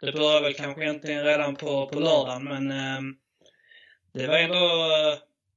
det 0.00 0.12
började 0.12 0.40
väl 0.40 0.54
kanske 0.54 0.82
egentligen 0.82 1.24
redan 1.24 1.56
på, 1.56 1.86
på 1.86 2.00
lördagen, 2.00 2.44
men 2.44 2.70
eh, 2.70 3.00
det 4.12 4.26
var 4.26 4.38
ändå 4.38 4.58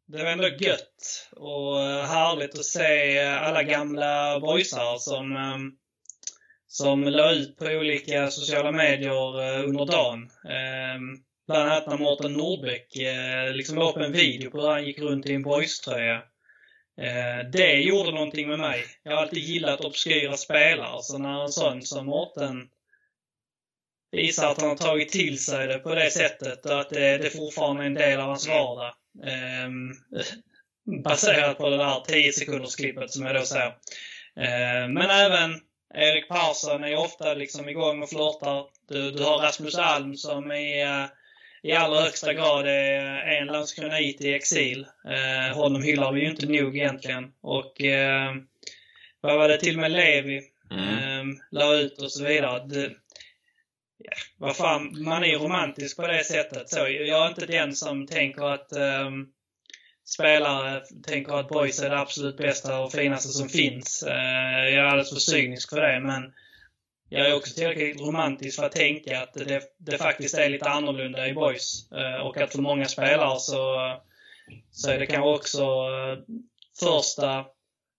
det 0.06 0.24
var 0.24 0.32
ändå 0.32 0.48
gött 0.48 1.30
och 1.32 1.82
eh, 1.82 2.06
härligt 2.06 2.60
att 2.60 2.66
se 2.66 3.20
alla 3.20 3.64
gamla 3.64 4.40
boysar 4.40 4.98
som, 4.98 5.36
eh, 5.36 5.58
som 6.68 7.04
la 7.04 7.32
ut 7.32 7.58
på 7.58 7.66
olika 7.66 8.32
sociala 8.32 8.72
medier 8.72 9.42
eh, 9.42 9.70
under 9.70 9.86
dagen. 9.86 10.30
Eh, 10.46 11.00
Bland 11.48 11.70
annat 11.70 11.88
när 11.88 11.98
Mårten 11.98 12.34
Nordbäck 12.34 12.96
eh, 12.96 13.54
liksom 13.54 13.78
la 13.78 13.90
upp 13.90 13.98
en 13.98 14.12
video 14.12 14.52
på 14.52 14.62
hur 14.62 14.70
han 14.70 14.86
gick 14.86 15.00
runt 15.00 15.26
i 15.26 15.34
en 15.34 15.44
boyströja. 15.44 16.24
Eh, 17.02 17.50
det 17.52 17.74
gjorde 17.74 18.12
någonting 18.12 18.48
med 18.48 18.60
mig. 18.60 18.86
Jag 19.04 19.12
har 19.12 19.22
alltid 19.22 19.44
gillat 19.44 19.82
obskyra 19.82 20.38
spelare, 20.38 21.04
så 21.04 21.18
när 21.18 21.44
en 21.44 21.52
sån 21.52 21.82
som 21.82 22.06
Mårten 22.06 22.70
visar 24.12 24.52
att 24.52 24.62
han 24.62 24.70
har 24.70 24.76
tagit 24.76 25.10
till 25.10 25.44
sig 25.46 25.68
det 25.68 25.80
på 25.80 25.96
det 25.96 26.12
sättet 26.12 26.66
och 26.66 26.80
att 26.80 26.90
det, 26.90 27.18
det 27.18 27.30
fortfarande 27.30 27.84
är 27.84 27.88
en 27.88 27.94
del 27.94 28.20
av 28.20 28.28
hans 28.28 28.48
vardag. 28.48 28.94
Eh, 29.24 29.70
baserat 31.04 31.58
på 31.58 31.70
det 31.70 31.78
där 31.78 32.00
10 32.00 32.34
sekunders 32.34 32.76
klippet 32.76 33.12
som 33.12 33.26
jag 33.26 33.36
då 33.36 33.42
ser. 33.42 33.68
Eh, 34.36 34.88
men 34.90 35.10
även 35.10 35.62
Erik 35.94 36.30
Persson 36.30 36.84
är 36.84 36.98
ofta 36.98 37.34
liksom 37.34 37.70
igång 37.70 38.04
och 38.04 38.10
flörtar. 38.10 38.66
Du, 38.88 39.12
du 39.12 39.24
har 39.24 39.38
Rasmus 39.38 39.76
Alm 39.76 40.16
som 40.16 40.52
är 40.52 41.02
eh, 41.04 41.10
i 41.68 41.74
allra 41.74 42.02
högsta 42.02 42.34
grad 42.34 42.68
är 42.68 43.42
en 43.42 43.48
landskronit 43.48 44.22
i 44.22 44.34
exil. 44.34 44.86
Eh, 45.08 45.58
honom 45.58 45.84
hyllar 45.84 46.12
vi 46.14 46.22
ju 46.22 46.30
inte 46.30 46.46
nog 46.46 46.78
egentligen. 46.78 47.32
Och 47.42 47.82
eh, 47.82 48.36
vad 49.22 49.38
var 49.38 49.48
det 49.48 49.58
till 49.58 49.76
och 49.76 49.82
med 49.82 49.92
Levi 49.92 50.42
Mm. 50.72 51.30
eh, 51.30 51.36
la 51.52 51.74
ut 51.76 52.02
och 52.02 52.12
så 52.12 52.24
vidare. 52.24 52.68
Det, 52.68 52.92
ja, 53.98 54.12
vad 54.38 54.56
fan, 54.56 55.04
man 55.04 55.24
är 55.24 55.38
romantisk 55.38 55.98
på 55.98 56.08
det 56.08 56.24
sättet. 56.24 56.70
Så, 56.70 56.80
jag 56.88 57.26
är 57.26 57.30
inte 57.30 57.46
den 57.46 57.76
som 57.76 58.08
tänker 58.08 58.44
att 58.44 58.72
eh, 58.72 59.12
spelare 60.06 60.82
tänker 61.04 61.34
att 61.34 61.50
boys 61.50 61.82
är 61.82 61.90
det 61.90 62.00
absolut 62.00 62.38
bästa 62.38 62.80
och 62.80 62.92
finaste 62.92 63.30
som 63.30 63.50
finns. 63.50 64.04
Eh, 64.04 64.70
jag 64.70 64.74
är 64.74 64.84
alldeles 64.84 65.14
för 65.14 65.20
cynisk 65.20 65.70
för 65.70 65.82
det, 65.82 66.00
men 66.00 66.34
jag 67.10 67.30
är 67.30 67.36
också 67.36 67.54
tillräckligt 67.54 68.02
romantisk 68.02 68.56
för 68.56 68.66
att 68.66 68.72
tänka 68.72 69.22
att 69.22 69.34
det, 69.34 69.64
det 69.78 69.98
faktiskt 69.98 70.36
är 70.36 70.50
lite 70.50 70.70
annorlunda 70.70 71.28
i 71.28 71.34
boys. 71.34 71.92
Eh, 71.92 72.28
och 72.28 72.38
att 72.38 72.52
för 72.52 72.62
många 72.62 72.86
spelare 72.86 73.40
så, 73.40 73.78
så 74.72 74.90
är 74.90 75.00
det 75.00 75.06
kanske 75.06 75.30
också 75.30 75.62
eh, 75.64 76.18
första, 76.80 77.46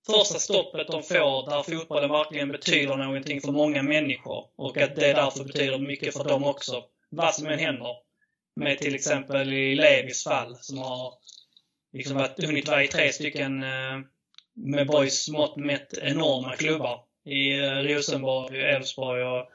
första 0.06 0.38
stoppet 0.38 0.86
de 0.86 1.02
får 1.02 1.50
där 1.50 1.62
fotbollen 1.62 2.10
verkligen 2.10 2.48
betyder 2.48 2.96
någonting 2.96 3.40
för 3.40 3.52
många 3.52 3.82
människor. 3.82 4.44
Och 4.56 4.76
att 4.76 4.96
det 4.96 5.12
därför 5.12 5.44
betyder 5.44 5.78
mycket 5.78 6.14
för 6.14 6.24
dem 6.24 6.44
också. 6.44 6.84
Vad 7.10 7.34
som 7.34 7.46
än 7.46 7.58
händer. 7.58 7.96
Med 8.56 8.78
till 8.78 8.94
exempel 8.94 9.52
i 9.52 9.74
Levis 9.74 10.24
fall 10.24 10.56
som 10.60 10.78
har 10.78 11.14
liksom 11.92 12.16
varit, 12.16 12.44
hunnit 12.44 12.68
vara 12.68 12.84
i 12.84 12.88
tre 12.88 13.12
stycken 13.12 13.62
eh, 13.62 13.98
med 14.54 14.86
boys 14.86 15.28
mått 15.28 15.56
mätt 15.56 15.98
enorma 16.02 16.56
klubbar 16.56 17.07
i 17.28 17.58
eh, 17.58 17.94
Rosenborg, 17.94 18.60
Elfsborg 18.60 19.24
och, 19.24 19.50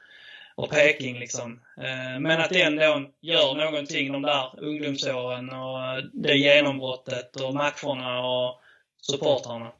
och 0.54 0.70
Peking. 0.70 1.18
Liksom. 1.18 1.60
Eh, 1.76 2.20
men 2.20 2.40
att 2.40 2.52
ändå 2.52 3.10
gör 3.20 3.54
någonting 3.54 4.12
de 4.12 4.22
där 4.22 4.64
ungdomsåren 4.64 5.50
och 5.50 5.84
eh, 5.84 6.04
det 6.12 6.34
genombrottet 6.34 7.40
och 7.40 7.54
matcherna 7.54 8.26
och 8.26 8.60
supportrarna. 9.00 9.72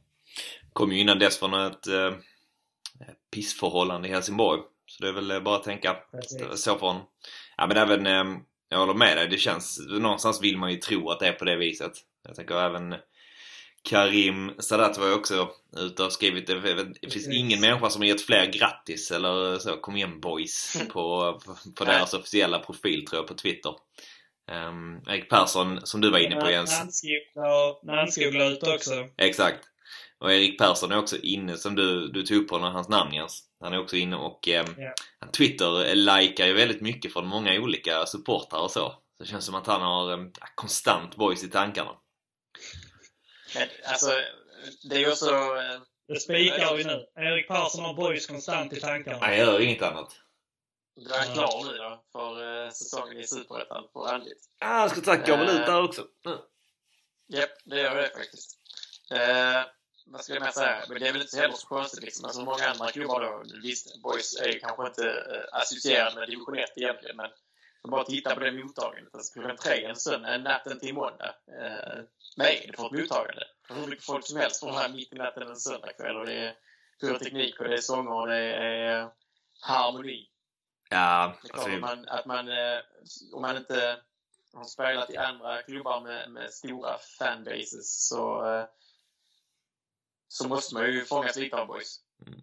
Kom 0.73 0.93
ju 0.93 1.01
innan 1.01 1.19
dess 1.19 1.39
från 1.39 1.55
ett 1.55 1.87
eh, 1.87 2.13
pissförhållande 3.35 4.09
i 4.09 4.11
Helsingborg. 4.11 4.61
Så 4.87 5.03
det 5.03 5.09
är 5.09 5.13
väl 5.13 5.43
bara 5.43 5.57
att 5.57 5.65
tänka 5.65 5.97
Precis. 6.13 6.63
så 6.63 6.77
honom. 6.77 7.03
Ja 7.57 7.67
men 7.67 7.77
även, 7.77 8.07
eh, 8.07 8.39
jag 8.69 8.79
håller 8.79 8.95
med 8.95 9.17
dig, 9.17 9.29
det 9.29 9.39
känns, 9.39 9.87
någonstans 9.89 10.43
vill 10.43 10.59
man 10.59 10.71
ju 10.71 10.77
tro 10.77 11.11
att 11.11 11.21
det 11.21 11.29
är 11.29 11.33
på 11.33 11.45
det 11.45 11.57
viset. 11.57 11.93
Jag 12.27 12.37
tänker 12.37 12.55
även 12.55 12.95
Karim 13.85 14.53
Sadat 14.59 14.99
var 14.99 15.07
ju 15.07 15.15
också 15.15 15.51
ute 15.77 16.05
och 16.05 16.13
skrivit 16.13 16.47
det, 16.47 16.85
det 17.03 17.11
finns 17.11 17.29
ingen 17.29 17.61
människa 17.61 17.91
som 17.91 18.03
har 18.03 18.07
gett 18.07 18.23
fler 18.23 18.47
grattis 18.47 19.11
eller 19.11 19.59
så, 19.59 19.77
kom 19.77 19.97
igen 19.97 20.21
boys 20.21 20.77
på, 20.93 21.41
på, 21.77 21.85
deras 21.85 22.15
officiella 22.15 22.59
profil 22.59 23.07
tror 23.07 23.21
jag 23.21 23.27
på 23.27 23.35
Twitter. 23.35 23.75
Um, 24.69 25.01
Erik 25.09 25.31
Persson, 25.31 25.81
som 25.87 26.01
du 26.01 26.11
var 26.11 26.19
inne 26.19 26.37
på 26.37 26.51
Jens. 26.51 26.71
Namnskola 27.83 28.47
ut 28.47 28.63
också. 28.63 29.09
Exakt. 29.17 29.61
Och 30.19 30.33
Erik 30.33 30.59
Persson 30.59 30.93
är 30.93 30.99
också 30.99 31.17
inne, 31.17 31.57
som 31.57 31.75
du, 31.75 32.09
du 32.09 32.23
tog 32.23 32.37
upp 32.37 32.49
på 32.49 32.59
hans 32.59 32.89
namn 32.89 33.15
Jens. 33.15 33.43
Han 33.61 33.73
är 33.73 33.81
också 33.81 33.97
inne 33.97 34.17
och 34.17 34.49
eh, 34.49 34.53
yeah. 34.55 34.95
Twitter 35.37 35.95
likar 35.95 36.47
ju 36.47 36.53
väldigt 36.53 36.81
mycket 36.81 37.13
från 37.13 37.27
många 37.27 37.61
olika 37.61 38.07
supportrar 38.07 38.61
och 38.61 38.71
så. 38.71 38.95
Så 39.17 39.23
det 39.23 39.27
känns 39.27 39.45
som 39.45 39.55
att 39.55 39.67
han 39.67 39.83
har 39.83 40.13
eh, 40.13 40.25
konstant 40.55 41.17
boys 41.17 41.45
i 41.45 41.49
tankarna. 41.49 41.91
Men 43.55 43.69
alltså, 43.85 44.11
det 44.83 44.97
är 44.97 45.01
ju 45.01 45.11
också... 45.11 45.31
Eh, 45.31 45.81
det 46.09 46.21
spikar 46.21 46.77
vi 46.77 46.85
nu. 46.85 47.07
Erik 47.17 47.49
Persson 47.49 47.85
har 47.85 47.95
boys 47.95 48.27
konstant 48.27 48.73
i 48.73 48.81
tankarna. 48.81 49.19
Han 49.21 49.37
gör 49.37 49.61
inget 49.61 49.83
annat. 49.83 50.21
Du 50.97 51.15
är 51.15 51.35
klar 51.35 51.73
nu 51.73 51.79
då 51.79 52.05
för 52.13 52.65
eh, 52.65 52.71
säsongen 52.71 53.19
i 53.19 53.27
Superettan 53.27 53.89
på? 53.93 54.21
Ja, 54.59 54.67
han 54.67 54.91
ska 54.91 55.01
tacka 55.01 55.37
går 55.37 55.45
väl 55.45 55.61
ut 55.61 55.67
där 55.67 55.83
också. 55.83 56.07
Mm. 56.27 56.39
Japp, 57.29 57.51
det 57.65 57.81
gör 57.81 57.95
det 57.95 58.11
faktiskt. 58.11 58.59
Eh, 59.11 59.63
vad 60.07 60.25
ska 60.25 60.35
jag 60.35 60.43
mer 60.43 60.51
säga? 60.51 60.85
Men 60.89 61.01
det 61.01 61.09
är 61.09 61.13
väl 61.13 61.23
inte 61.23 61.37
heller 61.37 61.55
så 61.55 61.67
konstigt 61.67 62.03
liksom. 62.03 62.25
Alltså 62.25 62.43
många 62.43 62.69
andra 62.69 62.91
klubbar 62.91 63.21
då, 63.21 63.45
visst, 63.63 64.03
Boys 64.03 64.41
är 64.41 64.49
ju 64.49 64.59
kanske 64.59 64.87
inte 64.87 65.09
eh, 65.09 65.61
associerade 65.61 66.21
med 66.21 66.29
division 66.29 66.59
1 66.59 66.71
egentligen, 66.77 67.17
men 67.17 67.31
om 67.85 67.91
bara 67.91 68.05
titta 68.05 68.35
på 68.35 68.41
det 68.41 68.53
mottagandet. 68.53 69.15
Alltså 69.15 69.33
klockan 69.33 69.57
tre 69.57 69.85
en 69.85 69.97
söndag, 69.97 70.39
natten 70.39 70.81
till 70.81 70.95
måndag. 70.95 71.35
Eh, 71.49 72.05
vad 72.37 72.47
är 72.47 72.67
det 72.67 72.77
för 72.77 72.87
ett 72.87 72.93
mottagande? 72.93 73.45
Hur 73.69 73.87
mycket 73.87 74.05
folk 74.05 74.27
som 74.27 74.37
helst 74.37 74.61
från 74.61 74.75
här 74.75 74.89
mitt 74.89 75.13
i 75.13 75.17
natten 75.17 75.43
en 75.43 75.57
söndagkväll 75.57 76.17
och 76.17 76.27
det 76.27 76.35
är 76.35 76.55
pyroteknik 77.01 77.61
och 77.61 77.69
det 77.69 77.75
är 77.75 77.81
sånger 77.81 78.13
och 78.13 78.27
det 78.27 78.55
är 78.55 79.11
harmoni. 79.61 80.29
Ja, 80.91 81.35
det 81.43 81.49
är 81.49 81.53
klart 81.53 81.67
alltså, 81.67 81.75
att 81.75 81.81
man, 81.81 82.09
att 82.09 82.27
man, 82.27 82.49
eh, 82.49 82.81
om 83.33 83.43
man 83.43 83.57
inte 83.57 84.01
har 84.53 84.65
spelat 84.65 85.11
i 85.11 85.17
andra 85.17 85.63
klubbar 85.63 86.01
med, 86.01 86.31
med 86.31 86.53
stora 86.53 86.99
fanbases 87.19 88.09
så, 88.09 88.55
eh, 88.55 88.65
så 90.29 90.49
måste 90.49 90.75
man 90.75 90.85
ju 90.85 91.05
fångas 91.05 91.37
lite 91.37 91.57
av 91.57 91.67
boys. 91.67 92.01
Mm. 92.27 92.41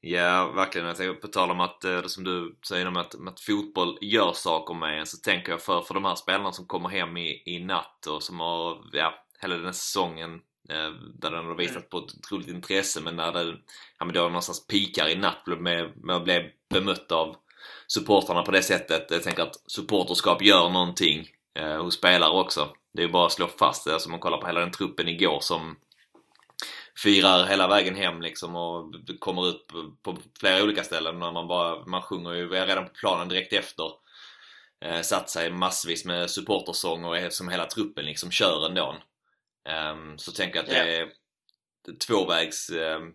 Ja, 0.00 0.52
verkligen. 0.52 0.86
Jag 0.86 0.96
tänker 0.96 1.20
på 1.20 1.28
tal 1.28 1.50
om 1.50 1.60
att, 1.60 1.84
eh, 1.84 2.02
det 2.02 2.08
som 2.08 2.24
du 2.24 2.58
säger 2.68 2.88
om 2.88 2.96
att, 2.96 3.14
att 3.28 3.40
fotboll 3.40 3.98
gör 4.00 4.32
saker 4.32 4.74
med 4.74 5.00
en, 5.00 5.06
så 5.06 5.16
tänker 5.16 5.52
jag 5.52 5.62
för, 5.62 5.82
för 5.82 5.94
de 5.94 6.04
här 6.04 6.14
spelarna 6.14 6.52
som 6.52 6.66
kommer 6.66 6.88
hem 6.88 7.16
i, 7.16 7.42
i 7.46 7.64
natt 7.64 8.06
och 8.06 8.22
som 8.22 8.40
har, 8.40 8.78
ja, 8.92 9.14
hela 9.40 9.54
den 9.54 9.64
här 9.64 9.72
säsongen 9.72 10.34
eh, 10.68 10.90
där 11.14 11.30
den 11.30 11.46
har 11.46 11.54
visat 11.54 11.76
mm. 11.76 11.88
på 11.90 11.98
ett 11.98 12.14
otroligt 12.18 12.48
intresse 12.48 13.00
men 13.00 13.16
när 13.16 13.32
det, 13.32 13.56
ja 13.98 14.04
men 14.04 14.14
då 14.14 14.20
någonstans 14.20 14.66
pikar 14.66 15.08
i 15.08 15.16
natt 15.16 15.46
med, 15.46 15.92
med 15.96 16.16
att 16.16 16.24
bli 16.24 16.50
bemött 16.70 17.12
av 17.12 17.36
supportrarna 17.86 18.42
på 18.42 18.50
det 18.50 18.62
sättet. 18.62 19.10
Jag 19.10 19.22
tänker 19.22 19.42
att 19.42 19.70
supporterskap 19.70 20.42
gör 20.42 20.70
någonting 20.70 21.28
eh, 21.58 21.82
hos 21.82 21.94
spelare 21.94 22.40
också. 22.40 22.68
Det 22.92 23.02
är 23.02 23.06
ju 23.06 23.12
bara 23.12 23.26
att 23.26 23.32
slå 23.32 23.46
fast 23.46 23.84
det. 23.84 23.92
Alltså 23.92 24.10
man 24.10 24.20
kollar 24.20 24.38
på 24.38 24.46
hela 24.46 24.60
den 24.60 24.70
truppen 24.70 25.08
igår 25.08 25.38
som 25.40 25.76
firar 27.02 27.46
hela 27.46 27.68
vägen 27.68 27.94
hem 27.94 28.22
liksom 28.22 28.56
och 28.56 28.94
kommer 29.18 29.48
ut 29.48 29.66
på 30.02 30.18
flera 30.40 30.62
olika 30.64 30.84
ställen. 30.84 31.18
När 31.18 31.32
man, 31.32 31.48
bara, 31.48 31.86
man 31.86 32.02
sjunger 32.02 32.32
ju 32.32 32.48
redan 32.48 32.84
på 32.84 32.94
planen 32.94 33.28
direkt 33.28 33.52
efter. 33.52 33.90
Eh, 34.80 35.00
satt 35.00 35.30
sig 35.30 35.50
massvis 35.50 36.04
med 36.04 36.30
supportersång 36.30 37.04
och 37.04 37.32
som 37.32 37.48
hela 37.48 37.66
truppen 37.66 38.04
liksom 38.04 38.30
kör 38.30 38.66
ändå. 38.66 38.96
Um, 39.92 40.18
så 40.18 40.32
tänker 40.32 40.56
jag 40.56 40.64
att 40.64 40.70
det 40.70 40.96
är 40.96 41.12
tvåvägs 42.06 42.70
um, 42.70 43.14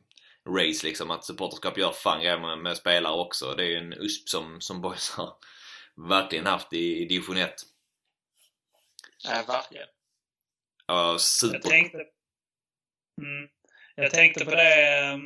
race 0.49 0.87
liksom. 0.87 1.11
Att 1.11 1.25
supporterskap 1.25 1.77
gör 1.77 1.91
fan 1.91 2.21
grejer 2.21 2.39
med, 2.39 2.57
med, 2.57 2.77
spelare 2.77 3.13
också. 3.13 3.53
Det 3.55 3.63
är 3.63 3.67
ju 3.67 3.77
en 3.77 3.93
USP 3.93 4.29
som, 4.29 4.61
som 4.61 4.81
Boys 4.81 5.09
har 5.09 5.35
verkligen 5.95 6.45
haft 6.45 6.73
i, 6.73 7.01
i 7.01 7.05
division 7.05 7.37
1. 7.37 7.53
Ja, 9.23 9.43
verkligen. 9.47 9.87
Ja, 10.87 11.17
super. 11.19 11.55
Jag 11.55 11.63
tänkte, 11.63 11.97
mm, 13.21 13.49
jag 13.95 14.11
tänkte 14.11 14.45
på 14.45 14.51
det 14.51 15.19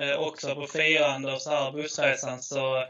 eh, 0.00 0.18
också 0.18 0.54
på 0.54 0.66
firande 0.66 1.32
och 1.32 1.42
så 1.42 1.50
här 1.50 1.72
bussresan 1.72 2.42
så 2.42 2.84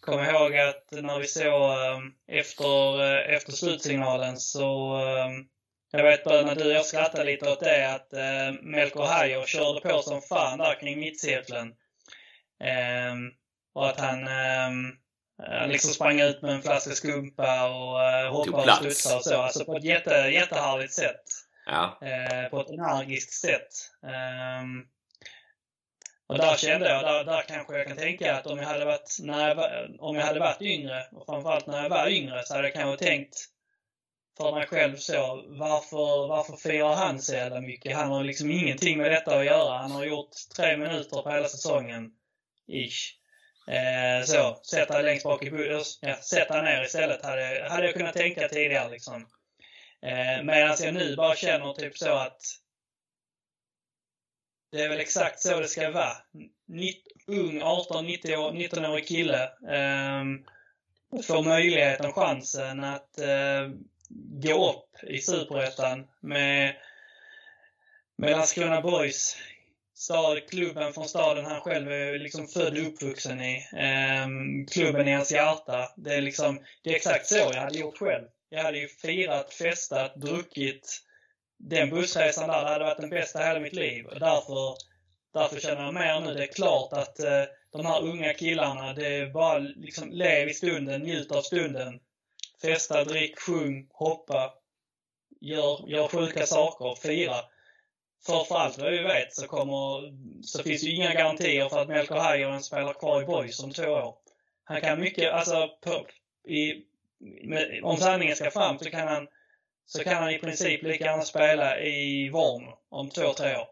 kom 0.00 0.18
jag 0.18 0.34
ihåg 0.34 0.56
att 0.56 0.88
när 0.90 1.18
vi 1.18 1.26
såg 1.26 1.70
eh, 1.70 1.98
efter, 2.26 3.02
eh, 3.02 3.34
efter 3.34 3.52
slutsignalen 3.52 4.36
så 4.36 4.96
eh, 5.00 5.28
jag 5.90 6.02
vet 6.02 6.24
bara 6.24 6.42
när 6.42 6.54
du 6.54 6.64
och 6.64 6.72
jag 6.72 6.86
skrattade 6.86 7.24
lite 7.24 7.50
åt 7.50 7.60
det 7.60 7.94
att 7.94 8.12
eh, 8.12 8.62
Melker 8.62 9.02
Hajo 9.02 9.46
körde 9.46 9.80
på 9.80 10.02
som 10.02 10.22
fan 10.22 10.58
där 10.58 10.80
kring 10.80 11.00
mittcirkeln. 11.00 11.74
Eh, 12.64 13.14
och 13.74 13.88
att 13.88 14.00
han 14.00 14.28
eh, 14.28 15.68
liksom 15.68 15.90
sprang 15.90 16.20
ut 16.20 16.42
med 16.42 16.54
en 16.54 16.62
flaska 16.62 16.90
skumpa 16.90 17.68
och 17.68 18.04
eh, 18.04 18.32
hoppade 18.32 18.72
och 18.72 18.76
studsade 18.76 19.16
och 19.16 19.24
så. 19.24 19.36
Alltså 19.36 19.64
på 19.64 19.76
ett 19.76 19.84
jätte, 19.84 20.10
jättehärligt 20.10 20.92
sätt. 20.92 21.22
Ja. 21.68 21.98
Eh, 22.02 22.50
på 22.50 22.60
ett 22.60 22.70
energiskt 22.70 23.32
sätt. 23.32 23.68
Eh, 24.02 24.62
och 26.26 26.38
där 26.38 26.56
kände 26.56 26.88
jag, 26.88 27.04
där, 27.04 27.24
där 27.24 27.42
kanske 27.48 27.78
jag 27.78 27.86
kan 27.86 27.96
tänka 27.96 28.36
att 28.36 28.46
om 28.46 28.58
jag 28.58 28.66
hade 28.66 28.84
varit, 28.84 29.16
när 29.20 29.48
jag 29.48 29.54
var, 29.54 29.96
om 29.98 30.16
jag 30.16 30.26
hade 30.26 30.40
varit 30.40 30.62
yngre, 30.62 31.06
och 31.12 31.26
framförallt 31.26 31.66
när 31.66 31.82
jag 31.82 31.90
var 31.90 32.08
yngre, 32.08 32.42
så 32.42 32.54
hade 32.54 32.68
jag 32.68 32.74
kanske 32.74 33.04
tänkt 33.04 33.36
för 34.36 34.52
mig 34.52 34.66
själv 34.66 34.96
så, 34.96 35.44
varför, 35.48 36.28
varför 36.28 36.56
firar 36.56 36.94
han 36.94 37.20
så 37.20 37.34
jävla 37.34 37.60
mycket? 37.60 37.96
Han 37.96 38.10
har 38.10 38.24
liksom 38.24 38.50
ingenting 38.50 38.98
med 38.98 39.10
detta 39.10 39.38
att 39.38 39.44
göra. 39.44 39.78
Han 39.78 39.90
har 39.90 40.04
gjort 40.04 40.30
tre 40.56 40.76
minuter 40.76 41.22
på 41.22 41.30
hela 41.30 41.48
säsongen, 41.48 42.10
ish. 42.68 43.14
Eh, 43.68 44.24
så, 44.24 44.60
sätta 44.62 45.02
längst 45.02 45.24
bak 45.24 45.42
i 45.42 45.82
ja, 46.00 46.16
sätta 46.16 46.62
ner 46.62 46.82
istället 46.82 47.24
hade, 47.24 47.66
hade 47.70 47.86
jag 47.86 47.94
kunnat 47.94 48.14
tänka 48.14 48.48
tidigare 48.48 48.90
liksom. 48.90 49.26
Eh, 50.02 50.44
Medan 50.44 50.76
jag 50.80 50.94
nu 50.94 51.16
bara 51.16 51.36
känner 51.36 51.72
typ 51.72 51.98
så 51.98 52.12
att 52.12 52.40
det 54.72 54.82
är 54.82 54.88
väl 54.88 55.00
exakt 55.00 55.40
så 55.40 55.60
det 55.60 55.68
ska 55.68 55.90
vara. 55.90 56.16
Nitt, 56.66 57.06
ung, 57.26 57.62
18-19-årig 57.62 59.08
kille 59.08 59.42
eh, 59.44 60.24
får 61.22 61.42
möjligheten, 61.42 62.12
chansen 62.12 62.84
att 62.84 63.18
eh, 63.18 63.70
gå 64.42 64.70
upp 64.70 65.10
i 65.10 65.18
Superettan 65.18 66.06
med, 66.20 66.76
med 68.16 68.30
Landskrona 68.30 68.80
Boys. 68.80 69.36
Stad, 69.94 70.48
klubben 70.50 70.92
från 70.92 71.08
staden 71.08 71.44
han 71.44 71.60
själv 71.60 71.92
är 71.92 72.18
liksom 72.18 72.48
född 72.48 72.78
och 72.78 72.86
uppvuxen 72.86 73.40
i. 73.40 73.56
Eh, 73.72 74.28
klubben 74.72 75.08
i 75.08 75.12
hans 75.12 75.32
hjärta. 75.32 75.92
Det 75.96 76.14
är, 76.14 76.20
liksom, 76.20 76.64
det 76.82 76.90
är 76.90 76.96
exakt 76.96 77.26
så 77.26 77.36
jag 77.36 77.60
hade 77.60 77.78
gjort 77.78 77.98
själv. 77.98 78.24
Jag 78.50 78.62
hade 78.62 78.78
ju 78.78 78.88
firat, 78.88 79.54
festat, 79.54 80.14
druckit. 80.16 81.00
Den 81.58 81.90
bussresan 81.90 82.48
där 82.48 82.64
hade 82.64 82.84
varit 82.84 83.00
den 83.00 83.10
bästa 83.10 83.42
i 83.42 83.46
hela 83.46 83.60
mitt 83.60 83.72
liv. 83.72 84.06
Och 84.06 84.20
därför, 84.20 84.76
därför 85.34 85.60
känner 85.60 85.84
jag 85.84 85.94
mer 85.94 86.20
nu, 86.20 86.34
det 86.34 86.42
är 86.42 86.52
klart 86.52 86.92
att 86.92 87.20
eh, 87.20 87.44
de 87.72 87.86
här 87.86 88.02
unga 88.02 88.34
killarna, 88.34 88.92
det 88.92 89.06
är 89.06 89.26
bara 89.26 89.58
liksom 89.58 90.10
lev 90.10 90.48
i 90.48 90.54
stunden, 90.54 91.02
njut 91.02 91.32
av 91.32 91.42
stunden. 91.42 92.00
Festa, 92.62 93.04
drick, 93.04 93.38
sjung, 93.38 93.88
hoppa. 93.92 94.54
Gör, 95.40 95.88
gör 95.88 96.08
sjuka 96.08 96.46
saker, 96.46 96.94
fira. 96.94 97.36
För, 98.26 98.44
för 98.44 98.54
allt 98.54 98.78
vad 98.78 98.90
vi 98.90 99.02
vet 99.02 99.34
så, 99.34 99.46
kommer, 99.46 100.12
så 100.42 100.62
finns 100.62 100.82
ju 100.82 100.94
inga 100.94 101.14
garantier 101.14 101.68
för 101.68 101.82
att 101.82 101.88
Melker 101.88 102.14
Hajonen 102.14 102.62
spelar 102.62 102.92
kvar 102.92 103.22
i 103.22 103.24
Boys 103.24 103.62
om 103.62 103.72
två 103.72 103.86
år. 103.86 104.14
Han 104.64 104.80
kan 104.80 105.00
mycket, 105.00 105.32
alltså 105.32 105.68
på, 105.80 106.06
i 106.50 106.84
med, 107.20 107.80
om 107.82 107.96
sanningen 107.96 108.36
ska 108.36 108.50
fram 108.50 108.78
så 108.78 108.90
kan 108.90 109.08
han 109.08 109.28
så 109.86 110.04
kan 110.04 110.22
han 110.22 110.30
i 110.30 110.38
princip 110.38 110.82
lika 110.82 111.04
gärna 111.04 111.22
spela 111.22 111.80
i 111.80 112.28
Varn 112.28 112.74
om 112.90 113.10
två, 113.10 113.32
tre 113.32 113.56
år. 113.56 113.66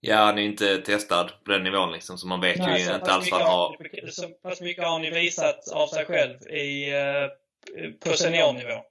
Ja, 0.00 0.16
han 0.16 0.38
är 0.38 0.42
inte 0.42 0.78
testad 0.78 1.32
på 1.44 1.52
den 1.52 1.62
nivån 1.62 1.92
liksom, 1.92 2.18
så 2.18 2.26
man 2.26 2.40
vet 2.40 2.58
Nej, 2.58 2.82
ju 2.82 2.94
inte 2.94 3.12
alls 3.12 3.30
vad 3.30 3.40
han 3.40 3.50
har... 3.50 4.10
Så 4.10 4.28
pass 4.28 4.60
mycket 4.60 4.84
har 4.84 4.90
han 4.90 5.04
ju 5.04 5.10
visat 5.10 5.68
av 5.68 5.86
sig 5.86 6.04
själv 6.04 6.42
i, 6.48 6.94
uh, 6.94 7.28
på 8.00 8.16
seniornivå. 8.16 8.82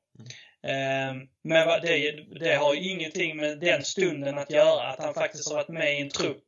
Mm. 0.64 1.18
Uh, 1.18 1.24
men 1.44 1.82
det, 1.82 2.12
det 2.40 2.56
har 2.56 2.74
ju 2.74 2.90
ingenting 2.90 3.38
med 3.38 3.60
den 3.60 3.84
stunden 3.84 4.38
att 4.38 4.52
göra, 4.52 4.88
att 4.88 5.00
han 5.00 5.14
faktiskt 5.14 5.50
har 5.50 5.56
varit 5.56 5.70
med 5.70 5.98
i 5.98 6.02
en 6.02 6.10
trupp 6.10 6.44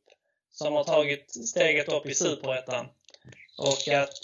som 0.50 0.74
har 0.74 0.84
tagit 0.84 1.30
steget 1.48 1.92
upp 1.92 2.06
i 2.06 2.14
Superettan. 2.14 2.86
Och 3.58 3.94
att 3.94 4.18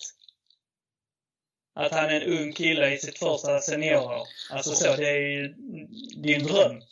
att 1.74 1.92
han 1.92 2.04
är 2.04 2.20
en 2.20 2.38
ung 2.38 2.52
kille 2.52 2.94
i 2.94 2.98
sitt 2.98 3.18
första 3.18 3.60
seniorår. 3.60 4.26
Alltså 4.50 4.74
så, 4.74 4.96
det 4.96 5.08
är 5.08 5.20
ju 5.20 6.34
en 6.34 6.46
dröm. 6.46 6.82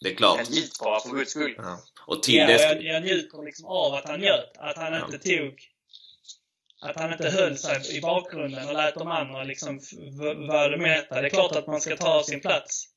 Det 0.00 0.10
är 0.10 0.14
klart. 0.14 0.38
Jag 0.38 0.50
njuter 0.50 0.84
bara 0.84 1.00
för 1.00 1.08
guds 1.08 1.30
skull. 1.30 1.54
Ja. 1.56 1.78
Och 2.06 2.22
till 2.22 2.34
ja, 2.34 2.46
det... 2.46 2.62
jag, 2.62 2.82
jag 2.82 3.02
njuter 3.02 3.44
liksom 3.44 3.66
av 3.66 3.94
att 3.94 4.08
han 4.08 4.20
njöt. 4.20 4.52
Att 4.58 4.76
han 4.76 4.92
ja. 4.92 5.04
inte 5.04 5.18
tog... 5.18 5.70
Att 6.80 6.96
han 6.96 7.12
inte 7.12 7.30
höll 7.30 7.58
sig 7.58 7.98
i 7.98 8.00
bakgrunden 8.00 8.68
och 8.68 8.74
lät 8.74 8.94
de 8.94 9.08
andra 9.08 9.42
liksom 9.42 9.80
vara 10.48 10.76
mätta. 10.76 11.20
Det 11.20 11.26
är 11.26 11.30
klart 11.30 11.56
att 11.56 11.66
man 11.66 11.80
ska 11.80 11.96
ta 11.96 12.22
sin 12.22 12.40
plats. 12.40 12.88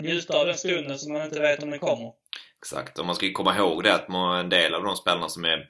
njuta 0.00 0.38
av 0.38 0.46
den 0.46 0.58
stunden 0.58 0.98
som 0.98 1.12
man 1.12 1.24
inte 1.24 1.40
vet 1.40 1.62
om 1.62 1.70
den 1.70 1.78
kommer. 1.78 2.12
Exakt, 2.58 2.98
och 2.98 3.06
man 3.06 3.14
ska 3.14 3.26
ju 3.26 3.32
komma 3.32 3.56
ihåg 3.56 3.82
det 3.82 3.94
att 3.94 4.08
en 4.40 4.48
del 4.48 4.74
av 4.74 4.82
de 4.82 4.96
spelarna 4.96 5.28
som 5.28 5.44
är 5.44 5.68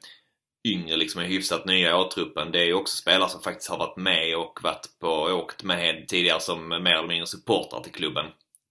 yngre, 0.64 0.96
liksom 0.96 1.20
är 1.20 1.24
hyfsat 1.24 1.66
nya 1.66 1.90
i 1.90 1.92
A-truppen, 1.92 2.52
det 2.52 2.60
är 2.60 2.64
ju 2.64 2.74
också 2.74 2.96
spelare 2.96 3.28
som 3.28 3.42
faktiskt 3.42 3.70
har 3.70 3.78
varit 3.78 3.96
med 3.96 4.36
och 4.36 4.60
varit 4.62 4.98
på, 5.00 5.08
åkt 5.08 5.62
med 5.62 6.08
tidigare 6.08 6.40
som 6.40 6.68
mer 6.68 6.94
eller 6.94 7.08
mindre 7.08 7.26
supportrar 7.26 7.80
till 7.80 7.92
klubben. 7.92 8.26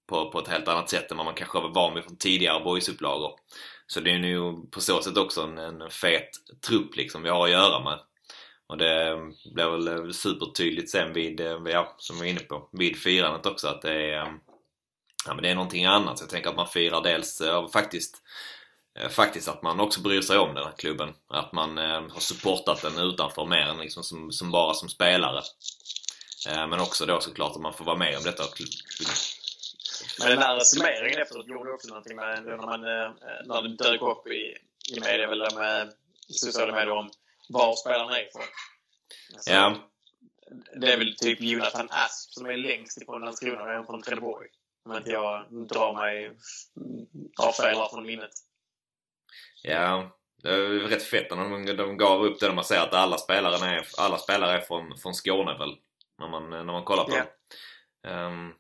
På, 0.07 0.31
på 0.31 0.39
ett 0.39 0.47
helt 0.47 0.67
annat 0.67 0.89
sätt 0.89 1.11
än 1.11 1.17
vad 1.17 1.25
man 1.25 1.35
kanske 1.35 1.59
var 1.59 1.73
van 1.73 1.95
vid 1.95 2.03
från 2.03 2.17
tidigare 2.17 2.63
boysupplagor. 2.63 3.31
Så 3.87 3.99
det 3.99 4.11
är 4.11 4.17
ju 4.17 4.67
på 4.71 4.81
så 4.81 5.01
sätt 5.01 5.17
också 5.17 5.41
en, 5.41 5.57
en 5.57 5.89
fet 5.89 6.29
trupp 6.67 6.95
liksom 6.95 7.23
vi 7.23 7.29
har 7.29 7.45
att 7.45 7.51
göra 7.51 7.83
med. 7.83 7.99
Och 8.67 8.77
det 8.77 9.17
blev 9.53 9.71
väl 9.71 10.13
supertydligt 10.13 10.89
sen 10.89 11.13
vid, 11.13 11.39
eh, 11.39 11.59
ja, 11.65 11.95
som 11.97 12.15
vi 12.15 12.19
var 12.19 12.27
inne 12.27 12.39
på, 12.39 12.69
vid 12.71 12.97
firandet 12.97 13.45
också 13.45 13.67
att 13.67 13.81
det 13.81 13.93
är, 13.93 14.33
ja, 15.25 15.33
men 15.33 15.43
det 15.43 15.49
är 15.49 15.55
någonting 15.55 15.85
annat. 15.85 16.17
Så 16.17 16.23
jag 16.23 16.29
tänker 16.29 16.49
att 16.49 16.55
man 16.55 16.67
firar 16.67 17.01
dels 17.01 17.41
ja 17.45 17.69
faktiskt 17.73 18.21
faktiskt 19.09 19.47
att 19.47 19.63
man 19.63 19.79
också 19.79 20.01
bryr 20.01 20.21
sig 20.21 20.37
om 20.37 20.55
den 20.55 20.63
här 20.63 20.73
klubben. 20.77 21.13
Att 21.27 21.51
man 21.51 21.77
eh, 21.77 22.01
har 22.09 22.19
supportat 22.19 22.81
den 22.81 22.97
utanför 22.97 23.45
mer 23.45 23.65
än 23.65 23.77
liksom 23.77 24.03
som, 24.03 24.31
som 24.31 24.51
bara 24.51 24.73
som 24.73 24.89
spelare. 24.89 25.43
Eh, 26.49 26.67
men 26.67 26.79
också 26.79 27.05
då 27.05 27.19
såklart 27.19 27.55
att 27.55 27.61
man 27.61 27.73
får 27.73 27.85
vara 27.85 27.97
med 27.97 28.17
om 28.17 28.23
detta. 28.23 28.43
Men 30.19 30.29
den 30.29 30.39
här 30.39 30.59
summeringen 30.59 31.21
efteråt 31.21 31.47
gjorde 31.47 31.73
också 31.73 31.87
någonting 31.87 32.15
med 32.15 32.43
när, 32.45 32.57
man, 32.57 32.83
eh, 32.83 33.11
när 33.45 33.61
det 33.61 33.75
dök 33.75 34.01
upp 34.01 34.27
i, 34.27 34.57
i 34.95 34.99
media, 34.99 35.31
eller 35.31 35.55
med 35.55 35.93
sociala 36.29 36.73
medier 36.73 36.91
om 36.91 37.11
var 37.49 37.75
spelarna 37.75 38.19
är 38.19 38.27
ifrån. 38.27 38.41
Alltså, 39.33 39.51
ja. 39.51 39.75
Det 40.75 40.93
är 40.93 40.97
väl 40.97 41.15
typ 41.15 41.41
Jonathan 41.41 41.87
Asp 41.89 42.33
som 42.33 42.45
är 42.45 42.57
längst 42.57 43.01
ifrån 43.01 43.21
Landskrona 43.21 43.63
och 43.63 43.69
är 43.69 43.83
från 43.83 44.01
Trelleborg. 44.01 44.47
Om 44.85 44.97
inte 44.97 45.09
jag 45.09 45.45
drar 45.67 45.93
mig 45.93 46.37
av 47.37 47.51
fel 47.51 47.75
från 47.91 48.05
minnet. 48.05 48.31
Ja, 49.61 50.17
det 50.43 50.49
är 50.49 50.69
rätt 50.69 51.03
fett 51.03 51.29
när 51.29 51.49
de, 51.49 51.75
de 51.75 51.97
gav 51.97 52.25
upp 52.25 52.39
det 52.39 52.47
när 52.47 52.55
man 52.55 52.63
säger 52.63 52.81
att 52.81 52.93
alla 52.93 53.17
spelare 53.17 53.69
är, 53.69 53.87
alla 53.97 54.17
spelare 54.17 54.57
är 54.57 54.61
från, 54.61 54.97
från 54.97 55.13
Skåne 55.13 55.57
väl? 55.57 55.75
När 56.19 56.27
man, 56.27 56.49
när 56.49 56.63
man 56.63 56.83
kollar 56.83 57.03
på 57.03 57.11
yeah. 57.11 57.25
dem. 58.03 58.33
Um, 58.33 58.53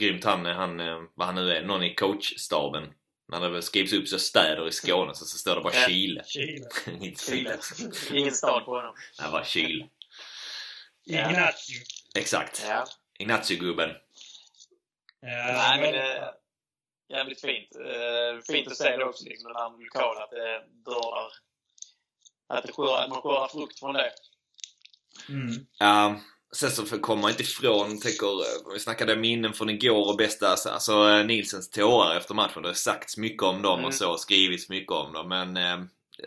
grymt 0.00 0.24
han, 0.24 0.46
han, 0.46 0.78
vad 1.14 1.26
han 1.26 1.34
nu 1.34 1.52
är, 1.52 1.62
någon 1.62 1.82
i 1.82 1.94
coachstaben. 1.94 2.92
När 3.28 3.50
det 3.50 3.62
skrivs 3.62 3.92
upp 3.92 4.08
så 4.08 4.18
städer 4.18 4.68
i 4.68 4.72
Skåne 4.72 5.14
så, 5.14 5.24
så 5.24 5.38
står 5.38 5.56
det 5.56 5.62
bara 5.62 5.72
Chile. 5.72 6.24
Chile. 6.26 6.68
Inte 7.00 7.24
Chile. 7.24 7.58
Ingen 8.12 8.32
stad 8.32 8.64
på 8.64 8.70
honom. 8.76 8.94
Nej, 9.20 9.30
bara 9.30 9.44
Chile. 9.44 9.88
Ja. 11.04 11.30
Ignacio. 11.30 11.80
Exakt. 12.14 12.64
Ja. 12.68 12.84
Ignacio-gubben. 13.18 13.90
Ja, 15.20 15.28
Nej, 15.28 15.80
men 15.80 15.94
eh, 15.94 16.28
jävligt 17.08 17.40
fint. 17.40 17.68
Eh, 17.76 18.42
fint 18.52 18.68
att 18.68 18.76
se 18.76 18.96
det 18.96 19.04
också, 19.04 19.24
liksom, 19.24 19.52
den 19.52 19.62
här 19.62 19.70
lokala, 19.84 20.20
att 20.24 20.30
det 20.30 20.62
bördar. 20.84 21.32
Att, 22.48 22.66
det 22.66 22.72
skördar, 22.72 23.02
att 23.02 23.10
man 23.10 23.22
skördar 23.22 23.48
frukt 23.48 23.78
från 23.78 23.94
det. 23.94 24.10
Mm. 25.28 25.66
Ja, 25.78 26.20
sen 26.56 26.70
så 26.70 26.98
kommer 26.98 27.22
man 27.22 27.30
inte 27.30 27.42
ifrån, 27.42 28.00
tänker, 28.00 28.26
eh, 28.26 28.72
vi 28.72 28.80
snackade 28.80 29.16
minnen 29.16 29.52
från 29.52 29.70
igår 29.70 30.08
och 30.08 30.16
bästa, 30.16 30.48
alltså 30.48 31.10
eh, 31.10 31.26
Nilsens 31.26 31.70
tårar 31.70 32.16
efter 32.16 32.34
matchen. 32.34 32.62
Det 32.62 32.68
har 32.68 32.74
sagts 32.74 33.16
mycket 33.16 33.42
om 33.42 33.62
dem 33.62 33.78
Mm. 33.78 33.86
och 33.86 33.94
så, 33.94 34.16
skrivits 34.16 34.68
mycket 34.68 34.92
om 34.92 35.12
dem. 35.12 35.28
Men 35.28 35.56
eh, 35.56 35.78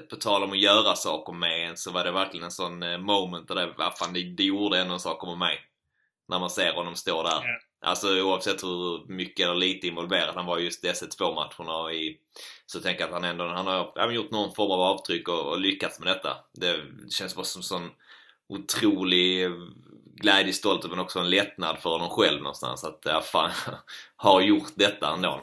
på 0.10 0.16
tal 0.16 0.44
om 0.44 0.52
att 0.52 0.60
göra 0.60 0.96
saker 0.96 1.34
med 1.34 1.70
en 1.70 1.78
så 1.78 1.92
var 1.92 2.04
det 2.04 2.12
verkligen 2.12 2.44
en 2.46 2.52
sån 2.52 2.84
eh, 2.84 2.98
moment 2.98 3.48
där 3.48 3.56
det, 3.56 3.74
vad 3.78 3.98
fan, 3.98 4.14
det, 4.14 4.24
det 4.24 4.44
gjorde 4.44 4.80
ändå 4.80 4.94
en 4.94 5.00
sak 5.00 5.26
med 5.28 5.38
mig. 5.38 5.60
När 6.30 6.40
man 6.40 6.50
ser 6.50 6.74
honom 6.74 6.96
stå 6.96 7.24
där. 7.24 7.32
Ja. 7.32 7.60
Alltså 7.82 8.22
oavsett 8.22 8.64
hur 8.64 9.08
mycket 9.08 9.46
eller 9.46 9.56
lite 9.56 9.88
involverad 9.88 10.36
han 10.36 10.46
var 10.46 10.60
i 10.60 10.64
just 10.64 10.82
dessa 10.82 11.06
två 11.08 11.34
matcherna 11.34 11.94
i, 11.94 12.18
så 12.66 12.80
tänker 12.80 13.02
jag 13.02 13.08
att 13.08 13.14
han 13.14 13.24
ändå 13.24 13.48
han 13.48 13.68
har 13.68 13.92
ja, 13.96 14.12
gjort 14.12 14.32
någon 14.32 14.56
form 14.56 14.72
av 14.72 14.82
avtryck 14.82 15.28
och, 15.28 15.52
och 15.52 15.60
lyckats 15.60 16.00
med 16.00 16.08
detta. 16.08 16.38
Det 16.54 16.80
känns 17.10 17.36
bara 17.36 17.46
som 17.46 17.64
sån 17.64 17.92
otrolig 18.50 19.52
glädje, 20.16 20.54
stolthet 20.54 20.92
men 20.92 21.00
också 21.00 21.20
en 21.20 21.30
lättnad 21.30 21.80
för 21.80 21.90
honom 21.90 22.10
själv 22.10 22.42
någonstans 22.42 22.84
att 22.84 23.00
ja, 23.06 23.22
fan, 23.22 23.52
har 24.16 24.42
gjort 24.42 24.72
detta 24.76 25.14
ändå. 25.14 25.42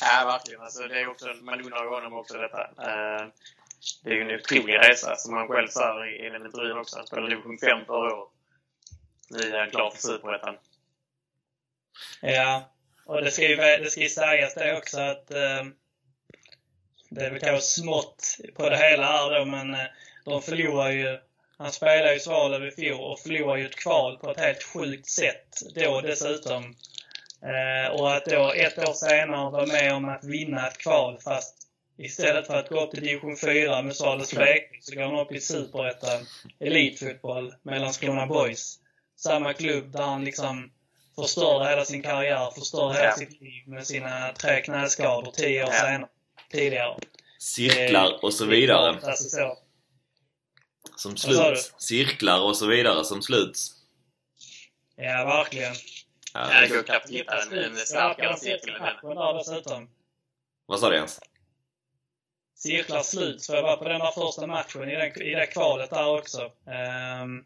Ja, 0.00 0.24
verkligen. 0.26 0.60
Alltså, 0.60 0.82
det 0.82 1.00
är 1.00 1.08
också, 1.08 1.26
man 1.42 1.60
undrar 1.60 1.84
ju 1.84 1.90
honom 1.90 2.12
också 2.12 2.38
detta. 2.38 2.62
Eh, 2.62 3.28
det 4.04 4.10
är 4.10 4.14
ju 4.14 4.20
en 4.20 4.40
otrolig 4.40 4.78
resa, 4.78 5.16
som 5.16 5.34
han 5.34 5.48
själv 5.48 5.68
sa 5.68 6.06
i 6.06 6.26
i 6.26 6.30
den 6.30 6.46
intervjun 6.46 6.78
också. 6.78 6.96
Han 6.96 7.06
spelade 7.06 7.28
division 7.28 7.58
5 7.58 7.84
förra 7.86 8.16
året. 8.16 8.39
Nu 9.30 9.38
är 9.38 9.58
han 9.58 9.70
klar 9.70 9.90
för 9.90 9.98
Superettan. 9.98 10.56
Ja, 12.20 12.70
och 13.06 13.24
det 13.24 13.30
ska 13.30 13.48
ju, 13.48 13.56
det 13.56 13.90
ska 13.90 14.00
ju 14.00 14.08
sägas 14.08 14.54
det 14.54 14.76
också 14.76 15.00
att 15.00 15.30
eh, 15.30 15.64
det 17.10 17.24
är 17.24 17.30
väl 17.30 17.40
kanske 17.40 17.60
smått 17.60 18.36
på 18.54 18.68
det 18.68 18.76
hela 18.76 19.06
här 19.06 19.38
då, 19.38 19.44
men 19.44 19.74
eh, 19.74 19.86
de 20.24 20.42
förlorar 20.42 20.90
ju 20.90 21.20
han 21.60 21.72
spelade 21.72 22.14
ju 22.14 22.20
Svalöv 22.20 22.64
i 22.66 22.70
fjol 22.70 23.00
och 23.00 23.20
förlorade 23.20 23.60
ju 23.60 23.66
ett 23.66 23.76
kval 23.76 24.18
på 24.18 24.30
ett 24.30 24.40
helt 24.40 24.62
sjukt 24.62 25.06
sätt 25.06 25.48
då 25.74 26.00
dessutom. 26.00 26.74
Eh, 27.42 27.92
och 27.92 28.16
att 28.16 28.24
då 28.24 28.52
ett 28.52 28.78
år 28.78 28.92
senare 28.92 29.50
vara 29.50 29.66
med 29.66 29.94
om 29.94 30.08
att 30.08 30.24
vinna 30.24 30.68
ett 30.68 30.78
kval 30.78 31.18
fast 31.24 31.56
istället 31.98 32.46
för 32.46 32.56
att 32.56 32.68
gå 32.68 32.80
upp 32.80 32.90
till 32.90 33.02
division 33.02 33.36
4 33.36 33.82
med 33.82 33.96
Svalövs 33.96 34.34
Blekinge 34.34 34.80
så 34.80 34.94
går 34.94 35.02
han 35.02 35.18
upp 35.18 35.32
i 35.32 35.40
Superettan 35.40 36.26
Elitfotboll 36.60 37.54
med 37.62 37.80
Landskrona 37.80 38.26
Boys. 38.26 38.79
Samma 39.22 39.52
klubb 39.52 39.92
där 39.92 40.02
han 40.02 40.24
liksom 40.24 40.70
förstörde 41.14 41.68
hela 41.70 41.84
sin 41.84 42.02
karriär, 42.02 42.50
förstörde 42.50 42.94
hela 42.94 43.04
Ja. 43.06 43.16
sitt 43.16 43.40
liv 43.40 43.68
med 43.68 43.86
sina 43.86 44.32
tre 44.32 44.60
knäskador 44.62 45.32
tio 45.32 45.64
år 45.64 45.70
Ja. 45.72 45.80
senare. 45.80 46.08
Tidigare. 46.50 46.98
Cirklar 47.38 48.24
och 48.24 48.34
så 48.34 48.46
vidare. 48.46 49.16
Så. 49.16 49.58
Som 50.96 51.16
sluts. 51.16 51.74
Cirklar 51.78 52.40
och 52.40 52.56
så 52.56 52.66
vidare 52.66 53.04
som 53.04 53.22
sluts. 53.22 53.70
Ja, 54.96 55.24
verkligen. 55.24 55.74
Ja, 56.34 56.60
det 56.60 56.68
går 56.68 56.82
knappt 56.82 57.04
att 57.04 57.10
hitta 57.10 57.42
en, 57.42 57.52
en 57.52 57.76
starkare 57.76 58.36
cirkel 58.36 58.74
än 58.74 58.82
den. 59.16 59.36
Dessutom. 59.36 59.90
vad 60.66 60.80
sa 60.80 60.90
du 60.90 60.96
Jens? 60.96 61.20
Cirklar 62.56 63.02
slut, 63.02 63.46
för 63.46 63.54
jag 63.54 63.62
var 63.62 63.76
på 63.76 63.84
den 63.88 64.00
där 64.00 64.10
första 64.10 64.46
matchen 64.46 64.90
i, 64.90 64.94
den, 64.96 65.22
i 65.22 65.34
det 65.34 65.46
kvalet 65.46 65.90
där 65.90 66.06
också. 66.18 66.42
Um, 67.22 67.44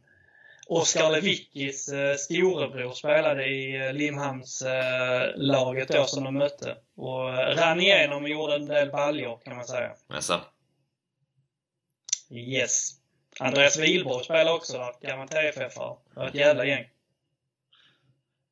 Oskar 0.67 1.11
Lewickis 1.11 1.93
uh, 1.93 2.15
storebror 2.15 2.93
spelade 2.93 3.47
i 3.47 3.87
uh, 3.87 3.93
Limhamns-laget 3.93 5.89
då 5.89 6.05
som 6.05 6.25
de 6.25 6.35
mötte. 6.35 6.77
Och 6.97 7.33
rann 7.33 7.81
igenom 7.81 8.23
och 8.23 8.29
gjorde 8.29 8.55
en 8.55 8.67
del 8.67 8.91
baljor 8.91 9.41
kan 9.45 9.57
man 9.57 9.65
säga. 9.65 9.93
Jaså? 10.09 10.41
Yes. 12.31 12.91
Andreas 13.41 13.79
Wihlborg 13.79 14.25
spelade 14.25 14.51
också 14.51 14.79
där, 14.79 15.09
gammal 15.09 15.29
TFF-are. 15.29 15.97
Det 16.15 16.21
var 16.21 16.29
ett 16.29 16.35
jävla 16.35 16.65
gäng. 16.65 16.85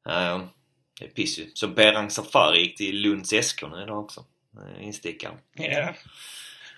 Ja, 0.04 0.24
ja. 0.24 0.48
Det 0.98 1.04
är 1.04 1.08
piss 1.08 1.38
ju. 1.38 1.50
Så 1.54 1.68
Berang 1.68 2.10
Safari 2.10 2.60
gick 2.60 2.76
till 2.76 3.00
Lunds 3.00 3.34
SK 3.42 3.62
nu 3.62 3.82
idag 3.82 3.98
också. 3.98 4.24
Eh, 4.56 4.86
Instickaren. 4.86 5.38
Ja. 5.54 5.94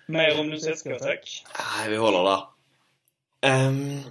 Mer 0.06 0.40
om 0.40 0.50
Lunds 0.50 0.80
SK, 0.80 0.84
tack. 1.00 1.44
Nej, 1.78 1.90
vi 1.90 1.96
håller 1.96 2.24
där. 2.24 2.46
Um, 3.66 4.02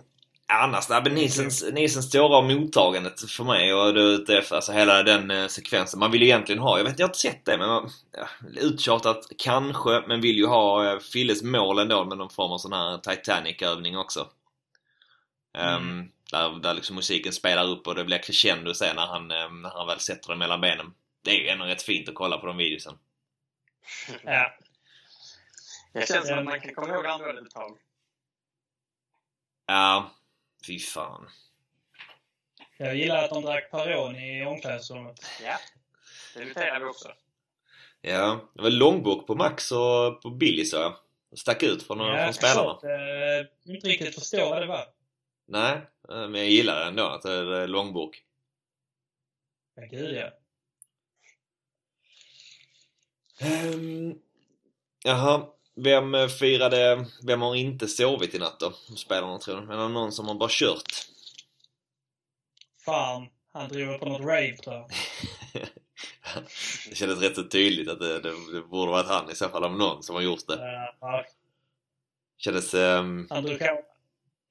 annars, 0.48 0.90
nej, 0.90 1.02
men 1.04 1.14
Nilsens, 1.14 1.66
Nilsens 1.74 2.10
tårar 2.10 2.38
och 2.38 2.44
mottagandet 2.44 3.32
för 3.32 3.44
mig 3.44 3.74
och 3.74 3.94
det, 3.94 4.52
alltså 4.52 4.72
hela 4.72 5.04
den 5.04 5.32
eh, 5.32 5.48
sekvensen. 5.48 6.00
Man 6.00 6.12
vill 6.12 6.22
ju 6.22 6.28
egentligen 6.28 6.62
ha, 6.62 6.78
jag 6.78 6.86
vet 6.86 7.00
jag 7.00 7.06
har 7.06 7.10
inte 7.10 7.20
sett 7.20 7.46
det 7.46 7.58
men 7.58 7.68
man, 7.68 7.90
ja, 8.12 8.28
uttjatat 8.62 9.28
kanske, 9.38 10.04
men 10.08 10.22
vill 10.22 10.38
ju 10.38 10.46
ha 10.46 10.92
eh, 10.92 11.00
Filles 11.00 11.44
mål 11.44 11.80
ändå 11.80 12.06
med 12.06 12.18
någon 12.18 12.30
form 12.30 12.52
av 12.52 12.58
sån 12.58 12.74
här 12.74 12.98
Titanic-övning 12.98 13.98
också. 13.98 14.28
Um, 15.58 16.12
där, 16.32 16.60
där 16.60 16.74
liksom 16.74 16.96
musiken 16.96 17.34
spelar 17.34 17.68
upp 17.68 17.88
och 17.88 17.96
det 17.96 18.04
blir 18.04 18.18
crescendo 18.18 18.74
sen 18.74 18.96
när 18.96 19.06
han, 19.06 19.32
eh, 19.32 19.52
när 19.52 19.70
han 19.70 19.88
väl 19.88 20.00
sätter 20.00 20.30
den 20.30 20.40
mellan 20.40 20.62
benen. 20.62 20.94
Det 21.22 21.32
är 21.32 21.40
ju 21.40 21.48
ändå 21.48 21.66
rätt 21.66 21.82
fint 21.82 22.10
att 22.10 22.16
kolla 22.16 22.38
på 22.38 22.46
de 22.46 22.58
videosen. 22.58 22.98
Ja. 24.24 24.54
Det 25.94 26.08
känns 26.08 26.28
som 26.28 26.38
att 26.38 26.46
man 26.46 26.62
kan 26.62 26.74
komma 26.74 26.94
ihåg 26.94 27.06
andra 27.06 27.30
ett 27.30 27.52
tag. 27.52 27.78
Ja, 29.66 30.12
fy 30.68 30.80
fan. 30.80 31.30
Jag 32.78 32.96
gillar 32.96 33.24
att 33.24 33.30
de 33.30 33.44
drack 33.44 33.72
Peroni 33.72 34.42
i 34.42 34.46
omklädningsrummet. 34.46 35.20
Ja. 35.44 35.58
Det 36.36 36.46
noterar 36.46 36.80
vi 36.80 36.86
också. 36.86 37.12
Ja, 38.02 38.50
det 38.54 38.62
var 38.62 38.70
långbok 38.70 39.28
på 39.28 39.36
Max 39.36 39.72
och 39.72 40.22
på 40.22 40.30
Billy 40.30 40.66
så 40.66 40.78
jag. 40.78 40.96
Stack 41.36 41.64
ut 41.64 41.84
från, 41.84 42.00
Ja, 42.00 42.24
från 42.24 42.34
spelarna. 42.34 42.74
svårt, 42.74 42.84
eh, 42.84 43.74
inte 43.76 43.88
riktigt 43.88 44.16
förstå 44.16 44.50
vad 44.50 44.62
det 44.62 44.66
var. 44.68 44.86
Nej, 45.46 45.74
eh, 46.10 46.28
men 46.30 46.36
jag 46.36 46.50
gillar 46.50 46.80
det 46.80 46.86
ändå 46.86 47.04
att 47.04 47.22
det 47.22 47.32
är 47.34 47.68
långbok. 47.68 48.24
Ja, 49.76 49.84
gud 49.92 50.16
ja. 50.16 50.30
Um, 53.74 54.20
jaha, 55.04 55.48
vem 55.76 56.16
eh, 56.16 56.28
firade... 56.28 57.06
Vem 57.28 57.42
har 57.42 57.56
inte 57.56 57.88
sovit 57.88 58.36
i 58.36 58.40
natt 58.40 58.60
då? 58.60 58.74
Spelarna 58.96 59.40
tror 59.40 59.62
du? 59.62 59.74
Är 59.74 59.78
det 59.78 59.88
någon 59.88 60.12
som 60.12 60.28
har 60.28 60.36
bara 60.36 60.50
kört? 60.52 61.08
Fan. 62.86 63.28
Han 63.54 63.70
drog 63.70 64.00
på 64.00 64.06
något 64.06 64.22
rave 64.22 64.58
tror 64.58 64.76
jag. 64.76 64.90
det 66.90 66.96
kändes 66.96 67.20
rätt 67.20 67.36
så 67.36 67.44
tydligt 67.44 67.90
att 67.90 68.00
det, 68.00 68.20
det, 68.20 68.54
det 68.54 68.62
borde 68.62 68.92
varit 68.92 69.08
han 69.08 69.32
i 69.32 69.36
så 69.36 69.50
fall 69.50 69.64
om 69.64 69.78
någon 69.78 70.04
som 70.04 70.16
har 70.16 70.22
gjort 70.22 70.48
det. 70.48 70.58
Ja, 71.00 71.26
Kändes... 72.38 72.74
ehm, 72.74 73.28
han 73.30 73.44
drog 73.44 73.62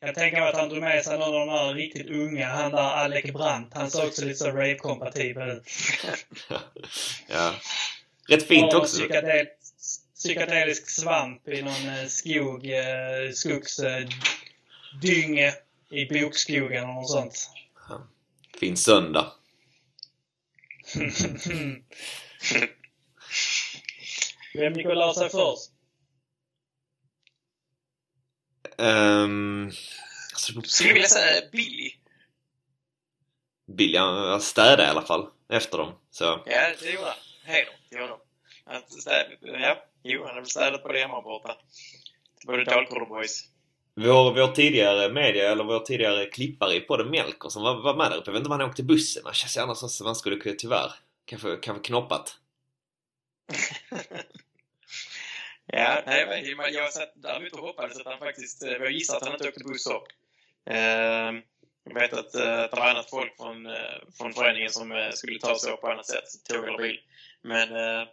jag 0.05 0.15
tänker 0.15 0.41
mig 0.41 0.49
att 0.49 0.57
han 0.57 0.69
drog 0.69 0.83
med 0.83 1.05
sig 1.05 1.19
någon 1.19 1.35
av 1.35 1.47
de 1.47 1.49
där 1.49 1.75
riktigt 1.75 2.11
unga. 2.11 2.49
Han 2.49 2.71
där 2.71 2.79
Alec 2.79 3.33
Brandt. 3.33 3.75
Han 3.75 3.91
såg 3.91 4.07
också 4.07 4.25
lite 4.25 4.39
så 4.39 4.51
rave-kompatibel 4.51 5.51
ut. 5.51 5.63
ja. 7.29 7.55
Rätt 8.29 8.43
fint 8.43 8.75
också. 8.75 8.97
Psykedel, 8.97 9.47
psykedelisk 10.23 10.91
svamp 10.91 11.49
i 11.49 11.63
någon 11.63 11.89
eh, 11.89 12.07
skog, 12.07 12.67
eh, 12.67 13.31
skogsdynge 13.35 14.09
i 15.91 16.07
bokskogen 16.07 16.85
och 16.85 16.95
något 16.95 17.11
sånt. 17.11 17.51
Fin 18.61 18.77
söndag. 18.77 19.33
Vem 24.55 24.73
gick 24.75 24.87
och 24.87 24.97
la 24.97 25.15
sig 25.15 25.31
först? 25.31 25.71
Um, 28.79 29.67
alltså, 30.33 30.53
Jag 30.55 30.67
skulle 30.67 30.93
vilja 30.93 31.09
säga 31.09 31.43
Billy. 31.53 31.93
Billy, 33.77 33.99
han 33.99 34.41
städade 34.41 34.83
i 34.83 34.87
alla 34.87 35.03
fall 35.03 35.31
efter 35.49 35.79
dem. 35.79 35.93
Så, 36.11 36.25
Ja, 36.47 36.75
det 36.81 36.91
gjorde 36.91 37.07
han. 37.07 37.17
Heder 37.45 37.73
till 37.91 38.01
honom. 38.01 38.19
Att 38.65 38.91
städ- 38.93 39.39
Ja, 39.41 39.85
jo, 40.03 40.21
han 40.25 40.29
har 40.35 40.41
väl 40.41 40.47
städat 40.51 40.83
på 40.83 40.93
det 40.93 40.99
hemma 40.99 41.21
borta. 41.23 41.57
Till 42.39 42.47
både 42.47 42.65
Dalkurd 42.65 43.09
Boys. 43.09 43.45
vår, 43.95 44.35
vår 44.35 44.53
tidigare 44.55 45.13
media, 45.13 45.51
eller 45.53 45.65
vår 45.65 45.81
tidigare 45.81 46.27
klippare 46.27 46.75
i 46.75 46.81
podden 46.81 47.11
Melker 47.11 47.49
som 47.49 47.63
var, 47.63 47.83
var 47.83 47.97
med 47.97 48.11
där 48.11 48.17
uppe. 48.19 48.29
Jag 48.31 48.33
vet 48.33 48.41
inte 48.41 48.51
om 48.55 48.61
han 48.61 48.71
åkte 48.71 48.83
bussen. 48.83 49.23
Det 49.25 49.35
känns 49.35 49.57
ju 49.57 49.61
annars 49.61 49.79
som 49.79 50.05
man 50.05 50.17
skulle 50.17 50.37
kunna, 50.37 50.55
tyvärr, 50.59 50.93
kanske, 51.25 51.57
kanske 51.57 51.85
knoppat. 51.87 52.37
Ja, 55.67 56.03
nej, 56.07 56.55
men 56.57 56.73
jag- 56.75 56.93
satt 56.93 57.13
däremot 57.15 57.53
och 57.53 57.59
hoppades 57.59 57.97
att 57.99 58.07
han 58.07 58.19
faktiskt... 58.19 58.63
eh, 58.63 58.73
Jag 58.73 58.93
gissar 58.93 59.17
att 59.17 59.23
han 59.23 59.33
inte 59.33 59.49
åkte 59.49 59.65
buss 59.65 59.87
upp. 59.87 60.05
Ehm, 60.67 61.43
Jag 61.85 61.95
vet 61.95 62.13
att, 62.13 62.35
eh, 62.35 62.61
att 62.61 62.71
det 62.71 62.77
var 62.81 62.91
annat 62.91 63.11
folk 63.11 63.37
från, 63.37 63.67
eh, 63.67 63.99
från 64.19 64.33
föreningen 64.35 64.71
som 64.71 64.93
eh, 64.93 65.11
skulle 65.11 65.39
ta 65.39 65.59
sig 65.59 65.73
upp 65.73 65.81
på 65.81 65.89
annat 65.89 66.07
sätt, 66.07 66.25
tåg 66.49 66.65
eller 66.69 66.79
bil. 66.79 66.99
Men 67.43 67.77
eh, 67.77 68.07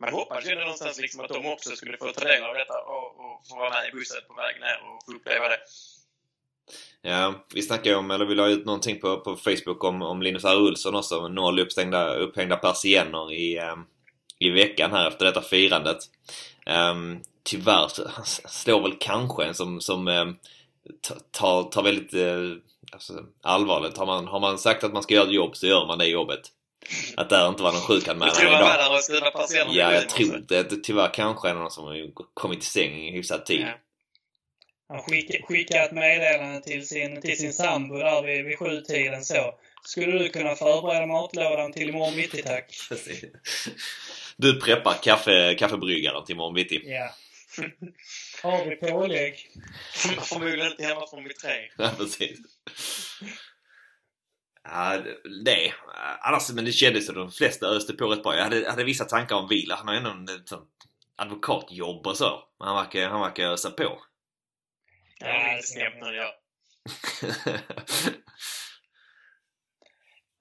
man 0.00 0.12
hoppades 0.12 0.50
ju 0.50 0.54
någonstans 0.54 1.00
liksom 1.00 1.20
att 1.20 1.28
de 1.28 1.46
också 1.46 1.70
skulle 1.76 1.96
få 1.96 2.12
ta 2.12 2.24
del 2.24 2.42
av 2.42 2.54
detta 2.54 2.78
och, 2.78 3.06
och 3.20 3.46
få 3.48 3.56
vara 3.56 3.70
med 3.70 3.88
i 3.88 3.92
bussen 3.92 4.20
på 4.28 4.34
väg 4.34 4.60
ner 4.60 4.78
och 4.86 5.04
få 5.04 5.12
uppleva 5.12 5.48
det. 5.48 5.58
Ja, 7.02 7.34
vi 7.54 7.62
snackade 7.62 7.90
ju 7.90 7.96
om, 7.96 8.10
eller 8.10 8.24
vi 8.24 8.34
la 8.34 8.48
ut 8.48 8.66
någonting 8.66 9.00
på, 9.00 9.20
på 9.20 9.36
Facebook 9.36 9.84
om, 9.84 10.02
om 10.02 10.22
Linus 10.22 10.44
R. 10.44 10.62
Olsson 10.62 10.94
också. 10.94 11.28
Noll 11.28 11.58
uppstängda, 11.58 12.14
upphängda 12.14 12.56
persienner 12.56 13.32
i, 13.32 13.58
ehm, 13.58 13.84
i 14.38 14.50
veckan 14.50 14.90
här 14.90 15.08
efter 15.08 15.24
detta 15.24 15.42
firandet. 15.42 15.98
Um, 16.66 17.20
tyvärr 17.42 17.88
så 17.88 18.08
han 18.08 18.24
slår 18.48 18.82
väl 18.82 18.96
kanske 19.00 19.44
en 19.44 19.54
som, 19.54 19.80
som 19.80 20.08
um, 20.08 20.36
tar, 21.30 21.62
tar 21.62 21.82
väldigt 21.82 22.14
uh, 22.14 22.56
alltså, 22.92 23.24
allvarligt. 23.42 23.96
Har 23.96 24.06
man, 24.06 24.26
har 24.26 24.40
man 24.40 24.58
sagt 24.58 24.84
att 24.84 24.92
man 24.92 25.02
ska 25.02 25.14
göra 25.14 25.26
ett 25.26 25.34
jobb 25.34 25.56
så 25.56 25.66
gör 25.66 25.86
man 25.86 25.98
det 25.98 26.06
jobbet. 26.06 26.40
Att 27.16 27.28
det 27.30 27.46
inte 27.48 27.62
var 27.62 27.72
någon 27.72 27.80
Du 27.80 27.86
sjukanmälan 27.86 28.34
tror 28.34 28.50
han 28.50 28.62
var 28.62 28.74
idag. 28.74 28.84
där 28.90 28.94
och 28.96 29.02
skriva 29.04 29.30
persienner 29.30 29.74
Ja, 29.74 29.92
jag 29.94 30.08
tror 30.08 30.44
det. 30.48 30.62
det. 30.70 30.76
Tyvärr 30.82 31.14
kanske 31.14 31.48
är 31.48 31.54
någon 31.54 31.70
som 31.70 31.84
har 31.84 32.10
kommit 32.34 32.60
till 32.60 32.70
säng 32.70 32.92
i 33.08 33.12
hyfsad 33.12 33.46
tid. 33.46 33.60
Ja. 33.60 33.78
Han 34.88 35.02
skickade, 35.02 35.42
skickade 35.42 35.80
ett 35.84 35.92
meddelande 35.92 36.60
till 36.62 36.88
sin, 36.88 37.20
till 37.22 37.38
sin 37.38 37.52
sambo 37.52 37.98
där 37.98 38.22
vid, 38.22 38.44
vid 38.44 38.58
sjutiden 38.58 39.24
så. 39.24 39.54
Skulle 39.84 40.18
du 40.18 40.28
kunna 40.28 40.54
förbereda 40.56 41.06
matlådan 41.06 41.72
till 41.72 41.88
imorgon 41.88 42.16
bitti 42.16 42.42
tack? 42.42 42.76
Du 44.36 44.60
preppar 44.60 44.94
kaffe, 45.02 45.54
kaffebryggaren 45.58 46.24
till 46.24 46.34
imorgon 46.34 46.54
bitti. 46.54 46.80
Ja. 46.84 47.10
Har 48.42 48.64
vi 48.64 48.76
pålägg? 48.76 49.34
Förmodligen 50.22 50.66
inte 50.70 50.84
hemma 50.84 51.06
från 51.06 51.22
mitt 51.22 51.38
tre. 51.38 51.52
Ja, 51.78 51.90
precis. 51.98 52.38
Ja, 54.64 55.02
det. 55.44 55.72
Annars, 56.20 56.50
men 56.50 56.64
det 56.64 56.72
kändes 56.72 57.06
som 57.06 57.14
de 57.14 57.30
flesta 57.30 57.66
öste 57.66 57.92
på 57.92 58.08
rätt 58.08 58.22
bra. 58.22 58.36
Jag 58.36 58.44
hade, 58.44 58.70
hade 58.70 58.84
vissa 58.84 59.04
tankar 59.04 59.36
om 59.36 59.48
Vila. 59.48 59.74
Han 59.74 59.88
har 59.88 59.94
ju 59.94 60.00
ändå 60.00 60.32
ett 60.32 60.48
sånt 60.48 60.70
advokatjobb 61.16 62.06
och 62.06 62.16
så. 62.16 62.44
Men 62.58 62.68
han 62.68 62.76
verkar, 62.76 63.08
han 63.08 63.20
verkar 63.20 63.44
ösa 63.44 63.70
på. 63.70 64.02
Det 65.20 65.54
lite 65.56 65.66
snämt 65.66 66.00
när 66.00 66.12
jag 66.12 66.30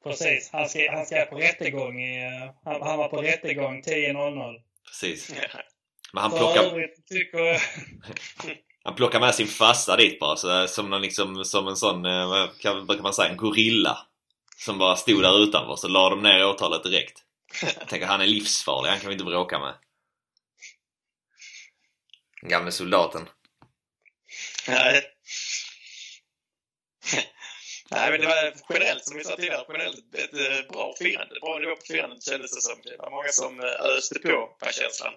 Precis. 0.04 0.50
Han 0.52 0.70
ska, 0.70 0.92
han 0.92 1.06
ska 1.06 1.26
på 1.26 1.36
rättegång 1.38 2.02
i... 2.02 2.30
Han, 2.66 2.82
han 2.82 2.98
var 2.98 3.08
på 3.08 3.22
rättegång 3.22 3.82
10.00. 3.82 4.62
Precis. 4.86 5.36
Ja. 5.36 5.60
Men 6.14 6.22
han 6.22 6.32
plockar, 6.32 6.88
tycker... 7.10 7.62
han 8.84 8.96
plockar 8.96 9.20
med 9.20 9.36
sin 9.36 9.48
farsa 9.48 9.96
dit 9.96 10.20
bara. 10.20 10.36
Så, 10.36 10.68
som, 10.68 10.90
någon 10.90 11.02
liksom, 11.02 11.46
som 11.46 11.68
en 11.68 11.76
sån, 11.76 12.06
eh, 12.06 12.30
vad 12.30 12.60
kan, 12.60 12.88
brukar 12.88 13.04
man 13.04 13.14
säga, 13.14 13.30
en 13.30 13.38
gorilla. 13.38 13.98
Som 14.60 14.78
bara 14.78 14.96
stod 14.96 15.24
där 15.24 15.44
utanför. 15.44 15.76
Så 15.76 15.88
la 15.88 16.10
de 16.10 16.22
ner 16.22 16.46
åtalet 16.46 16.84
direkt. 16.84 17.24
Jag 17.62 17.88
tänker 17.88 18.08
han 18.08 18.22
är 18.22 18.28
livsfarlig. 18.28 18.90
Han 18.90 19.00
kan 19.00 19.08
vi 19.08 19.14
inte 19.14 19.26
bråka 19.26 19.60
med. 19.60 19.74
Den 22.42 22.50
Gamle 22.50 22.72
soldaten. 22.72 23.30
Nej. 24.68 25.04
Nej, 27.92 28.12
men 28.12 28.22
det 28.22 28.28
var 28.28 28.54
generellt, 28.70 29.06
som 29.06 29.18
vi 29.18 29.24
sa 29.24 29.36
tidigare, 29.36 29.66
generellt 29.68 30.16
ett 30.16 30.34
eh, 30.34 30.72
bra 30.72 30.94
firande. 31.00 31.40
Bra 31.42 31.60
nivå 31.60 31.76
på 31.76 31.82
firandet 31.88 32.24
kändes 32.24 32.56
det 32.56 32.62
som. 32.62 32.82
Det 32.84 32.98
var 32.98 33.12
många 33.12 33.28
som 33.28 33.60
eh, 33.60 33.66
öste 33.66 34.20
på, 34.20 34.58
var 34.60 34.72
känslan. 34.72 35.14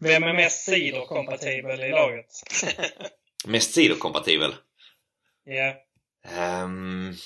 Vem 0.00 0.22
är 0.22 0.32
mest 0.32 0.64
ciderkompatibel 0.64 1.80
i 1.80 1.90
laget? 1.90 2.26
Mest 3.44 3.74
sidokompatibel. 3.74 4.54
Ja. 5.44 5.74
Um, 6.62 7.16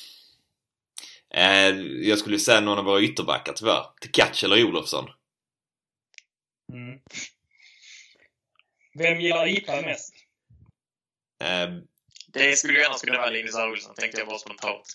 eh, 1.36 1.68
jag 2.08 2.18
skulle 2.18 2.38
säga 2.38 2.60
någon 2.60 2.78
av 2.78 2.84
våra 2.84 3.00
ytterbackar 3.00 3.52
tyvärr. 3.52 3.84
Tkac 4.00 4.42
eller 4.44 4.64
Olofsson. 4.64 5.10
Mm. 6.72 6.98
Vem 8.98 9.20
gillar 9.20 9.46
IPA 9.48 9.80
mest? 9.82 10.14
Eh, 11.44 11.70
Det 12.28 12.56
skulle 12.58 12.78
ju 12.78 12.84
annars 12.84 13.00
kunna 13.00 13.18
vara 13.18 13.30
Linus. 13.30 13.54
Olsson, 13.54 13.94
tänkte 13.94 14.18
jag 14.20 14.28
bara 14.28 14.38
spontant. 14.38 14.86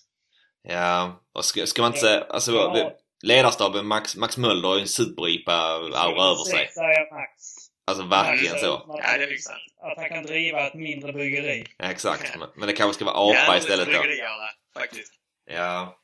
ja, 0.63 1.23
och 1.33 1.45
ska, 1.45 1.65
ska 1.65 1.81
man 1.81 1.89
inte 1.91 1.99
säga... 1.99 2.21
Alltså, 2.23 2.51
Ja. 2.51 2.91
ledarstaben 3.23 3.87
Max, 3.87 4.15
Max 4.15 4.37
Möller 4.37 4.67
har 4.67 4.75
ju 4.75 4.81
en 4.81 4.87
super-IPA-aura 4.87 6.23
över 6.23 6.43
sig. 6.43 6.69
Max. 7.11 7.43
Alltså 7.87 8.05
verkligen 8.05 8.51
Max, 8.53 8.63
så. 8.63 8.75
Att, 8.75 8.85
Ja, 8.87 9.17
det 9.17 9.23
är 9.23 9.27
liksom. 9.27 9.55
att 9.81 9.97
han 9.97 10.09
kan 10.09 10.23
driva 10.25 10.67
ett 10.67 10.73
mindre 10.73 11.13
bryggeri. 11.13 11.65
Ja, 11.77 11.85
exakt. 11.91 12.37
Men, 12.39 12.49
men 12.55 12.67
det 12.67 12.73
kanske 12.73 12.93
ska 12.95 13.05
vara 13.05 13.15
apa 13.31 13.57
istället 13.57 13.85
då. 13.85 13.91
bryggeriaura, 13.91 14.49
faktiskt. 14.73 15.13
Ja. 15.45 15.98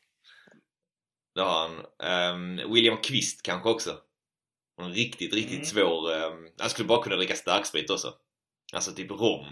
Det 1.35 1.41
har 1.41 1.59
han. 1.67 1.85
Ehm, 2.03 2.73
William 2.73 2.97
Kvist 2.97 3.43
kanske 3.43 3.69
också. 3.69 3.97
En 4.81 4.93
riktigt, 4.93 5.33
riktigt 5.33 5.53
Mm. 5.53 5.65
svår... 5.65 6.11
Um, 6.13 6.49
han 6.59 6.69
skulle 6.69 6.87
bara 6.87 7.03
kunna 7.03 7.15
dricka 7.15 7.35
starksprit 7.35 7.89
också. 7.89 8.13
Alltså 8.73 8.91
typ 8.91 9.11
rom. 9.11 9.45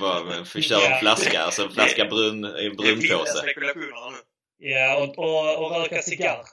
Bara 0.00 0.44
för 0.44 0.60
köra 0.60 0.94
en 0.94 1.00
flaska, 1.00 1.42
alltså 1.42 1.62
en 1.62 1.70
flaska 1.70 2.04
brun, 2.04 2.44
en 2.44 2.76
brunpåse. 2.76 3.54
Ja, 4.58 5.02
och, 5.02 5.18
och, 5.18 5.64
och 5.64 5.82
röka 5.82 6.02
cigarr. 6.02 6.44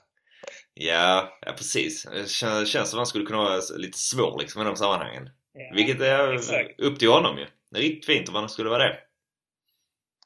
Ja, 0.73 1.37
ja 1.41 1.51
precis. 1.51 2.03
Det 2.03 2.29
känns, 2.29 2.69
känns 2.69 2.89
som 2.89 2.97
han 2.97 3.07
skulle 3.07 3.25
kunna 3.25 3.37
vara 3.43 3.61
lite 3.77 3.97
svår 3.97 4.39
liksom 4.39 4.61
i 4.61 4.65
de 4.65 4.75
sammanhangen. 4.75 5.29
Ja. 5.53 5.71
Vilket 5.75 6.01
är 6.01 6.33
exakt. 6.33 6.79
upp 6.79 6.99
till 6.99 7.09
honom 7.09 7.37
ju. 7.37 7.47
Det 7.71 7.77
är 7.77 7.81
riktigt 7.81 8.05
fint 8.05 8.29
om 8.29 8.35
han 8.35 8.49
skulle 8.49 8.69
vara 8.69 8.83
det. 8.83 8.99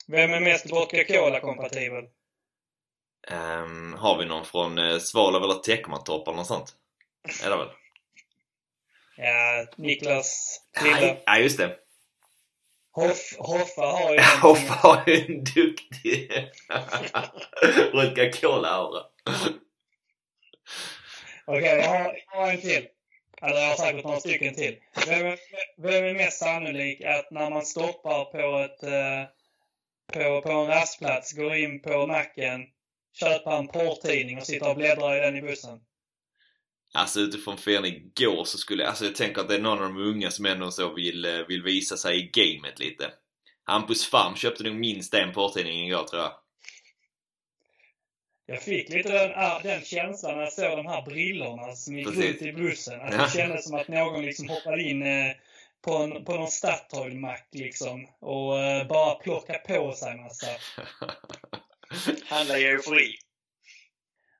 Vem 0.07 0.33
är 0.33 0.39
mest 0.39 0.71
vodka 0.71 1.03
cola-kompatibel? 1.03 2.03
Ehm, 3.27 3.93
har 3.93 4.17
vi 4.17 4.25
någon 4.25 4.45
från 4.45 4.79
uh, 4.79 4.99
Svalöv 4.99 5.43
eller 5.43 5.53
Teckomatorp 5.53 6.27
eller 6.27 6.37
något 6.37 6.47
sånt? 6.47 6.73
Är 7.43 7.49
det 7.49 7.57
väl? 7.57 7.69
Ja, 9.17 9.65
Niklas. 9.77 10.59
Nej, 10.81 11.23
ja, 11.25 11.37
just 11.37 11.57
det. 11.57 11.77
Hoff, 12.91 13.35
Hoffa 13.37 13.81
har 13.81 14.13
ju... 14.13 14.19
Hoffa 14.41 14.73
har 14.73 15.03
ju 15.07 15.13
en 15.13 15.43
duktig 15.43 16.31
vodka 17.93 18.31
cola-aura. 18.31 19.03
Okej, 21.45 21.77
jag, 21.77 21.89
har, 21.89 22.19
jag 22.31 22.41
har 22.41 22.51
en 22.51 22.61
till. 22.61 22.87
Eller 23.41 23.61
jag 23.61 23.69
har 23.69 23.75
säkert 23.75 24.03
några 24.03 24.19
stycken 24.19 24.55
till. 24.55 24.77
Vem 25.07 25.37
vem 25.77 26.03
är 26.03 26.13
mest 26.13 26.39
sannolik 26.39 27.01
att 27.01 27.31
när 27.31 27.49
man 27.49 27.65
stoppar 27.65 28.25
på 28.25 28.63
ett 28.63 28.83
eh, 28.83 29.29
på, 30.13 30.41
på 30.41 30.51
en 30.51 30.67
rastplats, 30.67 31.33
går 31.33 31.55
in 31.55 31.81
på 31.81 32.07
macken, 32.07 32.61
köper 33.13 33.51
en 33.51 33.67
porrtidning 33.67 34.37
och 34.37 34.45
sitter 34.45 34.69
och 34.69 34.75
bläddrar 34.75 35.17
i 35.17 35.19
den 35.19 35.35
i 35.35 35.41
bussen? 35.41 35.79
Alltså 36.93 37.19
utifrån 37.19 37.57
firandet 37.57 37.93
igår 37.93 38.45
så 38.45 38.57
skulle 38.57 38.87
alltså 38.87 39.05
jag 39.05 39.15
tänker 39.15 39.41
att 39.41 39.47
det 39.47 39.55
är 39.55 39.59
någon 39.59 39.77
av 39.77 39.93
de 39.93 39.97
unga 39.97 40.31
som 40.31 40.45
ändå 40.45 40.71
så 40.71 40.93
vill, 40.93 41.25
eh, 41.25 41.47
vill 41.47 41.63
visa 41.63 41.97
sig 41.97 42.19
i 42.19 42.31
gamet 42.33 42.79
lite. 42.79 43.11
Hampus 43.63 44.09
Farm 44.09 44.35
köpte 44.35 44.63
nog 44.63 44.75
minst 44.75 45.13
en 45.13 45.33
porrtidning 45.33 45.87
igår 45.87 46.03
tror 46.03 46.21
jag. 46.21 46.31
Jag 48.45 48.61
fick 48.61 48.89
lite 48.89 49.09
den, 49.09 49.63
den 49.63 49.81
känslan 49.81 50.35
när 50.35 50.43
jag 50.43 50.53
såg 50.53 50.77
de 50.77 50.85
här 50.85 51.01
brillorna 51.01 51.75
som 51.75 51.97
gick 51.97 52.07
Precis. 52.07 52.25
runt 52.25 52.41
i 52.41 52.53
bussen. 52.53 53.01
Att 53.01 53.11
det 53.11 53.39
kändes 53.39 53.65
som 53.65 53.75
att 53.75 53.87
någon 53.87 54.25
liksom 54.25 54.49
hoppade 54.49 54.83
in 54.83 55.03
eh, 55.03 55.31
på, 55.81 55.97
en, 55.97 56.25
på 56.25 56.35
någon 56.35 56.51
Statoil-mack 56.51 57.47
liksom 57.51 58.07
och 58.19 58.59
eh, 58.59 58.87
bara 58.87 59.15
plockade 59.15 59.59
på 59.59 59.93
sig 59.93 60.17
massa. 60.17 60.47
Handla 62.29 62.57
i 62.57 62.65
eufori. 62.65 63.15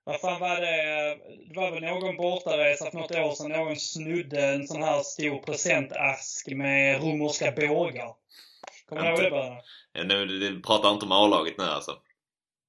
Vad 0.03 0.21
fan 0.21 0.39
var 0.39 0.61
det? 0.61 1.17
Det 1.47 1.55
var 1.55 1.71
väl 1.71 1.83
någon 1.83 2.17
bortaresa 2.17 2.91
för 2.91 2.97
något 2.97 3.11
år 3.11 3.35
sedan. 3.35 3.51
Någon 3.51 3.75
snudde 3.75 4.45
en 4.45 4.67
sån 4.67 4.83
här 4.83 5.03
stor 5.03 5.39
presentask 5.39 6.47
med 6.47 7.03
romerska 7.03 7.51
bågar. 7.51 8.13
Kommer 8.89 9.03
du 9.03 9.09
ihåg 9.09 9.23
det 9.23 9.29
bara? 9.29 9.57
Ja, 9.93 10.03
nu, 10.03 10.25
du 10.25 10.61
pratar 10.61 10.91
inte 10.91 11.05
om 11.05 11.11
A-laget 11.11 11.57
nu 11.57 11.63
alltså? 11.63 11.97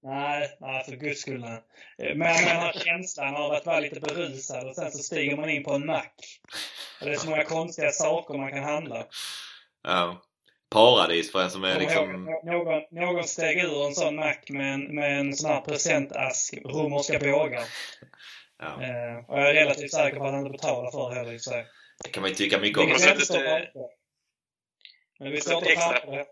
Nej, 0.03 0.57
nej 0.61 0.85
för 0.85 0.93
guds 0.93 1.20
skull 1.20 1.41
nej. 1.41 1.62
Men 1.99 2.18
den 2.18 2.57
här 2.57 2.72
känslan 2.72 3.37
av 3.37 3.53
att 3.53 3.66
vara 3.66 3.80
lite 3.80 4.01
berusad 4.01 4.68
och 4.68 4.74
sen 4.74 4.93
så 4.93 4.99
stiger 4.99 5.37
man 5.37 5.51
in 5.51 5.64
på 5.64 5.72
en 5.72 5.87
mack. 5.87 6.41
Och 7.01 7.07
det 7.07 7.12
är 7.12 7.16
så 7.16 7.30
många 7.30 7.45
konstiga 7.45 7.91
saker 7.91 8.35
man 8.35 8.51
kan 8.51 8.64
handla. 8.64 9.07
Ja. 9.82 10.22
Paradis 10.75 11.33
för 11.33 11.43
en 11.43 11.51
som 11.51 11.64
är 11.64 11.81
liksom... 11.81 12.25
Någon, 12.45 12.83
någon 12.91 13.25
steg 13.25 13.59
ur 13.59 13.87
en 13.87 13.95
sån 13.95 14.16
mack 14.16 14.51
med 14.51 14.75
en, 14.75 14.95
med 14.95 15.18
en 15.20 15.35
sån 15.35 15.51
här 15.51 15.61
presentask, 15.61 16.55
romerska 16.64 17.18
bågar. 17.18 17.64
Ja. 18.59 18.66
Eh, 18.66 19.16
och 19.29 19.39
jag 19.41 19.51
är 19.51 19.55
relativt 19.55 19.93
säker 19.93 20.18
på 20.18 20.25
att 20.25 20.31
han 20.31 20.41
inte 20.41 20.59
betalar 20.59 20.91
för 20.91 21.11
det 21.11 21.16
heller 21.16 21.33
i 21.33 21.39
sig. 21.39 21.66
Det 22.05 22.11
kan 22.11 22.20
man 22.20 22.31
ju 22.31 22.37
tycka 22.37 22.59
mycket 22.59 22.79
om. 22.79 22.87
Vilket 22.87 23.11
inte 23.11 23.27
står. 23.27 23.68
Men 25.18 25.31
vi 25.31 25.41
står 25.41 25.55
inte 25.55 25.68
det 25.68 25.75
på 25.75 25.81
extra- 25.81 26.11
det. 26.11 26.27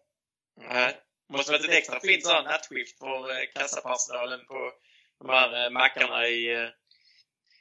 Nej. 0.72 0.96
Måste 1.32 1.52
vara 1.52 1.62
ett 1.62 1.70
extra 1.70 2.00
fint 2.00 2.26
sånt 2.26 2.44
nattskift 2.44 2.98
för 2.98 3.30
eh, 3.30 3.46
kassapersonalen 3.54 4.40
på 4.46 4.72
de 5.20 5.28
här 5.28 5.64
eh, 5.64 5.70
mackarna 5.70 6.28
i 6.28 6.54
eh, 6.54 6.68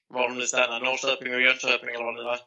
var 0.08 0.30
de 0.30 0.38
nu 0.38 0.48
stannar, 0.48 0.80
Norrköping 0.80 1.34
och 1.36 1.42
Jönköping 1.42 1.90
eller 1.90 2.04
vad 2.04 2.16
det 2.16 2.22
nu 2.22 2.24
var. 2.24 2.40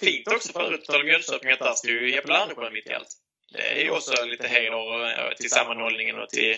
Fint 0.00 0.28
också 0.28 0.52
förut, 0.52 0.86
på 0.86 0.92
tal 0.92 1.00
om 1.00 1.08
Jönköping, 1.08 1.50
att 1.50 1.58
där 1.58 1.74
stod 1.74 1.90
ju 1.90 2.10
Jeppe 2.14 2.28
Landesjö 2.28 2.70
mitt 2.70 2.86
i 2.86 2.92
allt. 2.92 3.16
Det 3.50 3.72
är 3.80 3.84
ju 3.84 3.90
också 3.90 4.24
lite 4.24 4.48
heder 4.48 5.28
eh, 5.28 5.34
till 5.34 5.50
sammanhållningen 5.50 6.18
och 6.18 6.28
till 6.28 6.56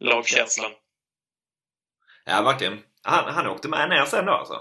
lagkänslan. 0.00 0.72
Ja, 2.24 2.42
verkligen. 2.42 2.82
Han, 3.02 3.34
han 3.34 3.46
åkte 3.46 3.68
med 3.68 3.88
ner 3.88 4.04
sen 4.04 4.26
då 4.26 4.32
alltså? 4.32 4.54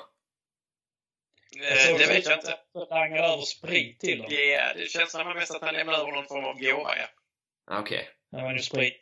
Eh, 1.55 1.97
Det 1.97 2.07
vet 2.07 2.25
jag 2.25 2.39
inte. 2.39 2.59
Langade 2.89 3.27
över 3.27 3.41
sprit 3.41 3.99
till 3.99 4.17
dem. 4.17 4.27
Ja, 4.29 4.73
det 4.75 4.89
känns 4.91 5.11
som 5.11 5.33
mest 5.33 5.55
att 5.55 5.61
han 5.61 5.73
lämnar 5.73 5.93
över 5.93 6.11
någon 6.11 6.25
form 6.27 6.45
av 6.45 6.59
gåva, 6.59 6.93
ja. 6.97 7.07
Okej. 7.79 8.09
Det 8.31 8.41
var 8.41 8.53
ju 8.53 8.59
sprit. 8.59 8.99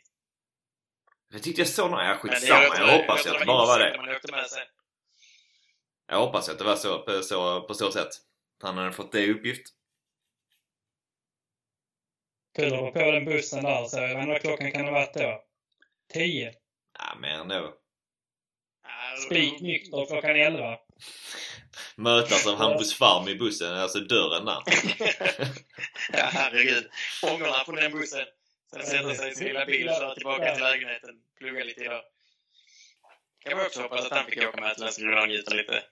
Jag 1.32 1.42
tyckte 1.42 1.60
jag 1.60 1.68
såg 1.68 1.90
några... 1.90 2.06
Ja, 2.08 2.14
skitsamma. 2.16 2.60
tror- 2.74 2.88
Jag 2.88 2.98
hoppas 2.98 3.22
tror 3.22 3.34
att 3.34 3.40
det 3.40 3.46
bara 3.46 3.66
var 3.66 3.78
det. 3.78 3.96
Jag 6.06 6.18
hoppas 6.18 6.48
att 6.48 6.58
det 6.58 6.64
var 6.64 6.76
så 6.76 6.98
på 7.02 7.22
så, 7.22 7.60
på 7.60 7.74
så 7.74 7.92
sätt. 7.92 8.08
Han 8.62 8.78
hade 8.78 8.92
fått 8.92 9.12
det 9.12 9.20
i 9.20 9.30
uppgift. 9.30 9.66
Kul 12.56 12.74
att 12.74 12.80
vara 12.80 12.90
på 12.90 13.10
den 13.10 13.24
bussen 13.24 13.64
där. 13.64 13.84
Så 13.84 13.98
jag 13.98 14.08
vet 14.08 14.18
inte 14.18 14.28
vad 14.28 14.40
klockan 14.40 14.72
kan 14.72 14.84
ha 14.84 14.92
varit 14.92 15.14
då. 15.14 15.44
Tio. 16.12 16.52
Ja, 16.98 17.18
mer 17.20 17.34
än 17.34 17.48
då. 17.48 17.74
Ja, 18.82 19.16
Spik 19.26 19.60
nykter 19.60 20.06
klockan 20.06 20.36
elva. 20.36 20.78
Mötas 21.96 22.46
av 22.46 22.56
Hampus 22.56 22.98
Farm 22.98 23.28
i 23.28 23.34
bussen, 23.34 23.74
alltså 23.74 23.98
dörren 24.00 24.44
där. 24.44 24.62
Ja, 26.12 26.24
herregud. 26.32 26.90
Ångorna 27.22 27.64
på 27.64 27.72
den 27.72 27.92
bussen. 27.92 28.26
Sen 28.72 28.82
sätta 28.82 29.14
sig 29.14 29.30
i 29.30 29.34
sin 29.34 29.46
lilla 29.46 29.66
bil 29.66 29.88
och 29.88 29.94
köra 29.94 30.14
tillbaka 30.14 30.54
till 30.54 30.64
lägenheten. 30.64 31.10
Plugga 31.38 31.64
lite 31.64 31.80
idag. 31.80 32.02
Kan 33.44 33.56
man 33.56 33.66
också 33.66 33.82
hoppas 33.82 34.06
att 34.06 34.12
han 34.12 34.26
fick 34.26 34.48
åka 34.48 34.60
med 34.60 34.74
till 34.74 34.82
Landskrona 34.82 35.22
och 35.22 35.28
njuta 35.28 35.54
lite. 35.54 35.82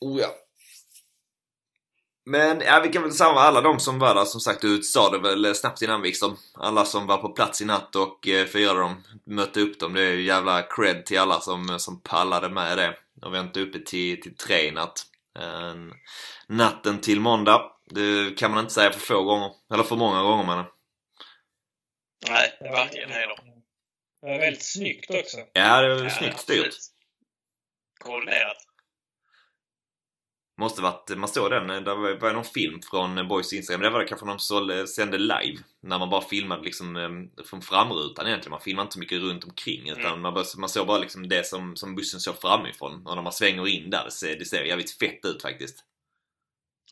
Oh 0.00 0.20
ja. 0.20 0.45
Men 2.28 2.60
ja, 2.60 2.80
vi 2.84 2.88
kan 2.92 3.02
väl 3.02 3.12
samla 3.12 3.40
alla 3.40 3.60
de 3.60 3.80
som 3.80 3.98
var 3.98 4.14
där. 4.14 4.24
Som 4.24 4.40
sagt, 4.40 4.60
du 4.60 4.82
sa 4.82 5.10
det 5.10 5.18
väl 5.18 5.54
snabbt 5.54 5.82
innan 5.82 6.02
Wikström. 6.02 6.36
Alla 6.54 6.84
som 6.84 7.06
var 7.06 7.18
på 7.18 7.28
plats 7.28 7.62
i 7.62 7.64
natt 7.64 7.96
och 7.96 8.28
eh, 8.28 8.46
firade 8.46 8.80
dem, 8.80 9.02
mötte 9.26 9.60
upp 9.60 9.80
dem. 9.80 9.94
Det 9.94 10.02
är 10.02 10.12
ju 10.12 10.22
jävla 10.22 10.62
cred 10.62 11.06
till 11.06 11.18
alla 11.18 11.40
som, 11.40 11.78
som 11.78 12.00
pallade 12.02 12.48
med 12.48 12.78
det. 12.78 12.96
Och 13.22 13.36
är 13.36 13.40
inte 13.40 13.60
uppe 13.60 13.78
till, 13.78 14.22
till 14.22 14.36
tre 14.36 14.68
i 14.68 14.70
natt. 14.70 15.02
Eh, 15.38 15.74
natten 16.48 17.00
till 17.00 17.20
måndag. 17.20 17.72
Det 17.90 18.38
kan 18.38 18.50
man 18.50 18.60
inte 18.60 18.72
säga 18.74 18.92
för 18.92 19.00
få 19.00 19.22
gånger. 19.22 19.50
Eller 19.72 19.84
för 19.84 19.96
många 19.96 20.22
gånger 20.22 20.44
menar 20.44 20.56
jag. 20.56 20.72
Nej, 22.28 22.58
verkligen 22.60 23.10
heder. 23.10 23.36
Det 24.20 24.26
var 24.28 24.38
väldigt 24.38 24.64
snyggt 24.64 25.10
också. 25.10 25.36
Ja, 25.52 25.80
det 25.80 25.94
var 25.94 26.04
Ja, 26.04 26.10
snyggt 26.10 26.40
styrt. 26.40 26.74
Koordinerat. 28.00 28.65
Måste 30.58 30.82
varit, 30.82 31.10
man 31.16 31.28
såg 31.28 31.50
den, 31.50 31.66
det 31.84 31.94
var 31.94 32.32
någon 32.32 32.44
film 32.44 32.80
från 32.90 33.28
Boys 33.28 33.52
Instagram, 33.52 33.80
det 33.82 33.90
var 33.90 34.00
det 34.00 34.06
kanske 34.06 34.26
de 34.26 34.38
sålde, 34.38 34.86
sände 34.86 35.18
live. 35.18 35.58
När 35.82 35.98
man 35.98 36.10
bara 36.10 36.22
filmade 36.22 36.62
liksom 36.62 36.96
eh, 36.96 37.44
från 37.44 37.62
framrutan 37.62 38.26
egentligen. 38.26 38.50
Man 38.50 38.60
filmade 38.60 38.84
inte 38.84 38.92
så 38.94 38.98
mycket 39.00 39.20
runt 39.20 39.44
omkring 39.44 39.88
utan 39.90 40.04
Mm. 40.06 40.20
man, 40.20 40.34
bara, 40.34 40.44
man 40.58 40.68
såg 40.68 40.86
bara 40.86 40.98
liksom 40.98 41.28
det 41.28 41.46
som, 41.46 41.76
som 41.76 41.94
bussen 41.94 42.20
såg 42.20 42.40
framifrån. 42.40 43.06
Och 43.06 43.14
när 43.16 43.22
man 43.22 43.32
svänger 43.32 43.68
in 43.68 43.90
där, 43.90 44.04
det 44.04 44.10
ser, 44.10 44.36
det 44.38 44.44
ser 44.44 44.64
jävligt 44.64 44.98
fett 44.98 45.24
ut 45.24 45.42
faktiskt. 45.42 45.84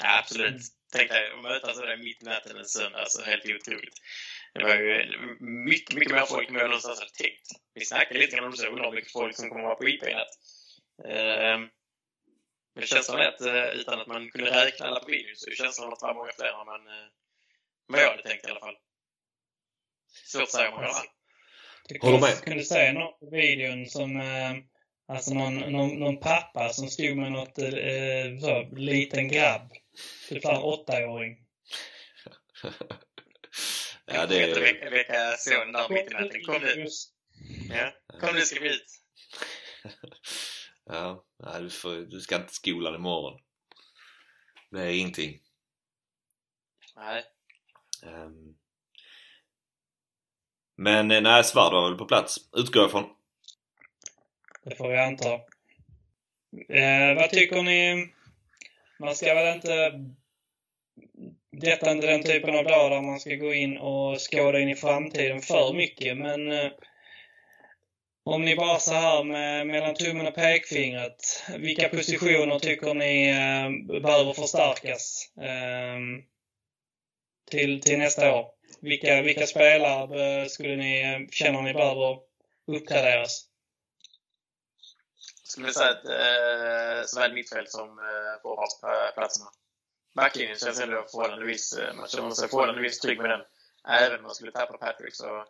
Ja, 0.02 0.18
absolut. 0.18 0.62
Tänk 0.92 1.10
dig 1.10 1.30
att 1.32 1.42
mötas 1.42 1.76
sådär 1.76 1.96
mitt 1.96 2.22
i 2.22 2.24
natten 2.24 2.56
en 2.56 2.64
söndag. 2.64 2.98
Alltså 2.98 3.22
helt 3.22 3.44
otroligt. 3.44 3.94
Det 4.54 4.62
var 4.64 4.74
ju 4.74 5.04
mycket, 5.40 5.94
mycket 5.96 6.14
mer 6.14 6.26
folk 6.26 6.48
än 6.48 6.54
vad 6.54 6.62
jag 6.62 6.68
någonstans 6.70 6.98
hade 6.98 7.10
tänkt. 7.10 7.48
Vi 7.74 7.84
snackade 7.84 8.20
lite 8.20 8.36
grann 8.36 8.44
om 8.44 8.54
det, 8.56 8.68
undrar 8.68 8.84
hur 8.84 8.92
mycket 8.94 9.12
folk 9.12 9.36
som 9.36 9.48
kommer 9.48 9.60
att 9.60 9.66
vara 9.66 9.74
på 9.74 9.88
IP 9.88 10.02
i 10.02 10.14
natt. 10.14 10.34
Ehm, 11.08 11.68
Men 12.74 12.80
det 12.80 12.86
känns 12.86 13.06
som 13.06 13.20
att 13.20 13.40
eh, 13.40 13.64
utan 13.64 14.00
att 14.00 14.06
man 14.06 14.30
kunde 14.30 14.64
räkna 14.64 14.86
alla 14.86 15.00
på 15.00 15.10
videon 15.10 15.36
så 15.36 15.50
känns 15.50 15.76
det 15.76 15.82
som 15.82 15.92
att 15.92 16.00
det 16.00 16.06
var 16.06 16.14
många 16.14 16.32
fler 16.32 16.60
än 16.60 16.66
man, 16.66 16.86
eh, 16.86 17.08
vad 17.86 18.00
jag 18.00 18.10
hade 18.10 18.22
tänkt 18.22 18.46
i 18.46 18.50
alla 18.50 18.60
fall. 18.60 18.76
Svårt 20.24 20.50
säger 20.50 20.70
man 20.70 20.82
göra. 20.82 20.94
Tycker 21.88 22.06
Håller 22.06 22.18
jag 22.18 22.36
med. 22.36 22.44
kunde 22.44 22.64
se 22.64 22.92
något 22.92 23.20
på 23.20 23.30
videon 23.30 23.86
som 23.86 24.20
eh, 24.20 24.54
Alltså 25.06 25.34
någon, 25.34 25.58
någon, 25.58 25.98
någon 25.98 26.20
pappa 26.20 26.68
som 26.68 26.88
stod 26.88 27.16
med 27.16 27.32
något 27.32 27.58
eh, 27.58 28.38
så, 28.40 28.76
liten 28.76 29.28
grabb. 29.28 29.72
Typ 30.28 30.42
såhär 30.42 30.64
åttaåring. 30.64 31.36
ja, 34.06 34.26
det 34.26 34.38
Jag 34.38 34.50
är... 34.50 34.60
väcka, 34.60 34.90
väcka 34.90 35.36
sonen 35.38 35.72
där 35.72 35.88
mitt 35.88 36.10
i 36.10 36.14
natten. 36.14 36.44
Kom 36.44 36.62
nu! 36.62 36.86
Ja, 37.70 37.92
kom 38.20 38.34
nu 38.34 38.40
ska 38.40 38.60
vi 38.60 38.68
ut. 38.68 38.86
Ja, 40.86 41.24
nej, 41.38 41.62
du, 41.62 41.70
får, 41.70 41.94
du 41.94 42.20
ska 42.20 42.36
inte 42.36 42.54
skolan 42.54 42.94
imorgon. 42.94 43.40
Det 44.70 44.82
är 44.82 44.98
ingenting. 44.98 45.40
Nej. 46.96 47.22
Ehm. 48.02 48.54
Men 50.76 51.10
eh, 51.10 51.20
nej, 51.20 51.44
Svärd 51.44 51.72
var 51.72 51.88
väl 51.88 51.98
på 51.98 52.04
plats, 52.04 52.36
utgår 52.56 52.82
jag 52.82 52.88
ifrån. 52.88 53.04
Det 54.64 54.76
får 54.76 54.88
vi 54.88 54.98
anta. 54.98 55.34
Eh, 56.68 57.14
vad 57.16 57.30
tycker 57.30 57.62
ni? 57.62 58.12
Man 58.98 59.14
ska 59.14 59.34
väl 59.34 59.56
inte... 59.56 60.04
Detta 61.50 61.90
är 61.90 61.94
inte 61.94 62.06
den 62.06 62.22
typen 62.22 62.58
av 62.58 62.64
dag 62.64 62.90
där 62.90 63.02
man 63.02 63.20
ska 63.20 63.34
gå 63.34 63.54
in 63.54 63.76
och 63.78 64.18
skåda 64.20 64.60
in 64.60 64.68
i 64.68 64.74
framtiden 64.74 65.40
för 65.40 65.74
mycket, 65.74 66.16
men 66.16 66.52
eh, 66.52 66.70
om 68.24 68.44
ni 68.44 68.56
bara 68.56 68.78
så 68.78 68.92
här 68.92 69.24
med, 69.24 69.66
mellan 69.66 69.94
tummen 69.94 70.26
och 70.26 70.34
pekfingret. 70.34 71.42
Vilka 71.58 71.88
positioner 71.88 72.58
tycker 72.58 72.94
ni 72.94 73.28
eh, 73.28 74.00
behöver 74.00 74.32
förstärkas 74.32 75.32
eh, 75.40 75.98
till, 77.50 77.80
till 77.80 77.98
nästa 77.98 78.34
år? 78.34 78.46
Vilka, 78.80 79.22
vilka 79.22 79.46
spelare 79.46 80.40
eh, 80.42 80.46
skulle 80.46 80.76
ni, 80.76 81.00
eh, 81.02 81.30
känner 81.30 81.62
ni 81.62 81.74
behöver 81.74 82.18
uppgraderas? 82.66 83.46
Jag 85.42 85.48
skulle 85.48 85.72
säga 85.72 85.90
att 85.90 86.04
eh, 86.04 87.06
såväl 87.06 87.32
mittfält 87.32 87.70
som 87.70 87.88
eh, 87.88 88.42
forwardsplatserna. 88.42 89.50
Backlinjen 90.14 90.58
känns 90.58 90.80
ändå 90.80 91.06
förhållandevis, 91.10 91.72
eh, 91.72 91.94
man 91.94 92.08
känner 92.08 92.30
sig 92.30 92.48
förhållandevis 92.48 93.00
trygg 93.00 93.18
med 93.18 93.30
den. 93.30 93.40
Även 93.88 94.18
om 94.18 94.22
man 94.22 94.34
skulle 94.34 94.52
tappa 94.52 94.78
Patrick 94.78 95.14
så 95.14 95.44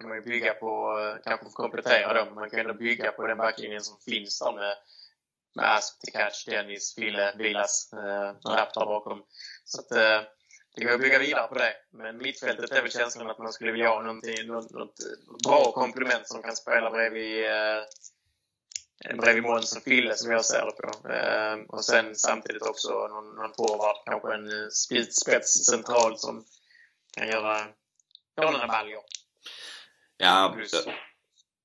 kan 0.00 0.08
man 0.08 0.18
ju 0.18 0.24
bygga 0.24 0.54
på, 0.54 0.98
eh, 0.98 1.22
kanske 1.24 1.46
komplettera 1.50 2.14
dem, 2.14 2.34
man 2.34 2.50
kan 2.50 2.60
ändå 2.60 2.74
bygga 2.74 3.12
på 3.12 3.26
den 3.26 3.38
backlinjen 3.38 3.82
som 3.82 3.98
finns 3.98 4.38
där 4.38 4.52
med, 4.52 4.74
med 5.54 5.74
Asp, 5.74 6.00
Tekac, 6.00 6.44
Dennis, 6.46 6.94
Fille, 6.94 7.34
Vilas, 7.38 7.92
eh, 7.92 8.50
Rapp 8.50 8.74
där 8.74 8.86
bakom. 8.86 9.22
Så 9.64 9.80
att 9.80 9.92
eh, 9.92 10.20
det 10.74 10.84
går 10.84 10.94
att 10.94 11.00
bygga 11.00 11.18
vidare 11.18 11.48
på 11.48 11.54
det. 11.54 11.74
Men 11.92 12.16
mittfältet 12.16 12.70
är 12.70 12.82
väl 12.82 12.90
känslan 12.90 13.30
att 13.30 13.38
man 13.38 13.52
skulle 13.52 13.72
vilja 13.72 13.88
ha 13.88 14.02
någonting, 14.02 14.46
något, 14.46 14.70
något 14.70 14.98
bra 15.44 15.72
komplement 15.72 16.28
som 16.28 16.42
kan 16.42 16.56
spela 16.56 16.90
bredvid 16.90 17.44
eh, 17.44 17.82
bredvid 19.20 19.42
Måns 19.42 19.76
och 19.76 19.82
Fille 19.82 20.14
som 20.14 20.30
jag 20.30 20.44
ser 20.44 20.66
det 20.66 20.72
på. 20.72 21.08
Eh, 21.08 21.76
och 21.76 21.84
sen 21.84 22.16
samtidigt 22.16 22.62
också 22.62 22.90
någon, 22.92 23.34
någon 23.34 23.54
forward, 23.54 23.96
kanske 24.06 24.34
en 24.34 24.48
eh, 24.48 24.68
spjutspets 24.68 25.66
centralt 25.66 26.20
som 26.20 26.44
kan 27.16 27.28
göra 27.28 27.66
göra 28.36 28.50
några 28.50 28.66
baljor. 28.66 29.02
Ja, 30.22 30.56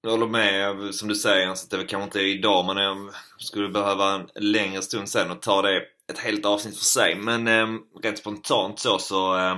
Jag 0.02 0.12
håller 0.12 0.28
med, 0.28 0.96
som 0.96 1.08
du 1.08 1.16
säger, 1.16 1.48
alltså, 1.48 1.78
det 1.78 1.84
kanske 1.84 2.04
inte 2.04 2.20
idag 2.20 2.66
men 2.66 2.78
jag 2.78 2.98
skulle 3.38 3.70
behöva 3.70 4.14
en 4.14 4.30
längre 4.36 4.82
stund 4.82 5.10
sen 5.10 5.32
och 5.32 5.42
ta 5.42 5.62
det 5.62 5.82
ett 6.12 6.20
helt 6.20 6.46
avsnitt 6.46 6.78
för 6.78 6.86
sig. 6.86 7.16
Men 7.16 7.48
eh, 7.48 7.68
rent 8.04 8.18
spontant 8.18 8.80
så 8.80 9.00
så 9.00 9.38
eh, 9.38 9.56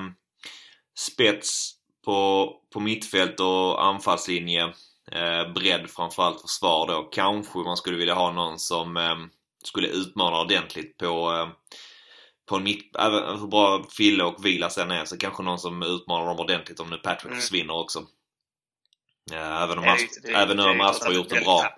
spets 0.98 1.72
på, 2.06 2.52
på 2.74 2.80
mittfält 2.80 3.40
och 3.40 3.86
anfallslinje. 3.86 4.64
Eh, 5.12 5.54
bredd 5.54 5.90
framförallt 5.90 6.42
försvar 6.42 6.88
då. 6.88 7.04
Kanske 7.04 7.60
man 7.60 7.78
skulle 7.78 7.98
vilja 7.98 8.14
ha 8.14 8.32
någon 8.32 8.60
som 8.60 8.98
eh, 8.98 9.16
skulle 9.64 9.88
utmana 9.88 10.42
ordentligt 10.42 10.98
på 10.98 11.34
eh, 11.34 11.48
på 12.50 12.56
en 12.56 12.64
mitt, 12.64 12.96
även 12.96 13.40
hur 13.40 13.48
bra 13.48 13.86
Fille 13.90 14.24
och 14.24 14.46
Vila 14.46 14.70
sen 14.70 14.92
är 14.92 15.06
så 15.06 15.18
kanske 15.18 15.44
någon 15.44 15.60
som 15.60 15.84
utmanar 15.84 16.28
dem 16.28 16.40
ordentligt 16.40 16.80
om 16.80 16.90
nu 16.90 16.98
Patrick 16.98 17.32
mm. 17.32 17.40
försvinner 17.42 17.74
också. 17.74 18.06
Även 19.34 19.80
om, 19.80 19.88
Asp, 19.88 20.26
även 20.36 20.60
om 20.60 20.82
Asp 20.82 21.04
har 21.04 21.14
gjort 21.14 21.30
det 21.30 21.42
bra. 21.42 21.74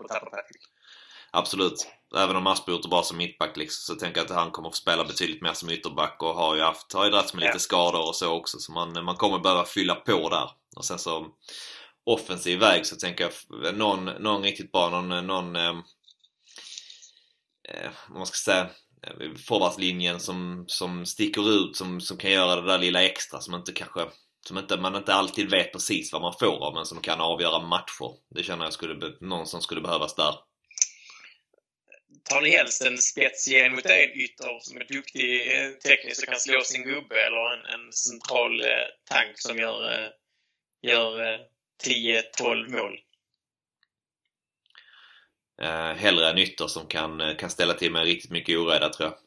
Absolut. 1.32 1.88
Även 2.18 2.36
om 2.36 2.48
Asp 2.48 2.70
gjort 2.70 2.84
det 2.84 2.90
bra 2.90 3.04
som 3.04 3.18
mittback 3.18 3.58
liksom, 3.58 3.96
så 3.96 4.00
tänker 4.00 4.20
jag 4.20 4.26
att 4.26 4.36
han 4.36 4.52
kommer 4.52 4.70
att 4.70 4.76
få 4.76 4.82
spela 4.82 5.04
betydligt 5.04 5.42
mer 5.42 5.54
som 5.54 5.70
ytterback 5.70 6.24
och 6.24 6.36
har 6.36 6.56
ju 6.56 6.62
haft, 6.62 6.94
har 6.94 7.06
ju 7.06 7.12
dragits 7.12 7.34
med 7.34 7.42
lite 7.42 7.54
ja. 7.54 7.60
skador 7.60 8.08
och 8.08 8.16
så 8.16 8.30
också 8.30 8.60
så 8.60 8.72
man, 8.72 9.06
man 9.06 9.16
kommer 9.16 9.40
behöva 9.40 9.66
fylla 9.66 9.96
på 9.96 10.30
där. 10.30 10.50
Och 10.76 10.86
sen 10.86 11.00
så 11.00 11.28
offensiv 12.04 12.60
väg 12.60 12.86
så 12.86 12.96
tänker 12.96 13.32
jag 13.62 13.78
någon, 13.78 14.06
någon 14.06 14.44
riktigt 14.44 14.72
bra, 14.72 14.90
någon, 14.90 15.28
någon 15.28 15.56
eh, 15.56 15.78
eh 17.70 17.92
vad 18.08 18.18
man 18.18 18.28
ska 18.28 18.52
säga 18.52 18.70
forwardslinjen 19.48 20.20
som, 20.20 20.66
som 20.68 21.06
sticker 21.06 21.52
ut, 21.52 21.76
som, 21.76 22.02
som 22.02 22.18
kan 22.18 22.32
göra 22.32 22.62
det 22.62 22.68
där 22.68 22.78
lilla 22.78 23.04
extra 23.04 23.42
som 23.42 23.56
inte 23.56 23.72
kanske 23.72 24.08
som 24.48 24.58
inte, 24.58 24.78
man 24.78 24.96
inte 24.96 25.14
alltid 25.14 25.52
vet 25.52 25.72
precis 25.72 26.14
vad 26.14 26.22
man 26.22 26.34
får 26.40 26.66
av 26.68 26.74
men 26.74 26.86
som 26.86 27.02
kan 27.02 27.22
avgöra 27.22 27.60
matcher. 27.60 28.36
Det 28.36 28.44
känner 28.44 28.64
jag 28.64 28.74
skulle, 28.74 29.14
någon 29.20 29.48
som 29.48 29.62
skulle 29.62 29.82
behövas 29.82 30.16
där. 30.16 30.36
Tar 32.24 32.42
ni 32.42 32.50
helst 32.50 32.82
en 32.82 32.98
spets 32.98 33.48
mot 33.72 33.86
en 33.86 34.10
ytter 34.14 34.60
som 34.62 34.78
är 34.78 34.86
duktig 34.86 35.56
eh, 35.56 35.72
tekniskt 35.72 36.22
och 36.22 36.30
kan 36.30 36.40
slå 36.40 36.62
sin 36.62 36.84
gubbe 36.84 37.16
eller 37.26 37.54
en, 37.54 37.66
en 37.66 37.94
central 37.94 38.62
eh, 38.62 38.68
tank 39.10 39.40
som 39.40 39.58
gör, 39.58 39.92
eh, 39.92 40.10
gör 40.82 41.34
eh, 41.34 41.40
10-12 41.86 42.72
mål? 42.72 43.00
Eh, 45.62 45.94
hellre 45.96 46.30
en 46.30 46.38
ytter 46.38 46.68
som 46.68 46.88
kan, 46.88 47.36
kan 47.40 47.50
ställa 47.50 47.74
till 47.74 47.92
med 47.92 48.04
riktigt 48.04 48.32
mycket 48.32 48.58
oreda 48.58 48.90
tror 48.90 49.10
jag. 49.10 49.18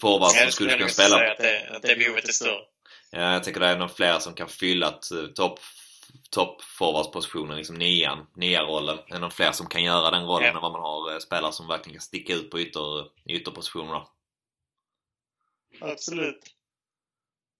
Forward 0.00 0.30
som 0.30 0.50
skulle 0.50 0.72
kunna 0.72 0.88
spela... 0.88 1.18
Säga 1.18 1.32
att 1.32 1.38
det, 1.38 1.68
att 1.76 1.82
det 1.82 1.96
behovet 1.96 2.28
är 2.28 2.32
större. 2.32 2.71
Ja, 3.14 3.32
jag 3.32 3.44
tycker 3.44 3.60
det 3.60 3.66
är 3.66 3.78
nog 3.78 3.90
fler 3.90 4.18
som 4.18 4.34
kan 4.34 4.48
fylla 4.48 4.86
eh, 4.88 5.26
topp 5.34 5.60
top 6.30 6.62
forwardspositionen, 6.62 7.56
liksom 7.56 7.76
nian, 7.76 8.26
nia-rollen. 8.34 8.98
Det 9.08 9.14
är 9.14 9.20
nog 9.20 9.32
fler 9.32 9.52
som 9.52 9.66
kan 9.66 9.82
göra 9.82 10.10
den 10.10 10.26
rollen 10.26 10.46
ja. 10.48 10.54
än 10.54 10.62
vad 10.62 10.72
man 10.72 10.80
har 10.80 11.12
eh, 11.12 11.18
spelare 11.18 11.52
som 11.52 11.68
verkligen 11.68 11.94
kan 11.94 12.02
sticka 12.02 12.34
ut 12.34 12.50
på 12.50 12.60
ytter, 12.60 13.08
ytterpositionerna. 13.26 14.06
Absolut. 15.80 16.40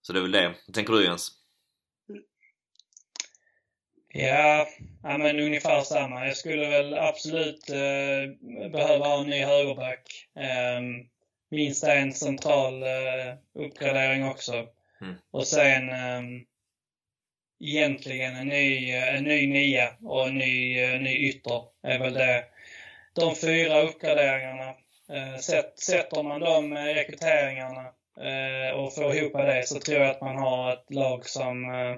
Så 0.03 0.13
det 0.13 0.19
är 0.19 0.23
väl 0.23 0.33
det. 0.33 0.55
Vad 0.67 0.75
tänker 0.75 0.93
du 0.93 1.05
Jens? 1.05 1.33
Ja, 4.15 4.67
ja 5.03 5.19
men 5.19 5.41
ungefär 5.41 5.83
samma. 5.83 6.27
Jag 6.27 6.37
skulle 6.37 6.69
väl 6.69 6.95
absolut 6.95 7.71
eh, 7.71 8.71
behöva 8.71 9.07
ha 9.07 9.21
en 9.21 9.31
ny 9.31 9.45
högerback. 9.45 10.29
Eh, 10.37 10.81
minst 11.51 11.85
en 11.85 12.13
central 12.13 12.83
eh, 12.83 13.35
uppgradering 13.55 14.29
också. 14.29 14.67
Mm. 15.03 15.15
Och 15.31 15.47
sen 15.47 15.83
um, 15.91 16.45
egentligen 17.61 18.37
en 18.37 18.49
ny, 18.49 18.93
en 18.93 19.25
ny 19.25 19.47
nia 19.47 19.97
och 20.03 20.29
en 20.29 20.35
ny, 20.35 20.85
uh, 20.85 21.01
ny 21.01 21.29
ytter 21.29 21.63
är 21.83 21.99
väl 21.99 22.15
det. 22.15 22.45
De 23.15 23.37
fyra 23.37 23.83
uppgraderingarna. 23.83 24.75
Uh, 25.13 25.39
sätt, 25.39 25.79
sätter 25.79 26.23
man 26.23 26.41
de 26.41 26.75
rekryteringarna 26.75 27.81
uh, 28.21 28.79
och 28.79 28.95
får 28.95 29.15
ihop 29.17 29.33
det 29.33 29.67
så 29.67 29.81
tror 29.81 30.01
jag 30.01 30.11
att 30.11 30.21
man 30.21 30.37
har 30.37 30.73
ett 30.73 30.95
lag 30.95 31.29
som, 31.29 31.71
uh, 31.71 31.97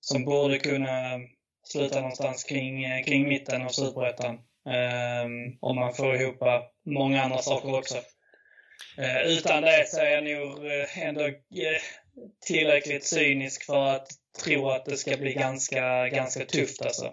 som 0.00 0.24
borde 0.24 0.58
kunna 0.58 1.20
sluta 1.64 2.00
någonstans 2.00 2.44
kring, 2.44 3.04
kring 3.04 3.28
mitten 3.28 3.62
av 3.62 3.68
superettan. 3.68 4.38
Um, 4.64 5.58
om 5.60 5.76
man 5.76 5.94
får 5.94 6.14
ihop 6.14 6.38
många 6.86 7.22
andra 7.22 7.38
saker 7.38 7.78
också. 7.78 7.98
Eh, 8.98 9.22
utan 9.22 9.62
det 9.62 9.88
så 9.88 10.00
är 10.00 10.10
jag 10.10 10.24
nog 10.24 10.66
eh, 10.66 10.98
ändå 10.98 11.24
eh, 11.24 11.82
tillräckligt 12.46 13.04
cynisk 13.04 13.64
för 13.64 13.86
att 13.86 14.08
tro 14.44 14.68
att 14.70 14.84
det 14.84 14.96
ska 14.96 15.16
bli 15.16 15.32
ganska, 15.32 16.08
ganska 16.08 16.44
tufft 16.44 16.82
alltså. 16.82 17.12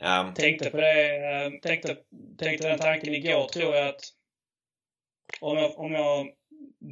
Um. 0.00 0.34
Tänkte 0.34 0.70
på 0.70 0.76
det, 0.76 1.60
tänkte, 1.62 1.96
tänkte 2.38 2.68
den 2.68 2.78
tanken 2.78 3.14
igår 3.14 3.48
tror 3.48 3.76
jag 3.76 3.88
att 3.88 4.00
om 5.40 5.58
jag, 5.58 5.78
om 5.78 5.92
jag 5.92 6.26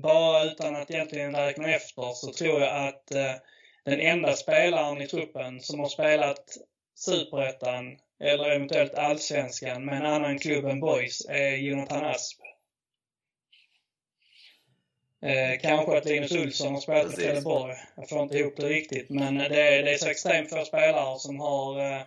bara 0.03 0.45
utan 0.45 0.77
att 0.77 0.91
egentligen 0.91 1.37
räkna 1.37 1.75
efter 1.75 2.13
så 2.13 2.33
tror 2.33 2.61
jag 2.61 2.89
att 2.89 3.11
eh, 3.11 3.35
den 3.85 4.01
enda 4.01 4.33
spelaren 4.33 5.03
i 5.03 5.07
truppen 5.07 5.61
som 5.61 5.81
har 5.81 5.89
spelat 5.89 6.57
Superettan 6.95 7.99
eller 8.21 8.51
eventuellt 8.51 8.95
Allsvenskan 8.95 9.85
med 9.85 9.97
en 9.97 10.07
annan 10.07 10.39
klubb 10.39 10.65
än 10.65 10.81
Boys 10.81 11.27
är 11.29 11.57
Jonathan 11.57 12.05
Asp. 12.05 12.46
Eh, 15.27 15.61
kanske 15.61 15.99
att 15.99 16.05
Linus 16.05 16.33
Olsson 16.33 16.73
har 16.73 16.81
spelat 16.81 17.07
med 17.07 17.17
Trelleborg. 17.17 17.75
Jag 17.97 18.09
får 18.09 18.23
inte 18.23 18.39
ihop 18.39 18.57
det 18.57 18.69
riktigt. 18.69 19.11
Men 19.11 19.39
det 19.39 19.63
är, 19.63 19.83
det 19.83 19.95
är 19.95 19.99
så 19.99 20.09
extremt 20.09 20.51
få 20.51 20.65
spelare 20.65 21.19
som 21.19 21.41
har, 21.41 21.81
eh, 21.81 22.03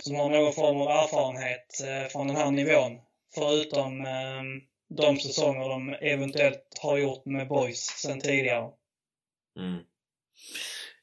som 0.00 0.16
har 0.16 0.30
någon 0.30 0.52
form 0.52 0.80
av 0.80 0.88
erfarenhet 0.88 1.80
eh, 1.84 2.08
från 2.12 2.26
den 2.26 2.36
här 2.36 2.50
nivån. 2.50 3.00
Förutom 3.34 4.00
eh, 4.00 4.42
de 4.88 5.16
säsonger 5.16 5.68
de 5.68 5.94
eventuellt 6.00 6.78
har 6.82 6.96
gjort 6.96 7.24
med 7.24 7.48
boys 7.48 7.80
sen 7.80 8.20
tidigare. 8.20 8.70
Mm. 9.58 9.82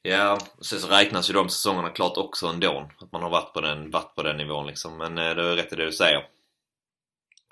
Ja, 0.02 0.38
sen 0.62 0.80
så 0.80 0.88
räknas 0.88 1.30
ju 1.30 1.34
de 1.34 1.48
säsongerna 1.48 1.90
klart 1.90 2.16
också 2.16 2.46
ändå. 2.46 2.90
Att 3.00 3.12
man 3.12 3.22
har 3.22 3.30
varit 3.30 3.52
på 3.52 3.60
den, 3.60 3.90
varit 3.90 4.14
på 4.14 4.22
den 4.22 4.36
nivån 4.36 4.66
liksom. 4.66 4.98
Men 4.98 5.18
eh, 5.18 5.34
det 5.34 5.42
är 5.42 5.56
rätt 5.56 5.72
i 5.72 5.76
det 5.76 5.84
du 5.84 5.92
säger. 5.92 6.28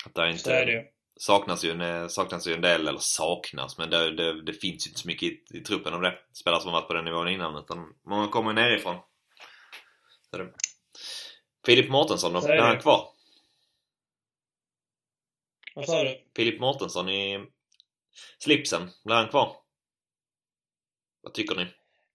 Att 0.06 0.14
det 0.14 0.20
är 0.20 0.26
inte... 0.26 0.42
Så 0.42 0.50
är 0.50 0.66
det 0.66 0.72
ju 0.72 0.95
saknas 1.16 1.64
ju, 1.64 1.70
en, 1.70 2.10
saknas 2.10 2.46
ju 2.46 2.54
en 2.54 2.60
del, 2.60 2.88
eller 2.88 2.98
saknas, 2.98 3.78
men 3.78 3.90
det, 3.90 4.16
det, 4.16 4.42
det 4.42 4.52
finns 4.52 4.86
ju 4.86 4.90
inte 4.90 5.00
så 5.00 5.08
mycket 5.08 5.28
i, 5.28 5.58
i, 5.58 5.60
truppen 5.60 5.94
om 5.94 6.02
det. 6.02 6.18
Spelare 6.32 6.60
som 6.60 6.72
varit 6.72 6.88
på 6.88 6.94
den 6.94 7.04
nivån 7.04 7.28
innan, 7.28 7.56
utan 7.56 7.94
många 8.06 8.28
kommer 8.28 8.52
nerifrån. 8.52 8.96
Så 10.30 10.36
det. 10.36 10.52
Filip 11.66 11.90
Mårtensson 11.90 12.32
då? 12.32 12.40
Är 12.40 12.58
han 12.58 12.80
kvar? 12.80 13.08
Vad 15.74 15.86
sa 15.86 16.04
du? 16.04 16.24
Filip 16.36 16.60
Mårtensson 16.60 17.08
i 17.08 17.46
slipsen, 18.38 18.90
blir 19.04 19.14
han 19.14 19.28
kvar? 19.28 19.56
Vad 21.22 21.34
tycker 21.34 21.54
ni? 21.54 21.66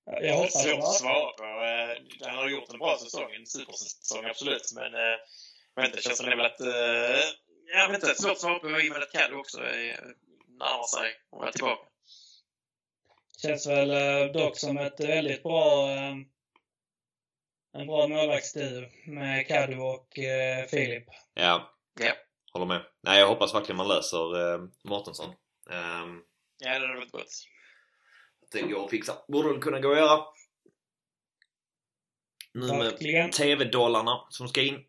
Jag 0.06 0.36
hoppas 0.36 0.64
Svårt 0.64 0.80
att 0.80 0.93
svara 0.93 1.32
på. 1.32 1.43
Eh, 1.43 2.28
han 2.28 2.38
har 2.38 2.49
gjort 2.49 2.74
en 2.74 2.80
bra 2.80 2.97
säsong, 2.97 3.34
en 3.34 3.45
supersäsong 3.45 4.26
absolut, 4.26 4.72
men 4.76 4.93
eh, 4.93 5.18
jag 5.76 5.82
vet 5.82 5.86
inte, 5.86 5.97
det 5.97 6.04
känns 6.04 6.18
som 6.18 6.26
det 6.26 6.32
är 6.32 6.38
väl 6.38 6.45
att 6.45 6.62
eh, 6.62 7.26
jag 7.72 7.88
vet 7.90 8.04
inte, 8.04 8.16
svårt 8.16 8.32
att 8.32 8.40
svara 8.40 8.60
på 8.60 8.70
i 8.70 8.90
och 8.90 8.94
med 8.94 9.04
att 9.04 9.12
Caddo 9.12 9.36
också 9.36 9.60
är, 9.60 10.16
närmar 10.48 10.98
sig 10.98 11.16
och 11.30 11.48
är 11.48 11.52
tillbaka. 11.52 11.88
Känns 13.42 13.68
väl 13.68 13.92
eh, 13.92 14.32
dock 14.32 14.58
som 14.58 14.78
ett 14.78 15.00
väldigt 15.00 15.44
bra 15.44 15.92
eh, 15.92 16.16
en 17.74 17.88
bra 17.88 18.08
målvaktsduo 18.08 18.90
med 19.06 19.48
Caddo 19.48 19.82
och 19.82 20.20
eh, 20.20 20.68
Filip. 20.68 21.08
Ja. 21.34 21.78
ja, 22.00 22.14
håller 22.54 22.66
med. 22.66 22.86
Nej, 23.02 23.20
jag 23.20 23.28
hoppas 23.28 23.54
verkligen 23.54 23.78
man 23.78 23.88
löser 23.88 24.54
eh, 24.54 24.62
Mårtensson. 24.84 25.30
Um, 25.30 26.24
ja, 26.58 26.80
det 26.80 26.88
hade 26.88 26.96
varit 26.96 27.12
gott. 27.12 27.48
Det 28.52 28.62
går 28.62 28.86
att 28.86 28.90
fixa. 28.90 29.18
Borde 29.28 29.54
det 29.54 29.60
kunna 29.60 29.80
gå 29.80 29.92
att 29.92 29.98
göra. 29.98 30.24
Nu 32.54 32.74
med 32.74 33.32
TV-dollarna 33.32 34.28
som 34.30 34.48
ska 34.48 34.62
in. 34.62 34.86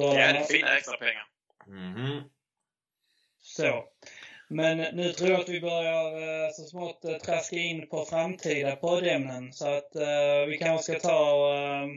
Dollarna. 0.00 0.20
Ja, 0.20 0.32
det 0.32 0.38
är 0.38 0.44
fina 0.44 0.76
extra 0.76 0.96
pengar. 0.96 1.26
Mm 1.66 1.96
-hmm. 1.96 2.22
Så. 3.40 3.84
Men 4.52 4.96
nu 4.96 5.12
tror 5.12 5.30
jag 5.30 5.40
att 5.40 5.48
vi 5.48 5.60
börjar 5.60 6.44
eh, 6.44 6.50
så 6.52 6.62
smått 6.62 7.04
eh, 7.04 7.16
traska 7.16 7.56
in 7.56 7.88
på 7.88 8.04
framtida 8.04 8.76
poddämnen. 8.76 9.52
Så 9.52 9.68
att 9.68 9.96
uh, 9.96 10.48
vi 10.48 10.58
kanske 10.58 10.92
ska 10.92 11.08
ta, 11.08 11.52
uh, 11.52 11.88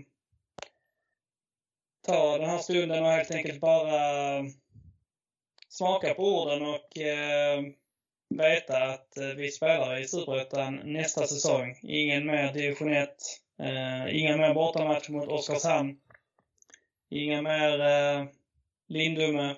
ta 2.06 2.38
den 2.38 2.49
här 2.49 2.58
stunden 2.58 3.04
och 3.04 3.10
helt 3.10 3.32
enkelt 3.32 3.62
bara 3.62 4.39
uh, 4.39 4.45
smaka 5.70 6.14
på 6.14 6.24
orden 6.24 6.62
och 6.62 6.89
veta 8.38 8.84
att 8.84 9.08
vi 9.36 9.51
spelar 9.51 9.99
i 9.99 10.08
Superettan 10.08 10.82
nästa 10.84 11.28
säsong. 11.28 11.80
Ingen 11.84 12.26
mer 12.26 12.54
division 12.54 12.93
1. 12.93 13.10
inga 14.12 14.38
mer 14.38 14.54
bortamatcher 14.54 15.12
mot 15.12 15.28
Oskarshamn. 15.28 15.99
Inga 17.14 17.41
mer 17.41 17.80
eh, 17.82 18.26
Lindume, 18.88 19.55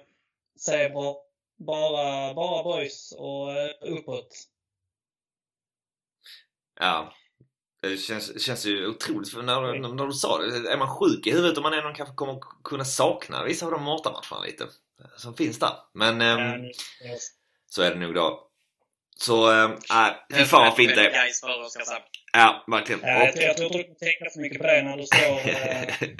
Zebra. 0.60 1.14
Bara, 1.58 2.34
bara 2.34 2.64
boys 2.64 3.12
och 3.18 3.51
eh, 3.51 3.70
uppåt. 3.82 4.28
Ja. 6.80 7.14
Det 7.82 7.97
känns, 7.97 8.41
känns 8.45 8.66
ju 8.66 8.88
otroligt 8.88 9.32
för 9.32 9.41
när, 9.43 9.62
när, 9.80 9.89
när 9.93 10.06
du 10.06 10.14
sa 10.14 10.38
det. 10.38 10.72
Är 10.72 10.78
man 10.78 10.97
sjuk 10.99 11.28
i 11.28 11.32
huvudet 11.32 11.58
och 11.58 11.64
man 11.64 11.74
ändå 11.74 11.93
kanske 11.93 12.16
kommer 12.16 12.39
kunna 12.64 12.86
sakna 12.86 13.43
vissa 13.43 13.66
av 13.66 13.72
de 13.72 13.84
Mårta-matcherna 13.84 14.45
lite. 14.45 14.68
Som 15.18 15.36
finns 15.36 15.60
där. 15.60 15.74
Men 15.93 16.18
ni- 16.18 16.74
yes. 17.10 17.28
så 17.70 17.82
är 17.82 17.89
det 17.93 17.99
nog 17.99 18.14
då. 18.16 18.49
Så, 19.18 19.51
äh, 19.51 19.70
fy 20.34 20.45
fan 20.45 20.66
vad 20.66 20.76
fint 20.76 20.95
det 20.95 21.01
är. 21.08 21.12
Ja, 22.34 22.64
verkligen. 22.68 23.01
Ja, 23.01 23.08
jag, 23.10 23.28
Och, 23.30 23.34
tror- 23.36 23.43
jag 23.45 23.58
tror 23.58 23.66
inte 23.76 23.78
du 23.78 23.95
tänka 23.95 24.30
så 24.30 24.39
mycket 24.41 24.58
på 24.62 24.68
det 24.68 24.82
när 24.84 24.97
du 24.97 25.06
står, 25.06 25.49
eh, 25.49 26.10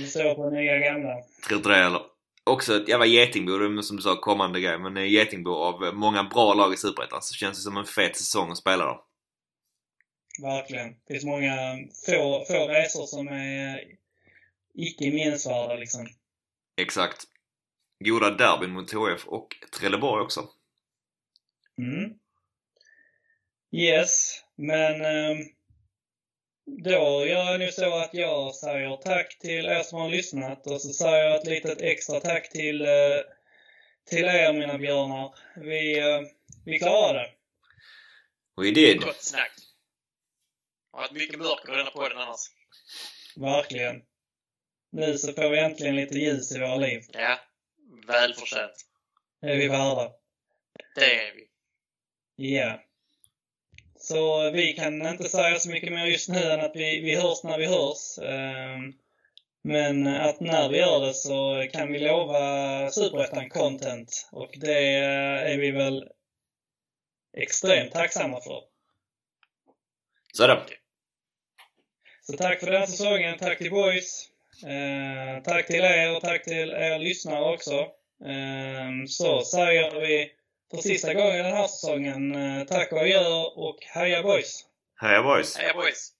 du 0.00 0.06
står 0.06 0.34
på 0.34 0.50
nya 0.50 0.78
gamla. 0.78 1.22
tror 1.46 1.56
inte 1.56 1.68
det 1.68 1.74
heller. 1.74 2.02
Också 2.44 2.76
ett 2.76 2.88
jävla 2.88 3.06
getingbo, 3.06 3.82
som 3.82 3.96
du 3.96 4.02
sa 4.02 4.20
kommande 4.20 4.60
grej, 4.60 4.78
men 4.78 5.10
getingbo 5.10 5.54
av 5.54 5.94
många 5.94 6.24
bra 6.24 6.54
lag 6.54 6.74
i 6.74 6.76
Superettan 6.76 7.22
så 7.22 7.34
känns 7.34 7.58
det 7.58 7.62
som 7.62 7.76
en 7.76 7.84
fet 7.84 8.16
säsong 8.16 8.50
att 8.50 8.58
spela 8.58 8.84
då. 8.84 9.04
Verkligen. 10.42 10.88
Det 11.06 11.14
finns 11.14 11.24
många 11.24 11.76
få, 12.06 12.44
få 12.46 12.68
resor 12.68 13.06
som 13.06 13.28
är 13.28 13.68
eh, 13.68 13.82
icke 14.74 15.10
minnesvärda 15.10 15.74
liksom. 15.74 16.06
Exakt. 16.76 17.24
Goda 18.04 18.30
derbyn 18.30 18.70
mot 18.70 18.92
HF 18.92 19.26
och 19.26 19.48
Trelleborg 19.78 20.22
också. 20.22 20.48
Mm. 21.78 22.12
Yes, 23.72 24.40
men 24.56 25.04
ehm, 25.04 25.38
då 26.66 27.26
gör 27.26 27.26
jag 27.26 27.58
nu 27.60 27.72
så 27.72 27.98
att 27.98 28.14
jag 28.14 28.54
säger 28.54 28.96
tack 28.96 29.38
till 29.38 29.66
er 29.66 29.82
som 29.82 29.98
har 29.98 30.08
lyssnat 30.08 30.66
och 30.66 30.80
så 30.80 30.92
säger 30.92 31.24
jag 31.24 31.36
ett 31.36 31.46
litet 31.46 31.80
extra 31.80 32.20
tack 32.20 32.50
till, 32.50 32.80
eh, 32.80 33.20
till 34.10 34.24
er 34.24 34.52
mina 34.52 34.78
björnar. 34.78 35.34
Vi, 35.56 35.98
eh, 35.98 36.20
vi 36.64 36.78
klarade 36.78 37.18
det. 37.18 37.32
We 38.56 38.70
did. 38.70 39.00
Gott 39.00 39.22
snack. 39.22 39.52
Det 39.56 40.98
har 40.98 41.02
varit 41.02 41.12
mycket 41.12 41.38
mörker 41.38 41.74
i 41.74 41.76
denna 41.76 41.90
podden 41.90 42.18
annars. 42.18 42.40
Verkligen. 43.36 44.02
Nu 44.92 45.18
så 45.18 45.32
får 45.32 45.50
vi 45.50 45.58
äntligen 45.58 45.96
lite 45.96 46.18
ljus 46.18 46.52
i 46.52 46.58
våra 46.58 46.76
liv. 46.76 47.02
Ja. 47.12 47.38
Välförtjänt. 48.06 48.86
Det 49.40 49.46
är 49.46 49.56
vi 49.56 49.68
värda. 49.68 50.12
Det 50.94 51.20
är 51.20 51.34
vi. 51.34 51.48
Ja. 52.36 52.83
Så 54.04 54.50
vi 54.50 54.72
kan 54.72 55.06
inte 55.06 55.28
säga 55.28 55.58
så 55.58 55.70
mycket 55.70 55.92
mer 55.92 56.06
just 56.06 56.28
nu 56.28 56.42
än 56.42 56.60
att 56.60 56.76
vi, 56.76 57.00
vi 57.00 57.14
hörs 57.14 57.42
när 57.44 57.58
vi 57.58 57.66
hörs. 57.66 58.18
Ehm, 58.18 58.92
Men 59.62 60.06
att 60.06 60.40
när 60.40 60.68
vi 60.68 60.78
gör 60.78 61.00
det 61.00 61.14
så 61.14 61.66
kan 61.72 61.92
vi 61.92 61.98
lova 61.98 62.40
Superettan-content 62.90 64.28
och 64.32 64.50
det 64.60 64.94
är 65.52 65.58
vi 65.58 65.70
väl 65.70 66.08
extremt 67.36 67.92
tacksamma 67.92 68.40
för. 68.40 68.62
Så 70.32 70.44
är 70.44 70.48
det. 70.48 70.60
Så 72.22 72.36
tack 72.36 72.60
för 72.60 72.66
den 72.66 72.80
här 72.80 72.86
säsongen. 72.86 73.38
Tack 73.38 73.58
till 73.58 73.70
boys. 73.70 74.28
Eh, 74.66 75.42
tack 75.42 75.66
till 75.66 75.84
er 75.84 76.16
och 76.16 76.22
tack 76.22 76.44
till 76.44 76.70
er 76.70 76.98
lyssnare 76.98 77.54
också. 77.54 77.78
Eh, 78.24 79.06
så 79.08 79.44
säger 79.44 80.00
vi 80.00 80.30
för 80.74 80.82
sista 80.82 81.14
gången 81.14 81.44
den 81.44 81.56
här 81.56 81.66
säsongen 81.66 82.34
eh, 82.34 82.66
tack 82.66 82.92
och 82.92 82.98
adjö 82.98 83.44
och 83.56 83.78
heja 83.80 84.22
boys! 84.22 84.64
Heja 85.00 85.22
boys! 85.22 85.56
Heja 85.56 85.74
boys! 85.74 86.14